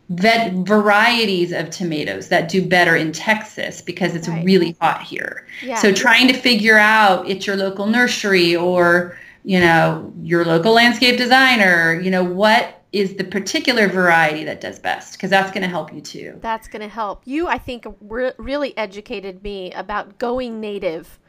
vet 0.09 0.53
varieties 0.53 1.51
of 1.51 1.69
tomatoes 1.69 2.29
that 2.29 2.49
do 2.49 2.65
better 2.65 2.95
in 2.95 3.11
Texas 3.11 3.81
because 3.81 4.15
it's 4.15 4.27
Right. 4.27 4.43
really 4.43 4.75
hot 4.81 5.03
here. 5.03 5.45
yeah. 5.63 5.75
So 5.75 5.93
trying 5.93 6.27
to 6.27 6.33
figure 6.33 6.77
out 6.79 7.29
at 7.29 7.45
your 7.45 7.55
local 7.55 7.85
nursery 7.85 8.55
or, 8.55 9.15
you 9.43 9.59
know, 9.59 10.11
your 10.23 10.43
local 10.45 10.73
landscape 10.73 11.17
designer, 11.17 11.99
you 12.01 12.09
know, 12.09 12.23
what 12.23 12.81
is 12.91 13.15
the 13.15 13.23
particular 13.23 13.87
variety 13.87 14.43
that 14.45 14.61
does 14.61 14.79
best 14.79 15.11
because 15.13 15.29
that's 15.29 15.51
going 15.51 15.61
to 15.61 15.67
help 15.69 15.93
you 15.93 16.01
too. 16.01 16.33
That's 16.41 16.67
going 16.67 16.81
to 16.81 16.87
help. 16.87 17.21
You, 17.25 17.47
I 17.47 17.59
think, 17.59 17.85
re- 18.01 18.31
really 18.39 18.75
educated 18.77 19.43
me 19.43 19.71
about 19.73 20.17
going 20.17 20.59
native 20.59 21.19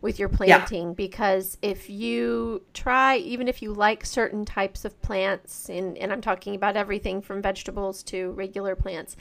with 0.00 0.18
your 0.18 0.28
planting 0.28 0.94
because 0.94 1.58
if 1.60 1.90
you 1.90 2.62
try, 2.72 3.16
even 3.16 3.48
if 3.48 3.60
you 3.62 3.72
like 3.72 4.06
certain 4.06 4.44
types 4.44 4.84
of 4.84 5.00
plants, 5.02 5.68
and, 5.68 5.98
and 5.98 6.12
I'm 6.12 6.20
talking 6.20 6.54
about 6.54 6.76
everything 6.76 7.20
from 7.20 7.42
vegetables 7.42 8.02
to 8.04 8.30
regular 8.32 8.76
plants, 8.76 9.16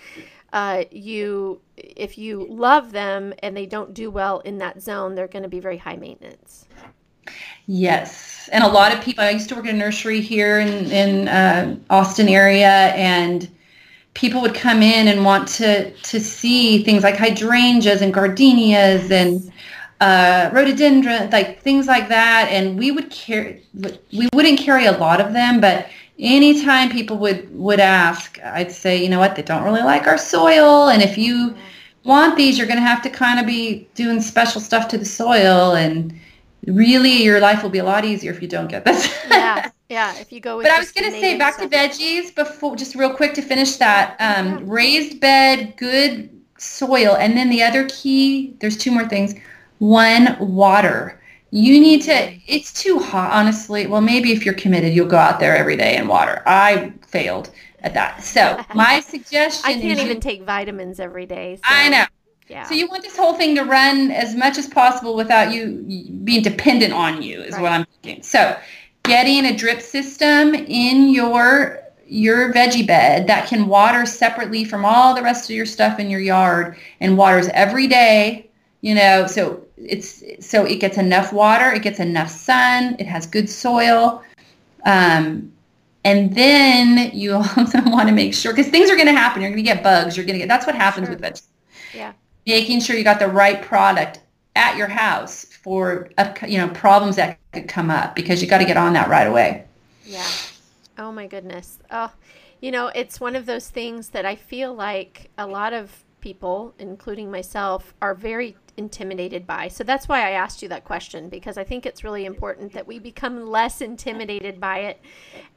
uh, 0.54 0.84
you 0.92 1.62
if 1.76 2.18
you 2.18 2.46
love 2.50 2.92
them 2.92 3.34
and 3.40 3.58
they 3.58 3.66
don't 3.66 3.94
do 3.94 4.12
well 4.12 4.40
in 4.40 4.60
that 4.60 4.82
zone, 4.82 5.16
they're 5.16 5.28
going 5.28 5.44
to 5.44 5.50
be 5.50 5.60
very 5.60 5.78
high 5.78 5.96
maintenance. 5.96 6.68
Yes, 7.66 8.50
and 8.54 8.63
a 8.63 8.68
lot 8.68 8.94
of 8.94 9.04
people. 9.04 9.24
I 9.24 9.32
used 9.32 9.50
to 9.50 9.56
work 9.56 9.66
in 9.66 9.76
a 9.76 9.78
nursery 9.78 10.22
here 10.22 10.60
in 10.60 10.90
in 10.90 11.28
uh, 11.28 11.76
Austin 11.90 12.30
area, 12.30 12.94
and 12.96 13.50
people 14.13 14.42
would 14.42 14.56
come 14.56 14.82
in 14.82 15.10
and 15.10 15.26
want 15.26 15.48
to 15.48 15.92
to 15.92 16.20
see 16.20 16.84
things 16.84 17.04
like 17.04 17.18
hydrangeas 17.18 18.02
and 18.02 18.13
gardenias 18.13 19.12
and 19.12 19.52
uh, 20.00 20.50
rhododendron, 20.54 21.30
like 21.32 21.62
things 21.62 21.88
like 21.88 22.10
that. 22.10 22.50
And 22.52 22.78
we 22.78 22.92
would 22.92 23.10
carry. 23.10 23.64
We 24.12 24.30
wouldn't 24.34 24.60
carry 24.60 24.86
a 24.86 24.98
lot 24.98 25.22
of 25.22 25.34
them, 25.34 25.60
but 25.60 25.88
anytime 26.20 26.90
people 26.90 27.18
would 27.18 27.54
would 27.58 27.80
ask, 27.80 28.40
I'd 28.44 28.72
say, 28.72 29.02
you 29.02 29.10
know 29.10 29.20
what, 29.20 29.36
they 29.36 29.44
don't 29.44 29.64
really 29.64 29.84
like 29.84 30.08
our 30.08 30.18
soil, 30.18 30.90
and 30.90 31.02
if 31.02 31.18
you 31.18 31.56
want 32.08 32.38
these, 32.38 32.58
you're 32.58 32.68
going 32.68 32.80
to 32.80 32.86
have 32.86 33.02
to 33.04 33.10
kind 33.10 33.40
of 33.40 33.46
be 33.46 33.88
doing 33.94 34.22
special 34.22 34.62
stuff 34.62 34.88
to 34.88 34.98
the 34.98 35.06
soil 35.06 35.76
and 35.76 36.18
really 36.66 37.24
your 37.24 37.40
life 37.40 37.62
will 37.62 37.70
be 37.70 37.78
a 37.78 37.84
lot 37.84 38.06
easier 38.06 38.32
if 38.32 38.42
you 38.42 38.48
don't 38.48 38.68
get 38.68 38.86
this. 38.86 39.14
Yeah, 39.30 39.70
yeah. 39.90 40.18
If 40.18 40.32
you 40.32 40.40
go 40.40 40.58
with 40.58 40.66
but 40.66 40.72
I 40.72 40.80
was 40.80 40.92
going 40.92 41.12
to 41.12 41.20
say 41.20 41.38
back 41.38 41.56
stuff. 41.56 41.70
to 41.70 41.78
veggies 41.78 42.34
before, 42.34 42.76
just 42.76 42.96
real 42.96 43.14
quick 43.14 43.34
to 43.36 43.42
finish 43.42 43.76
that. 43.76 44.16
Um, 44.20 44.68
Raised 44.68 45.20
bed, 45.20 45.76
good 45.78 46.30
soil, 46.58 47.16
and 47.18 47.38
then 47.38 47.50
the 47.50 47.62
other 47.62 47.88
key. 47.90 48.56
There's 48.60 48.78
two 48.78 48.92
more 48.92 49.08
things. 49.08 49.36
One, 49.80 50.38
water. 50.40 51.22
You 51.52 51.80
need 51.80 52.02
to. 52.04 52.12
Mm-hmm. 52.12 52.40
It's 52.48 52.74
too 52.74 53.00
hot, 53.00 53.32
honestly. 53.32 53.88
Well, 53.88 54.02
maybe 54.02 54.32
if 54.32 54.46
you're 54.46 54.54
committed, 54.54 54.94
you'll 54.94 55.08
go 55.08 55.18
out 55.18 55.40
there 55.40 55.56
every 55.56 55.78
day 55.78 55.96
and 55.96 56.10
water. 56.10 56.44
I 56.46 56.94
failed. 57.08 57.52
at 57.82 57.94
that. 57.94 58.24
So 58.24 58.63
my 58.76 59.00
suggestion 59.00 59.70
I 59.70 59.74
can't 59.74 60.00
even 60.00 60.18
you, 60.18 60.22
take 60.22 60.44
vitamins 60.44 61.00
every 61.00 61.26
day. 61.26 61.56
So, 61.58 61.62
I 61.66 61.90
know. 61.90 62.06
Yeah. 62.48 62.63
So 62.63 62.76
you 62.76 62.88
want 62.88 63.04
this 63.04 63.18
whole 63.18 63.34
thing 63.34 63.56
to 63.56 63.63
run 63.63 64.12
as 64.12 64.36
much 64.36 64.58
as 64.58 64.68
possible 64.68 65.16
without 65.16 65.54
you 65.54 65.84
being 66.24 66.42
dependent 66.42 66.94
on 66.94 67.22
you 67.22 67.42
is 67.42 67.58
what 67.58 67.72
I'm 67.72 67.86
thinking. 68.02 68.24
So 68.24 68.58
getting 69.04 69.46
a 69.46 69.56
drip 69.56 69.82
system 69.82 70.54
in 70.54 71.10
your 71.10 71.84
your 72.06 72.54
veggie 72.54 72.88
bed 72.88 73.28
that 73.28 73.50
can 73.50 73.68
water 73.68 74.06
separately 74.06 74.63
from 74.63 74.86
all 74.86 75.13
the 75.13 75.22
rest 75.22 75.50
of 75.50 75.56
your 75.56 75.66
stuff 75.66 76.00
in 76.00 76.10
your 76.10 76.22
yard 76.22 76.78
and 77.02 77.18
waters 77.18 77.50
every 77.50 77.86
day, 77.86 78.50
you 78.80 78.96
know, 78.96 79.28
so 79.28 79.62
it's 79.78 80.24
so 80.40 80.66
it 80.66 80.78
gets 80.78 80.98
enough 80.98 81.34
water, 81.34 81.72
it 81.72 81.84
gets 81.84 82.00
enough 82.00 82.30
sun, 82.30 82.96
it 83.00 83.08
has 83.08 83.26
good 83.26 83.50
soil. 83.50 84.24
Um, 84.86 85.52
and 86.04 86.34
then 86.36 87.12
you 87.13 87.34
also 87.58 87.82
want 87.86 88.08
to 88.10 88.13
make 88.16 88.34
sure 88.34 88.54
because 88.54 88.72
things 88.72 88.90
are 88.90 88.96
going 88.96 89.08
to 89.08 89.13
happen. 89.13 89.42
You're 89.42 89.52
going 89.52 89.63
to 89.63 89.74
get 89.74 89.84
bugs. 89.84 90.18
You're 90.18 90.26
going 90.26 90.36
to 90.36 90.40
get 90.40 90.48
that's 90.48 90.66
what 90.66 90.76
happens 90.76 91.08
Sure. 91.08 91.13
with 91.16 91.22
vegetables 91.22 91.52
yeah. 91.94 92.13
making 92.46 92.82
sure 92.82 92.96
you 92.96 93.04
got 93.04 93.20
the 93.20 93.28
right 93.28 93.62
product 93.62 94.22
at 94.56 94.78
your 94.78 94.88
house 94.88 95.46
for 95.46 96.10
you 96.48 96.58
know 96.58 96.68
problems 96.70 97.16
that 97.16 97.38
could 97.52 97.68
come 97.68 97.90
up 97.92 98.16
because 98.16 98.42
you 98.42 98.48
got 98.48 98.58
to 98.60 98.66
get 98.66 98.78
on 98.78 98.94
that 98.94 99.08
right 99.10 99.28
away. 99.28 99.66
Yeah. 100.06 100.26
Oh 100.98 101.12
my 101.12 101.28
goodness. 101.28 101.80
Oh, 101.92 102.12
you 102.62 102.72
know, 102.72 102.88
it's 102.96 103.20
one 103.20 103.36
of 103.36 103.46
those 103.46 103.70
things 103.70 104.10
that 104.10 104.26
I 104.26 104.36
feel 104.36 104.74
like 104.74 105.30
a 105.38 105.46
lot 105.46 105.74
of 105.74 106.04
people, 106.22 106.74
including 106.80 107.30
myself, 107.30 107.94
are 108.02 108.16
very 108.16 108.56
intimidated 108.78 109.46
by. 109.48 109.68
So 109.68 109.84
that's 109.84 110.08
why 110.08 110.20
I 110.20 110.32
asked 110.32 110.62
you 110.62 110.70
that 110.70 110.86
question 110.86 111.30
because 111.30 111.58
I 111.58 111.63
think 111.63 111.86
it's 111.86 112.04
really 112.04 112.26
important 112.26 112.74
that 112.74 112.88
we 112.88 113.00
become 113.00 113.48
less 113.48 113.82
intimidated 113.82 114.60
by 114.60 114.80
it. 114.80 115.02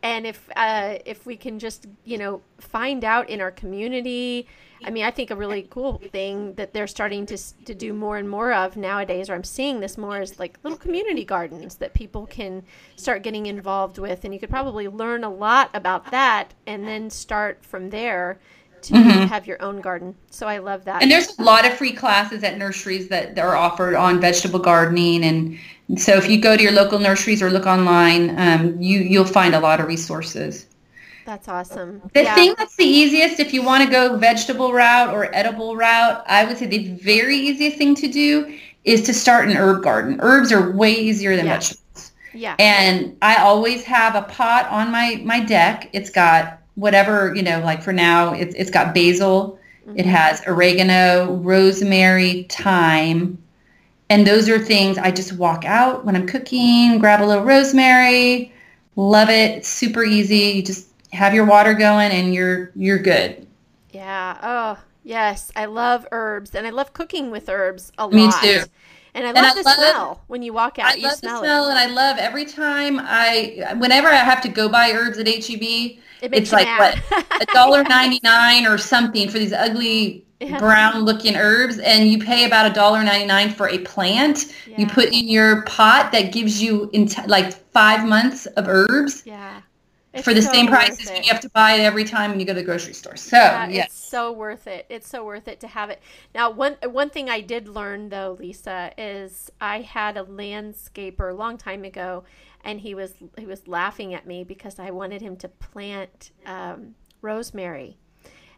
And 0.03 0.27
if 0.27 0.49
uh, 0.57 0.99
if 1.05 1.27
we 1.27 1.37
can 1.37 1.59
just 1.59 1.87
you 2.05 2.19
know 2.19 2.43
find 2.59 3.05
out 3.05 3.29
in 3.29 3.41
our 3.41 3.51
community. 3.51 4.47
I 4.83 4.89
mean, 4.89 5.05
I 5.05 5.11
think 5.11 5.31
a 5.31 5.37
really 5.37 5.67
cool 5.69 6.01
thing 6.11 6.55
that 6.55 6.73
they're 6.73 6.87
starting 6.87 7.27
to 7.27 7.37
to 7.67 7.75
do 7.75 7.93
more 7.93 8.17
and 8.17 8.29
more 8.29 8.53
of 8.55 8.79
nowadays, 8.79 9.29
or 9.29 9.35
I'm 9.35 9.45
seeing 9.45 9.81
this 9.81 9.99
more, 9.99 10.23
is 10.23 10.39
like 10.39 10.59
little 10.63 10.79
community 10.79 11.25
gardens 11.25 11.75
that 11.77 11.93
people 11.93 12.27
can 12.27 12.63
start 12.97 13.23
getting 13.23 13.45
involved 13.45 13.99
with, 13.99 14.25
and 14.25 14.33
you 14.33 14.41
could 14.41 14.49
probably 14.49 14.89
learn 14.89 15.23
a 15.23 15.31
lot 15.31 15.69
about 15.75 16.11
that, 16.13 16.55
and 16.67 16.89
then 16.89 17.11
start 17.11 17.63
from 17.63 17.91
there 17.91 18.41
to 18.83 18.95
have 18.97 19.47
your 19.47 19.61
own 19.63 19.81
garden. 19.81 20.15
So 20.31 20.47
I 20.47 20.59
love 20.59 20.85
that. 20.85 21.03
And 21.03 21.11
there's 21.11 21.39
a 21.39 21.43
lot 21.43 21.67
of 21.67 21.75
free 21.75 21.93
classes 21.93 22.43
at 22.45 22.59
nurseries 22.59 23.09
that 23.09 23.39
are 23.39 23.57
offered 23.57 23.95
on 23.95 24.21
vegetable 24.21 24.59
gardening, 24.61 25.25
and 25.25 25.59
so 26.01 26.13
if 26.15 26.29
you 26.29 26.41
go 26.41 26.57
to 26.57 26.63
your 26.63 26.73
local 26.73 26.99
nurseries 26.99 27.43
or 27.43 27.51
look 27.51 27.67
online, 27.67 28.39
um, 28.39 28.81
you 28.81 29.01
you'll 29.01 29.25
find 29.25 29.55
a 29.55 29.61
lot 29.61 29.81
of 29.81 29.87
resources. 29.87 30.67
That's 31.27 31.49
awesome. 31.49 32.03
The 32.15 32.25
yeah. 32.25 32.35
thing 32.35 32.55
that's 32.59 32.77
the 32.77 32.85
easiest 32.85 33.41
if 33.41 33.53
you 33.53 33.63
want 33.63 33.85
to 33.85 33.91
go 33.91 34.17
vegetable 34.17 34.73
route 34.73 35.15
or 35.15 35.33
edible 35.35 35.77
route, 35.77 36.25
I 36.27 36.45
would 36.45 36.59
say 36.59 36.67
the 36.67 36.89
very 36.95 37.37
easiest 37.37 37.77
thing 37.77 37.95
to 37.97 38.09
do 38.09 38.57
is 38.85 39.03
to 39.03 39.15
start 39.15 39.49
an 39.49 39.57
herb 39.57 39.83
garden. 39.83 40.19
Herbs 40.21 40.51
are 40.53 40.71
way 40.73 40.93
easier 40.93 41.37
than 41.37 41.47
Yeah. 41.47 41.55
vegetables. 41.55 42.13
yeah. 42.33 42.57
And 42.59 43.17
I 43.23 43.37
always 43.37 43.85
have 43.85 44.15
a 44.15 44.23
pot 44.23 44.69
on 44.71 44.91
my 44.91 45.21
my 45.25 45.41
deck. 45.41 45.91
It's 45.93 46.11
got 46.11 46.60
whatever, 46.81 47.35
you 47.35 47.43
know, 47.43 47.61
like 47.61 47.83
for 47.83 47.93
now, 47.93 48.33
it's 48.33 48.55
it's 48.55 48.71
got 48.71 48.95
basil, 48.95 49.59
it 49.95 50.03
mm-hmm. 50.03 50.11
has 50.11 50.43
oregano, 50.47 51.35
rosemary, 51.35 52.45
thyme. 52.45 53.39
And 54.09 54.27
those 54.27 54.49
are 54.49 54.59
things 54.59 54.99
I 54.99 55.13
just 55.13 55.35
walk 55.35 55.65
out 55.65 56.05
when 56.05 56.17
I'm 56.17 56.27
cooking, 56.27 56.99
grab 56.99 57.23
a 57.23 57.25
little 57.25 57.45
rosemary, 57.45 58.53
love 58.97 59.29
it. 59.29 59.59
It's 59.59 59.69
super 59.69 60.03
easy. 60.03 60.57
You 60.57 60.63
just 60.63 60.89
have 61.13 61.33
your 61.35 61.45
water 61.45 61.75
going 61.75 62.11
and 62.11 62.35
you're 62.35 62.73
you're 62.75 62.99
good. 62.99 63.47
Yeah. 63.93 64.39
Oh, 64.43 64.83
yes. 65.11 65.51
I 65.57 65.65
love 65.67 66.07
herbs 66.13 66.55
and 66.55 66.67
I 66.67 66.71
love 66.71 66.93
cooking 66.93 67.31
with 67.31 67.49
herbs 67.49 67.93
a 67.99 68.09
Me 68.09 68.27
lot. 68.27 68.43
too. 68.43 68.63
And 69.13 69.25
I 69.27 69.31
And 69.31 69.37
love 69.39 69.45
I 69.47 69.55
the 69.55 69.63
love- 69.65 69.75
smell 69.77 70.21
when 70.29 70.43
you 70.43 70.53
walk 70.53 70.79
out. 70.79 70.93
I 70.93 71.01
love 71.01 71.15
smell 71.15 71.41
the 71.41 71.47
smell 71.47 71.67
it. 71.67 71.71
and 71.71 71.79
I 71.79 71.87
love 71.87 72.17
every 72.19 72.45
time 72.45 73.01
I 73.03 73.75
whenever 73.79 74.09
I 74.09 74.15
have 74.31 74.41
to 74.43 74.49
go 74.49 74.69
buy 74.69 74.93
herbs 74.93 75.19
at 75.19 75.27
HEB, 75.27 75.99
It 76.23 76.33
it's 76.33 76.53
like 76.53 76.67
mad. 76.67 77.03
what 77.11 77.43
a 77.43 77.47
dollar 77.53 77.83
ninety 77.99 78.21
nine 78.23 78.67
or 78.67 78.79
something 78.79 79.29
for 79.29 79.39
these 79.41 79.53
ugly 79.53 80.25
Yeah. 80.39 80.59
brown 80.59 81.01
looking 81.05 81.35
herbs 81.37 81.79
and 81.81 82.09
you 82.09 82.19
pay 82.19 82.45
about 82.47 82.65
a 82.71 82.73
dollar 82.73 83.03
ninety 83.03 83.27
nine 83.27 83.51
for 83.51 83.69
a 83.69 83.79
plant 83.79 84.47
you 84.79 84.87
put 84.87 85.07
in 85.13 85.29
your 85.29 85.63
pot 85.63 86.13
that 86.13 86.33
gives 86.33 86.63
you 86.63 86.89
in 86.93 87.11
like 87.27 87.53
five 87.73 88.07
months 88.09 88.47
of 88.59 88.67
herbs 88.69 89.23
Yeah. 89.27 89.61
For 90.23 90.35
the 90.35 90.43
so 90.43 90.53
same 90.53 90.67
price 90.67 91.01
as 91.01 91.09
it. 91.09 91.13
when 91.13 91.23
you 91.23 91.31
have 91.31 91.41
to 91.41 91.49
buy 91.51 91.75
it 91.75 91.81
every 91.81 92.03
time 92.05 92.31
when 92.31 92.41
you 92.41 92.47
go 92.47 92.53
to 92.53 92.59
the 92.59 92.65
grocery 92.65 92.93
store 92.93 93.17
so 93.17 93.37
Yeah, 93.37 93.69
yeah, 93.69 93.85
it's 93.85 93.95
so 93.95 94.33
worth 94.33 94.67
it. 94.67 94.87
It's 94.89 95.09
so 95.09 95.25
worth 95.25 95.47
it 95.47 95.61
to 95.61 95.69
have 95.69 95.89
it. 95.91 96.01
Now, 96.35 96.51
one 96.51 96.77
one 96.83 97.11
thing 97.11 97.31
I 97.31 97.41
did 97.41 97.69
learn 97.69 98.09
though, 98.09 98.37
Lisa, 98.39 98.93
is 98.99 99.51
I 99.61 99.81
had 99.83 100.17
a 100.17 100.25
landscaper 100.25 101.31
a 101.31 101.35
long 101.35 101.57
time 101.57 101.85
ago, 101.85 102.25
and 102.65 102.81
he 102.81 102.95
was 102.95 103.15
he 103.39 103.47
was 103.47 103.69
laughing 103.69 104.13
at 104.13 104.27
me 104.27 104.43
because 104.43 104.79
I 104.79 104.91
wanted 104.91 105.23
him 105.23 105.37
to 105.37 105.49
plant 105.49 106.33
um, 106.45 106.97
rosemary, 107.23 107.97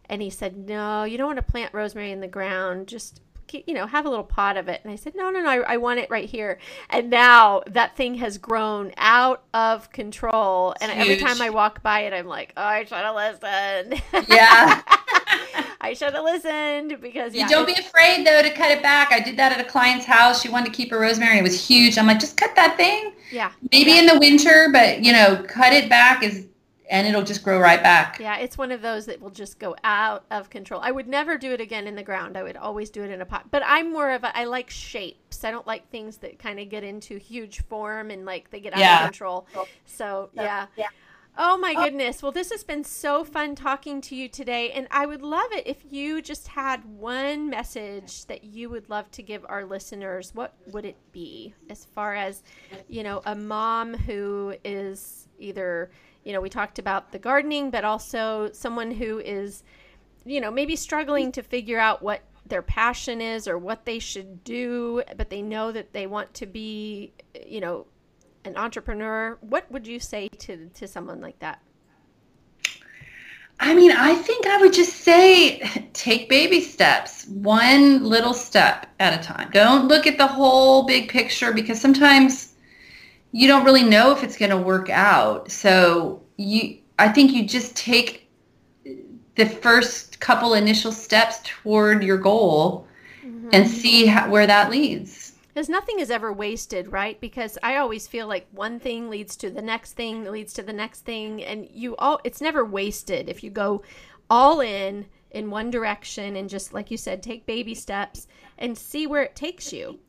and 0.09 0.21
he 0.21 0.29
said, 0.31 0.57
"No, 0.57 1.03
you 1.03 1.17
don't 1.17 1.27
want 1.27 1.37
to 1.37 1.51
plant 1.51 1.73
rosemary 1.73 2.11
in 2.11 2.19
the 2.19 2.27
ground. 2.27 2.87
Just." 2.87 3.21
Keep- 3.47 3.67
You 3.67 3.73
know, 3.73 3.85
have 3.87 4.05
a 4.05 4.09
little 4.09 4.23
pot 4.23 4.57
of 4.57 4.67
it. 4.67 4.81
And 4.83 4.91
I 4.91 4.95
said, 4.95 5.15
no, 5.15 5.29
no, 5.29 5.41
no, 5.41 5.49
I, 5.49 5.73
I 5.73 5.77
want 5.77 5.99
it 5.99 6.09
right 6.09 6.29
here. 6.29 6.59
And 6.89 7.09
now 7.09 7.63
that 7.67 7.95
thing 7.95 8.15
has 8.15 8.37
grown 8.37 8.91
out 8.97 9.43
of 9.53 9.91
control. 9.91 10.75
And 10.81 10.91
every 10.91 11.17
time 11.17 11.41
I 11.41 11.49
walk 11.49 11.83
by 11.83 12.01
it, 12.01 12.13
I'm 12.13 12.27
like, 12.27 12.53
oh, 12.57 12.63
I 12.63 12.83
should 12.83 12.97
have 12.97 13.15
listened. 13.15 14.01
yeah. 14.27 14.81
I 15.81 15.93
should 15.93 16.13
have 16.13 16.23
listened 16.23 16.99
because 17.01 17.35
yeah, 17.35 17.43
you 17.43 17.49
don't 17.49 17.67
be 17.67 17.73
afraid 17.73 18.25
though 18.25 18.41
to 18.41 18.49
cut 18.51 18.71
it 18.71 18.81
back 18.81 19.11
i 19.11 19.19
did 19.19 19.35
that 19.37 19.51
at 19.51 19.59
a 19.59 19.69
client's 19.69 20.05
house 20.05 20.41
she 20.41 20.47
wanted 20.47 20.67
to 20.67 20.71
keep 20.71 20.89
her 20.91 20.99
rosemary 20.99 21.37
it 21.37 21.43
was 21.43 21.67
huge 21.67 21.97
i'm 21.97 22.07
like 22.07 22.19
just 22.19 22.37
cut 22.37 22.55
that 22.55 22.77
thing 22.77 23.13
yeah, 23.31 23.51
maybe 23.71 23.91
yeah. 23.91 23.99
in 23.99 24.05
the 24.05 24.17
winter 24.19 24.69
but 24.71 25.03
you 25.03 25.11
know 25.11 25.43
cut 25.47 25.73
it 25.73 25.89
back 25.89 26.23
is 26.23 26.45
and 26.93 27.07
it'll 27.07 27.23
just 27.23 27.43
grow 27.43 27.59
right 27.59 27.81
back 27.83 28.19
yeah, 28.19 28.37
it's 28.37 28.57
one 28.57 28.71
of 28.71 28.81
those 28.81 29.05
that 29.07 29.21
will 29.21 29.29
just 29.29 29.59
go 29.59 29.75
out 29.83 30.25
of 30.31 30.49
control. 30.49 30.79
I 30.81 30.91
would 30.91 31.07
never 31.07 31.37
do 31.37 31.51
it 31.51 31.59
again 31.59 31.87
in 31.87 31.95
the 31.95 32.03
ground. 32.03 32.37
I 32.37 32.43
would 32.43 32.57
always 32.57 32.89
do 32.89 33.03
it 33.03 33.11
in 33.11 33.21
a 33.21 33.25
pot. 33.25 33.51
But 33.51 33.63
I'm 33.65 33.91
more 33.91 34.11
of 34.11 34.23
a 34.23 34.35
I 34.37 34.45
like 34.45 34.69
shapes. 34.69 35.43
I 35.43 35.51
don't 35.51 35.67
like 35.67 35.89
things 35.89 36.17
that 36.17 36.39
kind 36.39 36.59
of 36.59 36.69
get 36.69 36.83
into 36.83 37.17
huge 37.17 37.61
form 37.63 38.11
and 38.11 38.25
like 38.25 38.49
they 38.49 38.59
get 38.59 38.73
out 38.73 38.79
Yeah. 38.79 38.99
of 38.99 39.05
control. 39.05 39.47
So 39.85 40.29
yeah. 40.33 40.67
Oh 41.35 41.57
my 41.57 41.73
oh. 41.75 41.83
goodness. 41.83 42.21
Well, 42.21 42.31
this 42.31 42.51
has 42.51 42.63
been 42.63 42.83
so 42.83 43.23
fun 43.23 43.55
talking 43.55 44.01
to 44.01 44.15
you 44.15 44.29
today. 44.29 44.71
And 44.71 44.87
I 44.91 45.05
would 45.05 45.23
love 45.23 45.51
it 45.51 45.65
if 45.65 45.77
you 45.89 46.21
just 46.21 46.47
had 46.47 46.85
one 46.85 47.49
message 47.49 48.25
that 48.27 48.43
you 48.43 48.69
would 48.69 48.89
love 48.89 49.09
to 49.11 49.23
give 49.23 49.43
our 49.49 49.65
listeners. 49.65 50.33
What 50.35 50.53
would 50.67 50.85
it 50.85 50.97
be 51.11 51.55
as 51.69 51.85
far 51.85 52.13
as, 52.15 52.43
you 52.87 53.01
know, 53.01 53.21
a 53.25 53.33
mom 53.35 53.95
who 53.95 54.55
is 54.63 55.27
either, 55.39 55.89
you 56.23 56.33
know, 56.33 56.41
we 56.41 56.49
talked 56.49 56.79
about 56.79 57.11
the 57.11 57.19
gardening, 57.19 57.69
but 57.69 57.83
also 57.83 58.49
someone 58.53 58.91
who 58.91 59.19
is, 59.19 59.63
you 60.25 60.39
know, 60.39 60.51
maybe 60.51 60.75
struggling 60.75 61.31
to 61.33 61.43
figure 61.43 61.79
out 61.79 62.01
what 62.01 62.21
their 62.45 62.61
passion 62.61 63.21
is 63.21 63.47
or 63.47 63.57
what 63.57 63.85
they 63.85 63.99
should 63.99 64.43
do, 64.43 65.01
but 65.17 65.29
they 65.29 65.41
know 65.41 65.71
that 65.71 65.93
they 65.93 66.07
want 66.07 66.33
to 66.35 66.45
be, 66.45 67.13
you 67.45 67.61
know, 67.61 67.85
an 68.45 68.57
entrepreneur, 68.57 69.37
what 69.41 69.69
would 69.71 69.87
you 69.87 69.99
say 69.99 70.27
to 70.27 70.69
to 70.73 70.87
someone 70.87 71.21
like 71.21 71.39
that? 71.39 71.61
i 73.59 73.73
mean 73.73 73.91
i 73.91 74.15
think 74.15 74.47
i 74.47 74.57
would 74.57 74.73
just 74.73 74.97
say 74.97 75.59
take 75.93 76.27
baby 76.27 76.59
steps 76.59 77.27
one 77.27 78.03
little 78.03 78.33
step 78.33 78.87
at 78.99 79.17
a 79.17 79.23
time 79.23 79.49
don't 79.51 79.87
look 79.87 80.07
at 80.07 80.17
the 80.17 80.25
whole 80.25 80.85
big 80.85 81.07
picture 81.07 81.53
because 81.53 81.79
sometimes 81.79 82.52
you 83.33 83.47
don't 83.47 83.65
really 83.65 83.83
know 83.83 84.11
if 84.11 84.23
it's 84.23 84.37
going 84.37 84.51
to 84.51 84.57
work 84.57 84.89
out 84.89 85.51
so 85.51 86.21
you 86.37 86.77
i 86.99 87.09
think 87.09 87.33
you 87.33 87.45
just 87.45 87.75
take 87.75 88.29
the 89.35 89.45
first 89.45 90.19
couple 90.19 90.53
initial 90.53 90.91
steps 90.91 91.41
toward 91.43 92.03
your 92.03 92.17
goal 92.17 92.87
mm-hmm. 93.25 93.49
and 93.51 93.67
see 93.67 94.05
how, 94.05 94.29
where 94.29 94.47
that 94.47 94.69
leads 94.71 95.33
Because 95.53 95.69
nothing 95.69 95.99
is 95.99 96.09
ever 96.09 96.33
wasted, 96.33 96.91
right? 96.91 97.21
Because 97.21 97.59
I 97.61 97.77
always 97.77 98.07
feel 98.07 98.25
like 98.25 98.47
one 98.53 98.79
thing 98.79 99.07
leads 99.07 99.35
to 99.35 99.51
the 99.51 99.61
next 99.61 99.93
thing, 99.93 100.23
leads 100.23 100.51
to 100.53 100.63
the 100.63 100.73
next 100.73 101.01
thing, 101.01 101.43
and 101.43 101.67
you 101.71 101.95
all 101.97 102.19
it's 102.23 102.41
never 102.41 102.65
wasted 102.65 103.29
if 103.29 103.43
you 103.43 103.51
go 103.51 103.83
all 104.31 104.61
in 104.61 105.05
in 105.29 105.51
one 105.51 105.69
direction 105.69 106.35
and 106.35 106.49
just 106.49 106.73
like 106.73 106.89
you 106.89 106.97
said, 106.97 107.21
take 107.21 107.45
baby 107.45 107.75
steps 107.75 108.27
and 108.57 108.77
see 108.77 109.05
where 109.05 109.23
it 109.23 109.35
takes 109.35 109.73
you. 109.73 109.99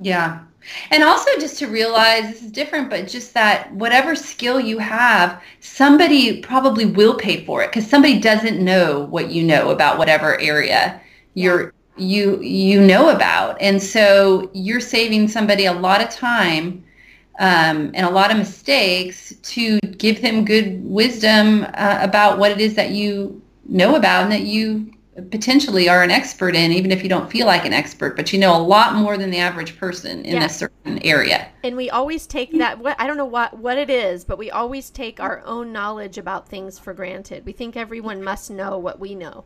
Yeah. 0.00 0.44
And 0.90 1.02
also 1.02 1.30
just 1.38 1.58
to 1.60 1.66
realize 1.66 2.30
this 2.30 2.42
is 2.42 2.52
different, 2.52 2.90
but 2.90 3.08
just 3.08 3.32
that 3.34 3.72
whatever 3.72 4.14
skill 4.14 4.60
you 4.60 4.78
have, 4.78 5.42
somebody 5.60 6.42
probably 6.42 6.84
will 6.84 7.14
pay 7.14 7.44
for 7.44 7.62
it 7.62 7.70
because 7.70 7.86
somebody 7.86 8.20
doesn't 8.20 8.62
know 8.62 9.04
what 9.06 9.30
you 9.30 9.42
know 9.42 9.70
about 9.70 9.98
whatever 9.98 10.38
area 10.38 11.00
you're 11.34 11.72
you 11.96 12.40
you 12.42 12.80
know 12.80 13.10
about. 13.10 13.60
And 13.60 13.82
so 13.82 14.50
you're 14.52 14.80
saving 14.80 15.28
somebody 15.28 15.66
a 15.66 15.72
lot 15.72 16.02
of 16.02 16.10
time 16.10 16.84
um, 17.38 17.90
and 17.94 18.06
a 18.06 18.10
lot 18.10 18.30
of 18.30 18.36
mistakes 18.36 19.34
to 19.42 19.78
give 19.96 20.20
them 20.20 20.44
good 20.44 20.84
wisdom 20.84 21.66
uh, 21.74 21.98
about 22.02 22.38
what 22.38 22.50
it 22.50 22.60
is 22.60 22.74
that 22.74 22.90
you 22.90 23.42
know 23.66 23.96
about 23.96 24.24
and 24.24 24.32
that 24.32 24.42
you 24.42 24.92
potentially 25.30 25.88
are 25.88 26.02
an 26.02 26.10
expert 26.10 26.54
in, 26.54 26.72
even 26.72 26.90
if 26.90 27.02
you 27.02 27.08
don't 27.08 27.30
feel 27.30 27.46
like 27.46 27.64
an 27.64 27.72
expert, 27.72 28.16
but 28.16 28.32
you 28.32 28.38
know 28.38 28.56
a 28.56 28.62
lot 28.62 28.94
more 28.94 29.16
than 29.16 29.30
the 29.30 29.38
average 29.38 29.78
person 29.78 30.24
in 30.24 30.36
yeah. 30.36 30.44
a 30.44 30.48
certain 30.48 30.98
area. 31.02 31.48
And 31.64 31.76
we 31.76 31.90
always 31.90 32.26
take 32.26 32.56
that. 32.58 32.78
What 32.78 33.00
I 33.00 33.06
don't 33.06 33.16
know 33.16 33.24
what 33.24 33.58
what 33.58 33.78
it 33.78 33.90
is, 33.90 34.24
but 34.24 34.38
we 34.38 34.50
always 34.50 34.90
take 34.90 35.20
our 35.20 35.42
own 35.44 35.72
knowledge 35.72 36.18
about 36.18 36.48
things 36.48 36.78
for 36.78 36.94
granted. 36.94 37.44
We 37.44 37.52
think 37.52 37.76
everyone 37.76 38.22
must 38.22 38.50
know 38.50 38.78
what 38.78 39.00
we 39.00 39.14
know. 39.14 39.44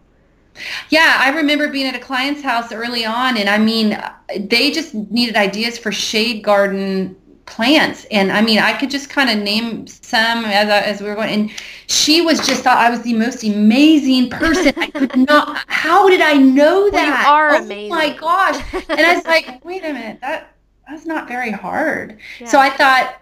Yeah, 0.89 1.17
I 1.19 1.31
remember 1.31 1.69
being 1.69 1.89
at 1.89 1.97
a 1.97 2.01
client's 2.01 2.43
house 2.43 2.73
early 2.73 3.05
on, 3.05 3.37
and 3.37 3.49
I 3.49 3.59
mean, 3.59 4.01
they 4.39 4.71
just 4.71 4.95
needed 4.95 5.35
ideas 5.37 5.79
for 5.79 5.91
shade 5.91 6.45
garden 6.45 7.17
plants 7.47 8.07
and 8.11 8.33
i 8.33 8.41
mean 8.41 8.59
i 8.59 8.73
could 8.73 8.91
just 8.91 9.11
kind 9.11 9.29
of 9.29 9.39
name 9.39 9.87
some 9.87 10.45
as, 10.45 10.69
I, 10.69 10.81
as 10.81 11.01
we 11.01 11.09
were 11.09 11.15
going 11.15 11.31
and 11.31 11.51
she 11.87 12.23
was 12.23 12.45
just 12.47 12.63
thought 12.63 12.79
i 12.79 12.91
was 12.91 13.03
the 13.03 13.15
most 13.15 13.45
amazing 13.45 14.31
person 14.31 14.73
i 14.77 14.89
could 14.89 15.17
not 15.29 15.63
how 15.67 16.09
did 16.09 16.21
i 16.21 16.35
know 16.35 16.91
that 16.91 17.09
well, 17.09 17.23
you 17.23 17.29
are 17.29 17.55
oh 17.57 17.65
amazing. 17.65 17.91
my 17.91 18.17
gosh 18.17 18.63
and 18.89 19.01
i 19.01 19.15
was 19.15 19.25
like 19.27 19.65
wait 19.65 19.85
a 19.85 19.93
minute 19.93 20.19
that 20.21 20.55
that's 20.89 21.07
not 21.07 21.29
very 21.29 21.51
hard 21.51 22.19
yeah. 22.41 22.47
so 22.47 22.59
i 22.59 22.71
thought 22.71 23.21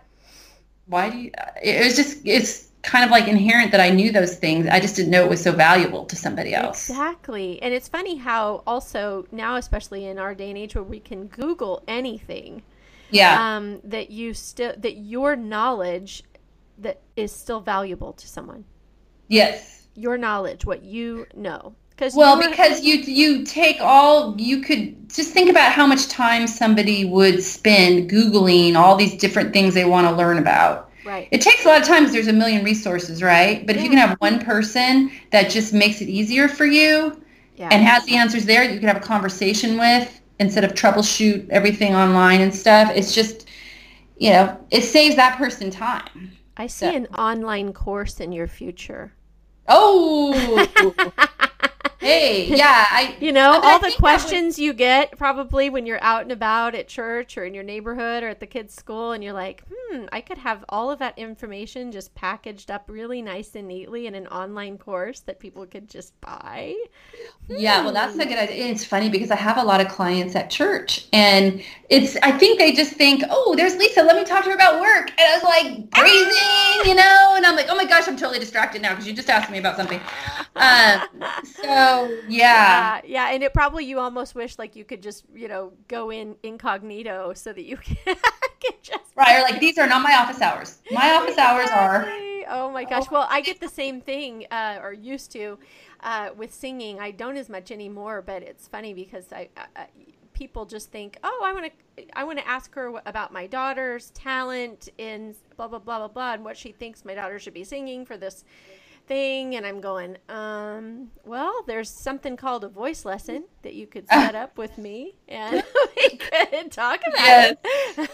why 0.86 1.10
do 1.10 1.18
you 1.18 1.30
it 1.62 1.84
was 1.84 1.96
just 1.96 2.18
it's 2.24 2.68
kind 2.82 3.04
of 3.04 3.10
like 3.10 3.28
inherent 3.28 3.70
that 3.70 3.80
I 3.80 3.90
knew 3.90 4.10
those 4.10 4.36
things. 4.36 4.66
I 4.66 4.80
just 4.80 4.96
didn't 4.96 5.10
know 5.10 5.24
it 5.24 5.30
was 5.30 5.40
so 5.40 5.52
valuable 5.52 6.04
to 6.06 6.16
somebody 6.16 6.52
else. 6.52 6.90
Exactly. 6.90 7.62
And 7.62 7.72
it's 7.72 7.88
funny 7.88 8.16
how 8.16 8.62
also 8.66 9.26
now, 9.30 9.56
especially 9.56 10.06
in 10.06 10.18
our 10.18 10.34
day 10.34 10.48
and 10.48 10.58
age 10.58 10.74
where 10.74 10.84
we 10.84 10.98
can 10.98 11.28
Google 11.28 11.82
anything, 11.86 12.62
yeah. 13.12 13.56
um, 13.56 13.80
that 13.84 14.10
you 14.10 14.34
still 14.34 14.74
that 14.78 14.96
your 14.96 15.36
knowledge 15.36 16.24
that 16.78 17.00
is 17.16 17.32
still 17.32 17.60
valuable 17.60 18.12
to 18.14 18.26
someone. 18.26 18.64
Yes. 19.28 19.86
Your 19.94 20.18
knowledge 20.18 20.64
what 20.64 20.82
you 20.82 21.26
know. 21.34 21.74
Because 21.90 22.14
well 22.14 22.40
because 22.40 22.82
you 22.82 22.96
you 22.96 23.44
take 23.44 23.76
all 23.80 24.34
you 24.40 24.62
could 24.62 25.10
just 25.10 25.32
think 25.32 25.50
about 25.50 25.72
how 25.72 25.86
much 25.86 26.08
time 26.08 26.46
somebody 26.46 27.04
would 27.04 27.42
spend 27.42 28.10
googling 28.10 28.74
all 28.74 28.96
these 28.96 29.14
different 29.16 29.52
things 29.52 29.74
they 29.74 29.84
want 29.84 30.06
to 30.06 30.14
learn 30.14 30.38
about. 30.38 30.90
Right. 31.04 31.28
It 31.30 31.40
takes 31.40 31.64
a 31.64 31.68
lot 31.68 31.80
of 31.80 31.86
times 31.86 32.12
there's 32.12 32.28
a 32.28 32.32
million 32.32 32.64
resources 32.64 33.22
right? 33.22 33.66
But 33.66 33.76
yeah. 33.76 33.80
if 33.80 33.84
you 33.84 33.90
can 33.90 33.98
have 33.98 34.16
one 34.20 34.40
person 34.40 35.10
that 35.30 35.50
just 35.50 35.74
makes 35.74 36.00
it 36.00 36.08
easier 36.08 36.48
for 36.48 36.64
you 36.64 37.22
yeah. 37.56 37.68
and 37.70 37.82
has 37.82 38.04
the 38.06 38.16
answers 38.16 38.46
there 38.46 38.64
you 38.64 38.78
can 38.78 38.88
have 38.88 38.96
a 38.96 39.06
conversation 39.06 39.78
with 39.78 40.21
instead 40.42 40.64
of 40.64 40.72
troubleshoot 40.72 41.48
everything 41.48 41.94
online 41.94 42.40
and 42.40 42.54
stuff. 42.54 42.92
It's 42.94 43.14
just, 43.14 43.48
you 44.18 44.30
know, 44.30 44.58
it 44.70 44.82
saves 44.82 45.16
that 45.16 45.38
person 45.38 45.70
time. 45.70 46.32
I 46.56 46.66
see 46.66 46.90
so. 46.90 46.94
an 46.94 47.06
online 47.06 47.72
course 47.72 48.20
in 48.20 48.32
your 48.32 48.48
future. 48.48 49.12
Oh, 49.68 50.68
hey, 52.02 52.46
yeah, 52.56 52.86
I 52.90 53.16
you 53.20 53.32
know 53.32 53.60
all 53.62 53.78
the 53.78 53.94
questions 53.98 54.56
would... 54.56 54.64
you 54.64 54.72
get 54.72 55.16
probably 55.16 55.70
when 55.70 55.86
you're 55.86 56.02
out 56.02 56.22
and 56.22 56.32
about 56.32 56.74
at 56.74 56.88
church 56.88 57.38
or 57.38 57.44
in 57.44 57.54
your 57.54 57.62
neighborhood 57.62 58.22
or 58.22 58.28
at 58.28 58.40
the 58.40 58.46
kids' 58.46 58.74
school, 58.74 59.12
and 59.12 59.22
you're 59.22 59.32
like, 59.32 59.62
hmm, 59.72 60.04
I 60.12 60.20
could 60.20 60.38
have 60.38 60.64
all 60.68 60.90
of 60.90 60.98
that 60.98 61.18
information 61.18 61.92
just 61.92 62.14
packaged 62.14 62.70
up 62.70 62.84
really 62.88 63.22
nice 63.22 63.54
and 63.54 63.68
neatly 63.68 64.06
in 64.06 64.14
an 64.14 64.26
online 64.26 64.78
course 64.78 65.20
that 65.20 65.38
people 65.38 65.66
could 65.66 65.88
just 65.88 66.18
buy. 66.20 66.74
Yeah, 67.48 67.82
well, 67.82 67.92
that's 67.92 68.16
a 68.16 68.26
good 68.26 68.38
idea. 68.38 68.66
It's 68.66 68.84
funny 68.84 69.08
because 69.08 69.30
I 69.30 69.36
have 69.36 69.58
a 69.58 69.62
lot 69.62 69.80
of 69.80 69.88
clients 69.88 70.34
at 70.34 70.50
church, 70.50 71.06
and 71.12 71.62
it's 71.88 72.16
I 72.22 72.32
think 72.32 72.58
they 72.58 72.72
just 72.72 72.94
think, 72.94 73.22
oh, 73.30 73.54
there's 73.56 73.76
Lisa. 73.76 74.02
Let 74.02 74.16
me 74.16 74.24
talk 74.24 74.44
to 74.44 74.50
her 74.50 74.56
about 74.56 74.80
work, 74.80 75.10
and 75.10 75.20
I 75.20 75.34
was 75.34 75.42
like 75.44 75.90
praising, 75.90 76.90
you 76.90 76.94
know, 76.94 77.34
and 77.36 77.46
I'm 77.46 77.56
like, 77.56 77.66
oh 77.68 77.76
my 77.76 77.84
gosh, 77.84 78.08
I'm 78.08 78.16
totally 78.16 78.38
distracted 78.38 78.82
now 78.82 78.90
because 78.90 79.06
you 79.06 79.12
just 79.12 79.30
asked 79.30 79.50
me 79.50 79.58
about 79.58 79.76
something. 79.76 80.00
Um, 80.56 81.02
so 81.44 81.91
yeah. 82.28 82.28
yeah. 82.28 83.00
Yeah, 83.04 83.34
and 83.34 83.42
it 83.42 83.52
probably 83.54 83.84
you 83.84 83.98
almost 83.98 84.34
wish 84.34 84.58
like 84.58 84.76
you 84.76 84.84
could 84.84 85.02
just, 85.02 85.24
you 85.34 85.48
know, 85.48 85.72
go 85.88 86.10
in 86.10 86.36
incognito 86.42 87.32
so 87.34 87.52
that 87.52 87.64
you 87.64 87.76
can, 87.76 87.96
can 88.04 88.72
just 88.82 89.04
Right, 89.16 89.38
or 89.38 89.42
like 89.42 89.60
these 89.60 89.78
are 89.78 89.86
not 89.86 90.02
my 90.02 90.14
office 90.14 90.40
hours. 90.40 90.78
My 90.90 91.14
office 91.14 91.38
hours 91.38 91.70
are 91.70 92.08
Oh 92.48 92.70
my 92.70 92.84
gosh. 92.84 93.10
Well, 93.10 93.26
I 93.30 93.40
get 93.40 93.60
the 93.60 93.68
same 93.80 94.00
thing 94.00 94.46
uh, 94.50 94.78
or 94.82 94.92
used 94.92 95.32
to 95.32 95.58
uh, 96.00 96.30
with 96.36 96.52
singing. 96.52 97.00
I 97.00 97.10
don't 97.10 97.36
as 97.36 97.48
much 97.48 97.70
anymore, 97.70 98.22
but 98.22 98.42
it's 98.42 98.68
funny 98.68 98.94
because 98.94 99.32
I, 99.32 99.48
I 99.76 99.86
people 100.32 100.64
just 100.66 100.90
think, 100.90 101.18
"Oh, 101.22 101.42
I 101.44 101.52
want 101.52 101.66
to 101.66 101.72
I 102.14 102.24
want 102.24 102.38
to 102.38 102.48
ask 102.48 102.74
her 102.74 103.00
about 103.06 103.32
my 103.32 103.46
daughter's 103.46 104.10
talent 104.10 104.88
in 104.98 105.34
blah 105.56 105.68
blah 105.68 105.78
blah 105.78 105.98
blah 105.98 106.08
blah 106.08 106.32
and 106.34 106.44
what 106.44 106.56
she 106.56 106.72
thinks 106.72 107.04
my 107.04 107.14
daughter 107.14 107.38
should 107.38 107.54
be 107.54 107.64
singing 107.64 108.06
for 108.06 108.16
this 108.16 108.44
thing 109.12 109.56
and 109.56 109.66
I'm 109.66 109.80
going, 109.80 110.16
um, 110.30 111.10
well, 111.24 111.64
there's 111.66 111.90
something 111.90 112.36
called 112.36 112.64
a 112.64 112.68
voice 112.68 113.04
lesson 113.04 113.44
that 113.60 113.74
you 113.74 113.86
could 113.86 114.08
set 114.12 114.34
up 114.34 114.56
with 114.56 114.78
me 114.78 115.16
and 115.28 115.62
we 115.96 116.16
could 116.16 116.72
talk 116.72 117.00
about 117.06 117.18
yes. 117.18 117.56
it. 117.98 118.10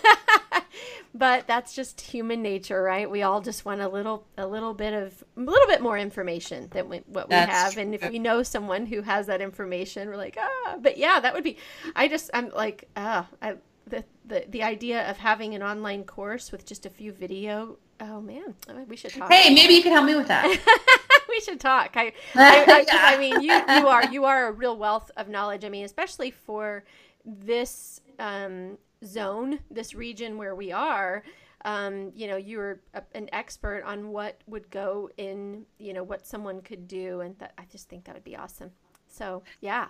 but 1.14 1.46
that's 1.46 1.74
just 1.74 2.00
human 2.00 2.42
nature, 2.42 2.82
right? 2.82 3.08
We 3.08 3.22
all 3.22 3.40
just 3.40 3.64
want 3.64 3.80
a 3.80 3.88
little 3.88 4.26
a 4.36 4.46
little 4.46 4.74
bit 4.74 4.92
of 4.92 5.22
a 5.36 5.40
little 5.40 5.68
bit 5.68 5.80
more 5.80 5.96
information 5.96 6.68
than 6.72 6.88
we, 6.88 6.98
what 7.06 7.28
that's 7.28 7.48
we 7.48 7.52
have 7.52 7.72
true. 7.74 7.82
and 7.82 7.94
if 7.94 8.10
we 8.10 8.18
know 8.18 8.42
someone 8.42 8.84
who 8.86 9.02
has 9.02 9.26
that 9.28 9.40
information, 9.40 10.08
we're 10.08 10.16
like, 10.16 10.36
"Ah, 10.38 10.76
but 10.80 10.98
yeah, 10.98 11.20
that 11.20 11.32
would 11.32 11.44
be 11.44 11.56
I 11.94 12.08
just 12.08 12.30
I'm 12.34 12.50
like, 12.50 12.88
ah, 12.96 13.28
I 13.40 13.54
the, 13.86 14.04
the 14.26 14.44
the 14.48 14.62
idea 14.62 15.08
of 15.08 15.16
having 15.16 15.54
an 15.54 15.62
online 15.62 16.04
course 16.04 16.52
with 16.52 16.66
just 16.66 16.86
a 16.86 16.90
few 16.90 17.12
video 17.12 17.78
Oh 18.00 18.20
man, 18.20 18.54
we 18.86 18.96
should 18.96 19.12
talk. 19.12 19.30
Hey, 19.30 19.52
maybe 19.52 19.74
you 19.74 19.82
can 19.82 19.92
help 19.92 20.06
me 20.06 20.14
with 20.14 20.28
that. 20.28 20.46
we 21.28 21.40
should 21.40 21.58
talk. 21.58 21.96
I, 21.96 22.12
I, 22.34 22.64
I, 22.68 22.86
I, 23.14 23.18
mean, 23.18 23.42
you 23.42 23.52
you 23.52 23.88
are 23.88 24.04
you 24.10 24.24
are 24.24 24.48
a 24.48 24.52
real 24.52 24.76
wealth 24.76 25.10
of 25.16 25.28
knowledge. 25.28 25.64
I 25.64 25.68
mean, 25.68 25.84
especially 25.84 26.30
for 26.30 26.84
this 27.24 28.00
um, 28.18 28.78
zone, 29.04 29.60
this 29.70 29.94
region 29.94 30.38
where 30.38 30.54
we 30.54 30.72
are. 30.72 31.22
Um, 31.64 32.12
you 32.14 32.28
know, 32.28 32.36
you're 32.36 32.80
a, 32.94 33.02
an 33.14 33.28
expert 33.32 33.82
on 33.84 34.10
what 34.10 34.40
would 34.46 34.70
go 34.70 35.10
in. 35.16 35.66
You 35.78 35.92
know, 35.92 36.04
what 36.04 36.24
someone 36.24 36.60
could 36.60 36.86
do, 36.86 37.20
and 37.20 37.36
that 37.38 37.52
I 37.58 37.64
just 37.70 37.88
think 37.88 38.04
that 38.04 38.14
would 38.14 38.24
be 38.24 38.36
awesome. 38.36 38.70
So 39.08 39.42
yeah, 39.60 39.88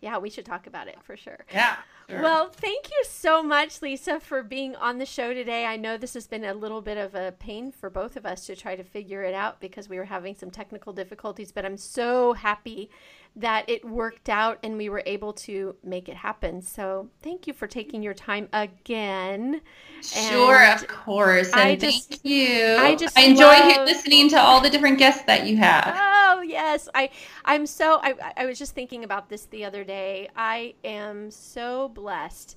yeah, 0.00 0.18
we 0.18 0.30
should 0.30 0.44
talk 0.44 0.66
about 0.66 0.88
it 0.88 0.96
for 1.02 1.16
sure. 1.16 1.44
Yeah. 1.52 1.76
Sure. 2.08 2.22
Well, 2.22 2.48
thank 2.48 2.88
you 2.88 3.04
so 3.06 3.42
much, 3.42 3.82
Lisa, 3.82 4.18
for 4.18 4.42
being 4.42 4.74
on 4.76 4.96
the 4.96 5.04
show 5.04 5.34
today. 5.34 5.66
I 5.66 5.76
know 5.76 5.98
this 5.98 6.14
has 6.14 6.26
been 6.26 6.42
a 6.42 6.54
little 6.54 6.80
bit 6.80 6.96
of 6.96 7.14
a 7.14 7.32
pain 7.32 7.70
for 7.70 7.90
both 7.90 8.16
of 8.16 8.24
us 8.24 8.46
to 8.46 8.56
try 8.56 8.76
to 8.76 8.82
figure 8.82 9.22
it 9.24 9.34
out 9.34 9.60
because 9.60 9.90
we 9.90 9.98
were 9.98 10.06
having 10.06 10.34
some 10.34 10.50
technical 10.50 10.94
difficulties, 10.94 11.52
but 11.52 11.66
I'm 11.66 11.76
so 11.76 12.32
happy 12.32 12.88
that 13.36 13.68
it 13.68 13.84
worked 13.84 14.30
out 14.30 14.58
and 14.62 14.78
we 14.78 14.88
were 14.88 15.02
able 15.04 15.34
to 15.34 15.76
make 15.84 16.08
it 16.08 16.16
happen. 16.16 16.62
So 16.62 17.10
thank 17.22 17.46
you 17.46 17.52
for 17.52 17.66
taking 17.66 18.02
your 18.02 18.14
time 18.14 18.48
again. 18.54 19.60
Sure, 20.02 20.56
and 20.56 20.80
of 20.80 20.88
course. 20.88 21.52
And 21.52 21.60
I 21.60 21.76
just, 21.76 22.08
thank 22.08 22.24
you. 22.24 22.76
I 22.78 22.96
just 22.96 23.18
I 23.18 23.24
enjoy 23.24 23.42
love... 23.42 23.86
listening 23.86 24.30
to 24.30 24.40
all 24.40 24.62
the 24.62 24.70
different 24.70 24.98
guests 24.98 25.24
that 25.26 25.46
you 25.46 25.58
have. 25.58 25.94
Oh, 25.94 26.17
Oh 26.38 26.42
yes, 26.42 26.88
I 26.94 27.10
I'm 27.44 27.66
so 27.66 27.98
I 28.00 28.14
I 28.36 28.46
was 28.46 28.60
just 28.60 28.72
thinking 28.72 29.02
about 29.02 29.28
this 29.28 29.46
the 29.46 29.64
other 29.64 29.82
day. 29.82 30.28
I 30.36 30.74
am 30.84 31.32
so 31.32 31.88
blessed 31.88 32.56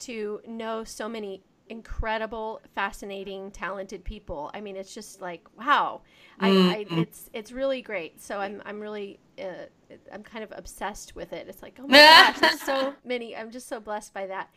to 0.00 0.42
know 0.46 0.84
so 0.84 1.08
many 1.08 1.42
incredible, 1.70 2.60
fascinating, 2.74 3.50
talented 3.50 4.04
people. 4.04 4.50
I 4.52 4.60
mean, 4.60 4.76
it's 4.76 4.92
just 4.92 5.22
like 5.22 5.46
wow. 5.58 6.02
Mm-hmm. 6.42 6.68
I, 6.68 6.74
I, 6.74 6.84
mm-hmm. 6.84 6.98
it's 6.98 7.30
it's 7.32 7.52
really 7.52 7.80
great. 7.80 8.20
So 8.20 8.38
I'm 8.38 8.60
I'm 8.66 8.80
really 8.80 9.18
uh, 9.38 9.64
I'm 10.12 10.22
kind 10.22 10.44
of 10.44 10.52
obsessed 10.54 11.16
with 11.16 11.32
it. 11.32 11.48
It's 11.48 11.62
like 11.62 11.78
oh 11.82 11.86
my 11.86 11.96
gosh, 12.34 12.38
there's 12.38 12.60
so 12.60 12.92
many. 13.02 13.34
I'm 13.34 13.50
just 13.50 13.66
so 13.66 13.80
blessed 13.80 14.12
by 14.12 14.26
that. 14.26 14.50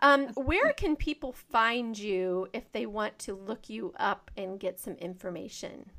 Um, 0.00 0.28
where 0.28 0.72
can 0.72 0.96
people 0.96 1.32
find 1.34 1.98
you 1.98 2.48
if 2.54 2.72
they 2.72 2.86
want 2.86 3.18
to 3.20 3.34
look 3.34 3.68
you 3.68 3.92
up 3.98 4.30
and 4.38 4.58
get 4.58 4.80
some 4.80 4.94
information? 4.94 5.90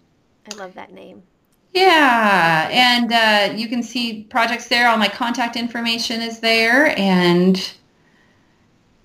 I 0.50 0.54
love 0.56 0.72
that 0.74 0.90
name. 0.92 1.22
Yeah, 1.74 2.70
and 2.72 3.12
uh, 3.12 3.52
you 3.54 3.68
can 3.68 3.82
see 3.82 4.22
projects 4.24 4.68
there. 4.68 4.88
All 4.88 4.96
my 4.96 5.08
contact 5.08 5.54
information 5.54 6.22
is 6.22 6.40
there, 6.40 6.98
and 6.98 7.74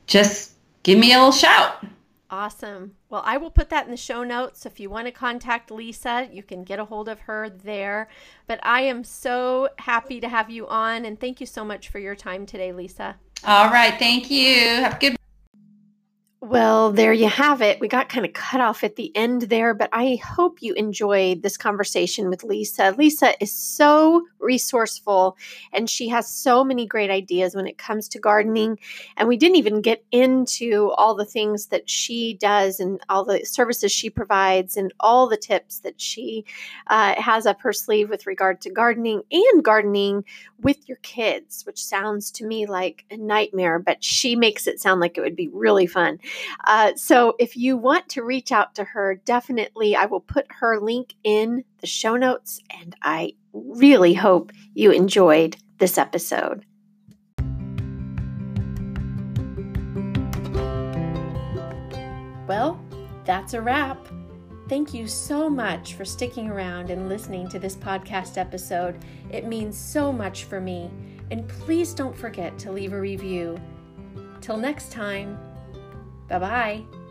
just 0.08 0.54
give 0.84 0.98
me 0.98 1.12
a 1.14 1.18
little 1.18 1.34
shout. 1.34 1.86
Awesome. 2.30 2.96
Well, 3.14 3.22
I 3.28 3.38
will 3.38 3.52
put 3.52 3.70
that 3.70 3.86
in 3.86 3.92
the 3.92 3.98
show 3.98 4.24
notes. 4.24 4.66
If 4.66 4.80
you 4.80 4.90
want 4.90 5.06
to 5.06 5.12
contact 5.12 5.70
Lisa, 5.70 6.28
you 6.32 6.42
can 6.42 6.64
get 6.64 6.80
a 6.80 6.86
hold 6.86 7.08
of 7.08 7.20
her 7.20 7.48
there. 7.48 8.10
But 8.48 8.60
I 8.64 8.82
am 8.82 9.04
so 9.04 9.70
happy 9.78 10.20
to 10.20 10.28
have 10.28 10.50
you 10.50 10.68
on, 10.68 11.06
and 11.06 11.20
thank 11.20 11.40
you 11.40 11.46
so 11.46 11.64
much 11.64 11.90
for 11.90 12.00
your 12.00 12.16
time 12.16 12.48
today, 12.48 12.74
Lisa. 12.74 13.18
All 13.46 13.70
right. 13.70 14.00
Thank 14.00 14.32
you. 14.32 14.66
Have 14.82 14.96
a 14.96 14.98
good 14.98 15.16
Well, 16.46 16.92
there 16.92 17.14
you 17.14 17.30
have 17.30 17.62
it. 17.62 17.80
We 17.80 17.88
got 17.88 18.10
kind 18.10 18.26
of 18.26 18.34
cut 18.34 18.60
off 18.60 18.84
at 18.84 18.98
the 18.98 19.16
end 19.16 19.44
there, 19.44 19.74
but 19.74 19.88
I 19.94 20.20
hope 20.22 20.62
you 20.62 20.74
enjoyed 20.74 21.42
this 21.42 21.56
conversation 21.56 22.30
with 22.30 22.44
Lisa. 22.44 22.94
Lisa 22.98 23.42
is 23.42 23.54
so 23.54 24.24
resourceful 24.40 25.38
and 25.72 25.90
she 25.90 26.10
has 26.10 26.30
so 26.30 26.66
many 26.66 26.86
great 26.86 27.10
ideas 27.10 27.56
when 27.56 27.66
it 27.66 27.78
comes 27.78 28.10
to 28.10 28.20
gardening. 28.20 28.78
And 29.16 29.30
we 29.30 29.38
didn't 29.38 29.56
even 29.56 29.80
get 29.80 30.04
into 30.12 30.92
all 30.98 31.16
the 31.16 31.24
things 31.24 31.68
that 31.68 31.90
she 31.90 32.34
does 32.34 32.82
and 32.82 33.00
all 33.08 33.24
the 33.24 33.46
services 33.46 33.94
she 33.94 34.10
provides 34.10 34.76
and 34.76 34.94
all 35.00 35.30
the 35.30 35.38
tips 35.38 35.80
that 35.80 36.02
she 36.02 36.44
uh, 36.88 37.16
has 37.22 37.46
up 37.46 37.62
her 37.62 37.72
sleeve 37.72 38.10
with 38.10 38.28
regard 38.28 38.60
to 38.62 38.70
gardening 38.70 39.22
and 39.32 39.64
gardening 39.64 40.26
with 40.62 40.90
your 40.90 40.98
kids, 41.04 41.66
which 41.66 41.82
sounds 41.82 42.32
to 42.32 42.46
me 42.46 42.66
like 42.66 43.06
a 43.10 43.16
nightmare, 43.16 43.80
but 43.80 44.04
she 44.04 44.36
makes 44.36 44.68
it 44.68 44.82
sound 44.82 45.00
like 45.00 45.18
it 45.18 45.22
would 45.22 45.38
be 45.38 45.48
really 45.48 45.88
fun. 45.88 46.20
Uh, 46.64 46.94
so 46.96 47.36
if 47.40 47.58
you 47.58 47.78
want 47.78 48.10
to 48.10 48.24
reach 48.24 48.52
out 48.52 48.76
to 48.76 48.84
her, 48.84 49.16
definitely 49.26 49.96
I 49.96 50.06
will 50.06 50.20
put 50.20 50.46
her 50.50 50.80
link 50.80 51.14
in 51.24 51.64
the 51.80 51.88
show 51.88 52.16
notes. 52.16 52.60
And 52.70 52.96
I 53.02 53.34
really 53.54 54.14
hope 54.14 54.52
you 54.74 54.92
enjoyed 54.92 55.58
this 55.78 55.98
episode. 55.98 56.66
Well, 62.48 62.80
that's 63.26 63.54
a 63.54 63.62
wrap. 63.62 64.08
Thank 64.70 64.94
you 64.94 65.08
so 65.08 65.50
much 65.50 65.94
for 65.94 66.06
sticking 66.06 66.50
around 66.50 66.90
and 66.90 67.10
listening 67.10 67.48
to 67.50 67.60
this 67.60 67.76
podcast 67.76 68.38
episode. 68.38 69.04
It 69.30 69.46
means 69.46 69.78
so 69.78 70.12
much 70.12 70.46
for 70.46 70.60
me. 70.60 70.90
And 71.32 71.48
please 71.48 71.94
don't 71.94 72.16
forget 72.16 72.58
to 72.60 72.72
leave 72.72 72.94
a 72.94 73.00
review. 73.00 73.60
Till 74.42 74.58
next 74.58 74.92
time. 74.92 75.38
Bye 76.34 76.40
bye. 76.40 77.03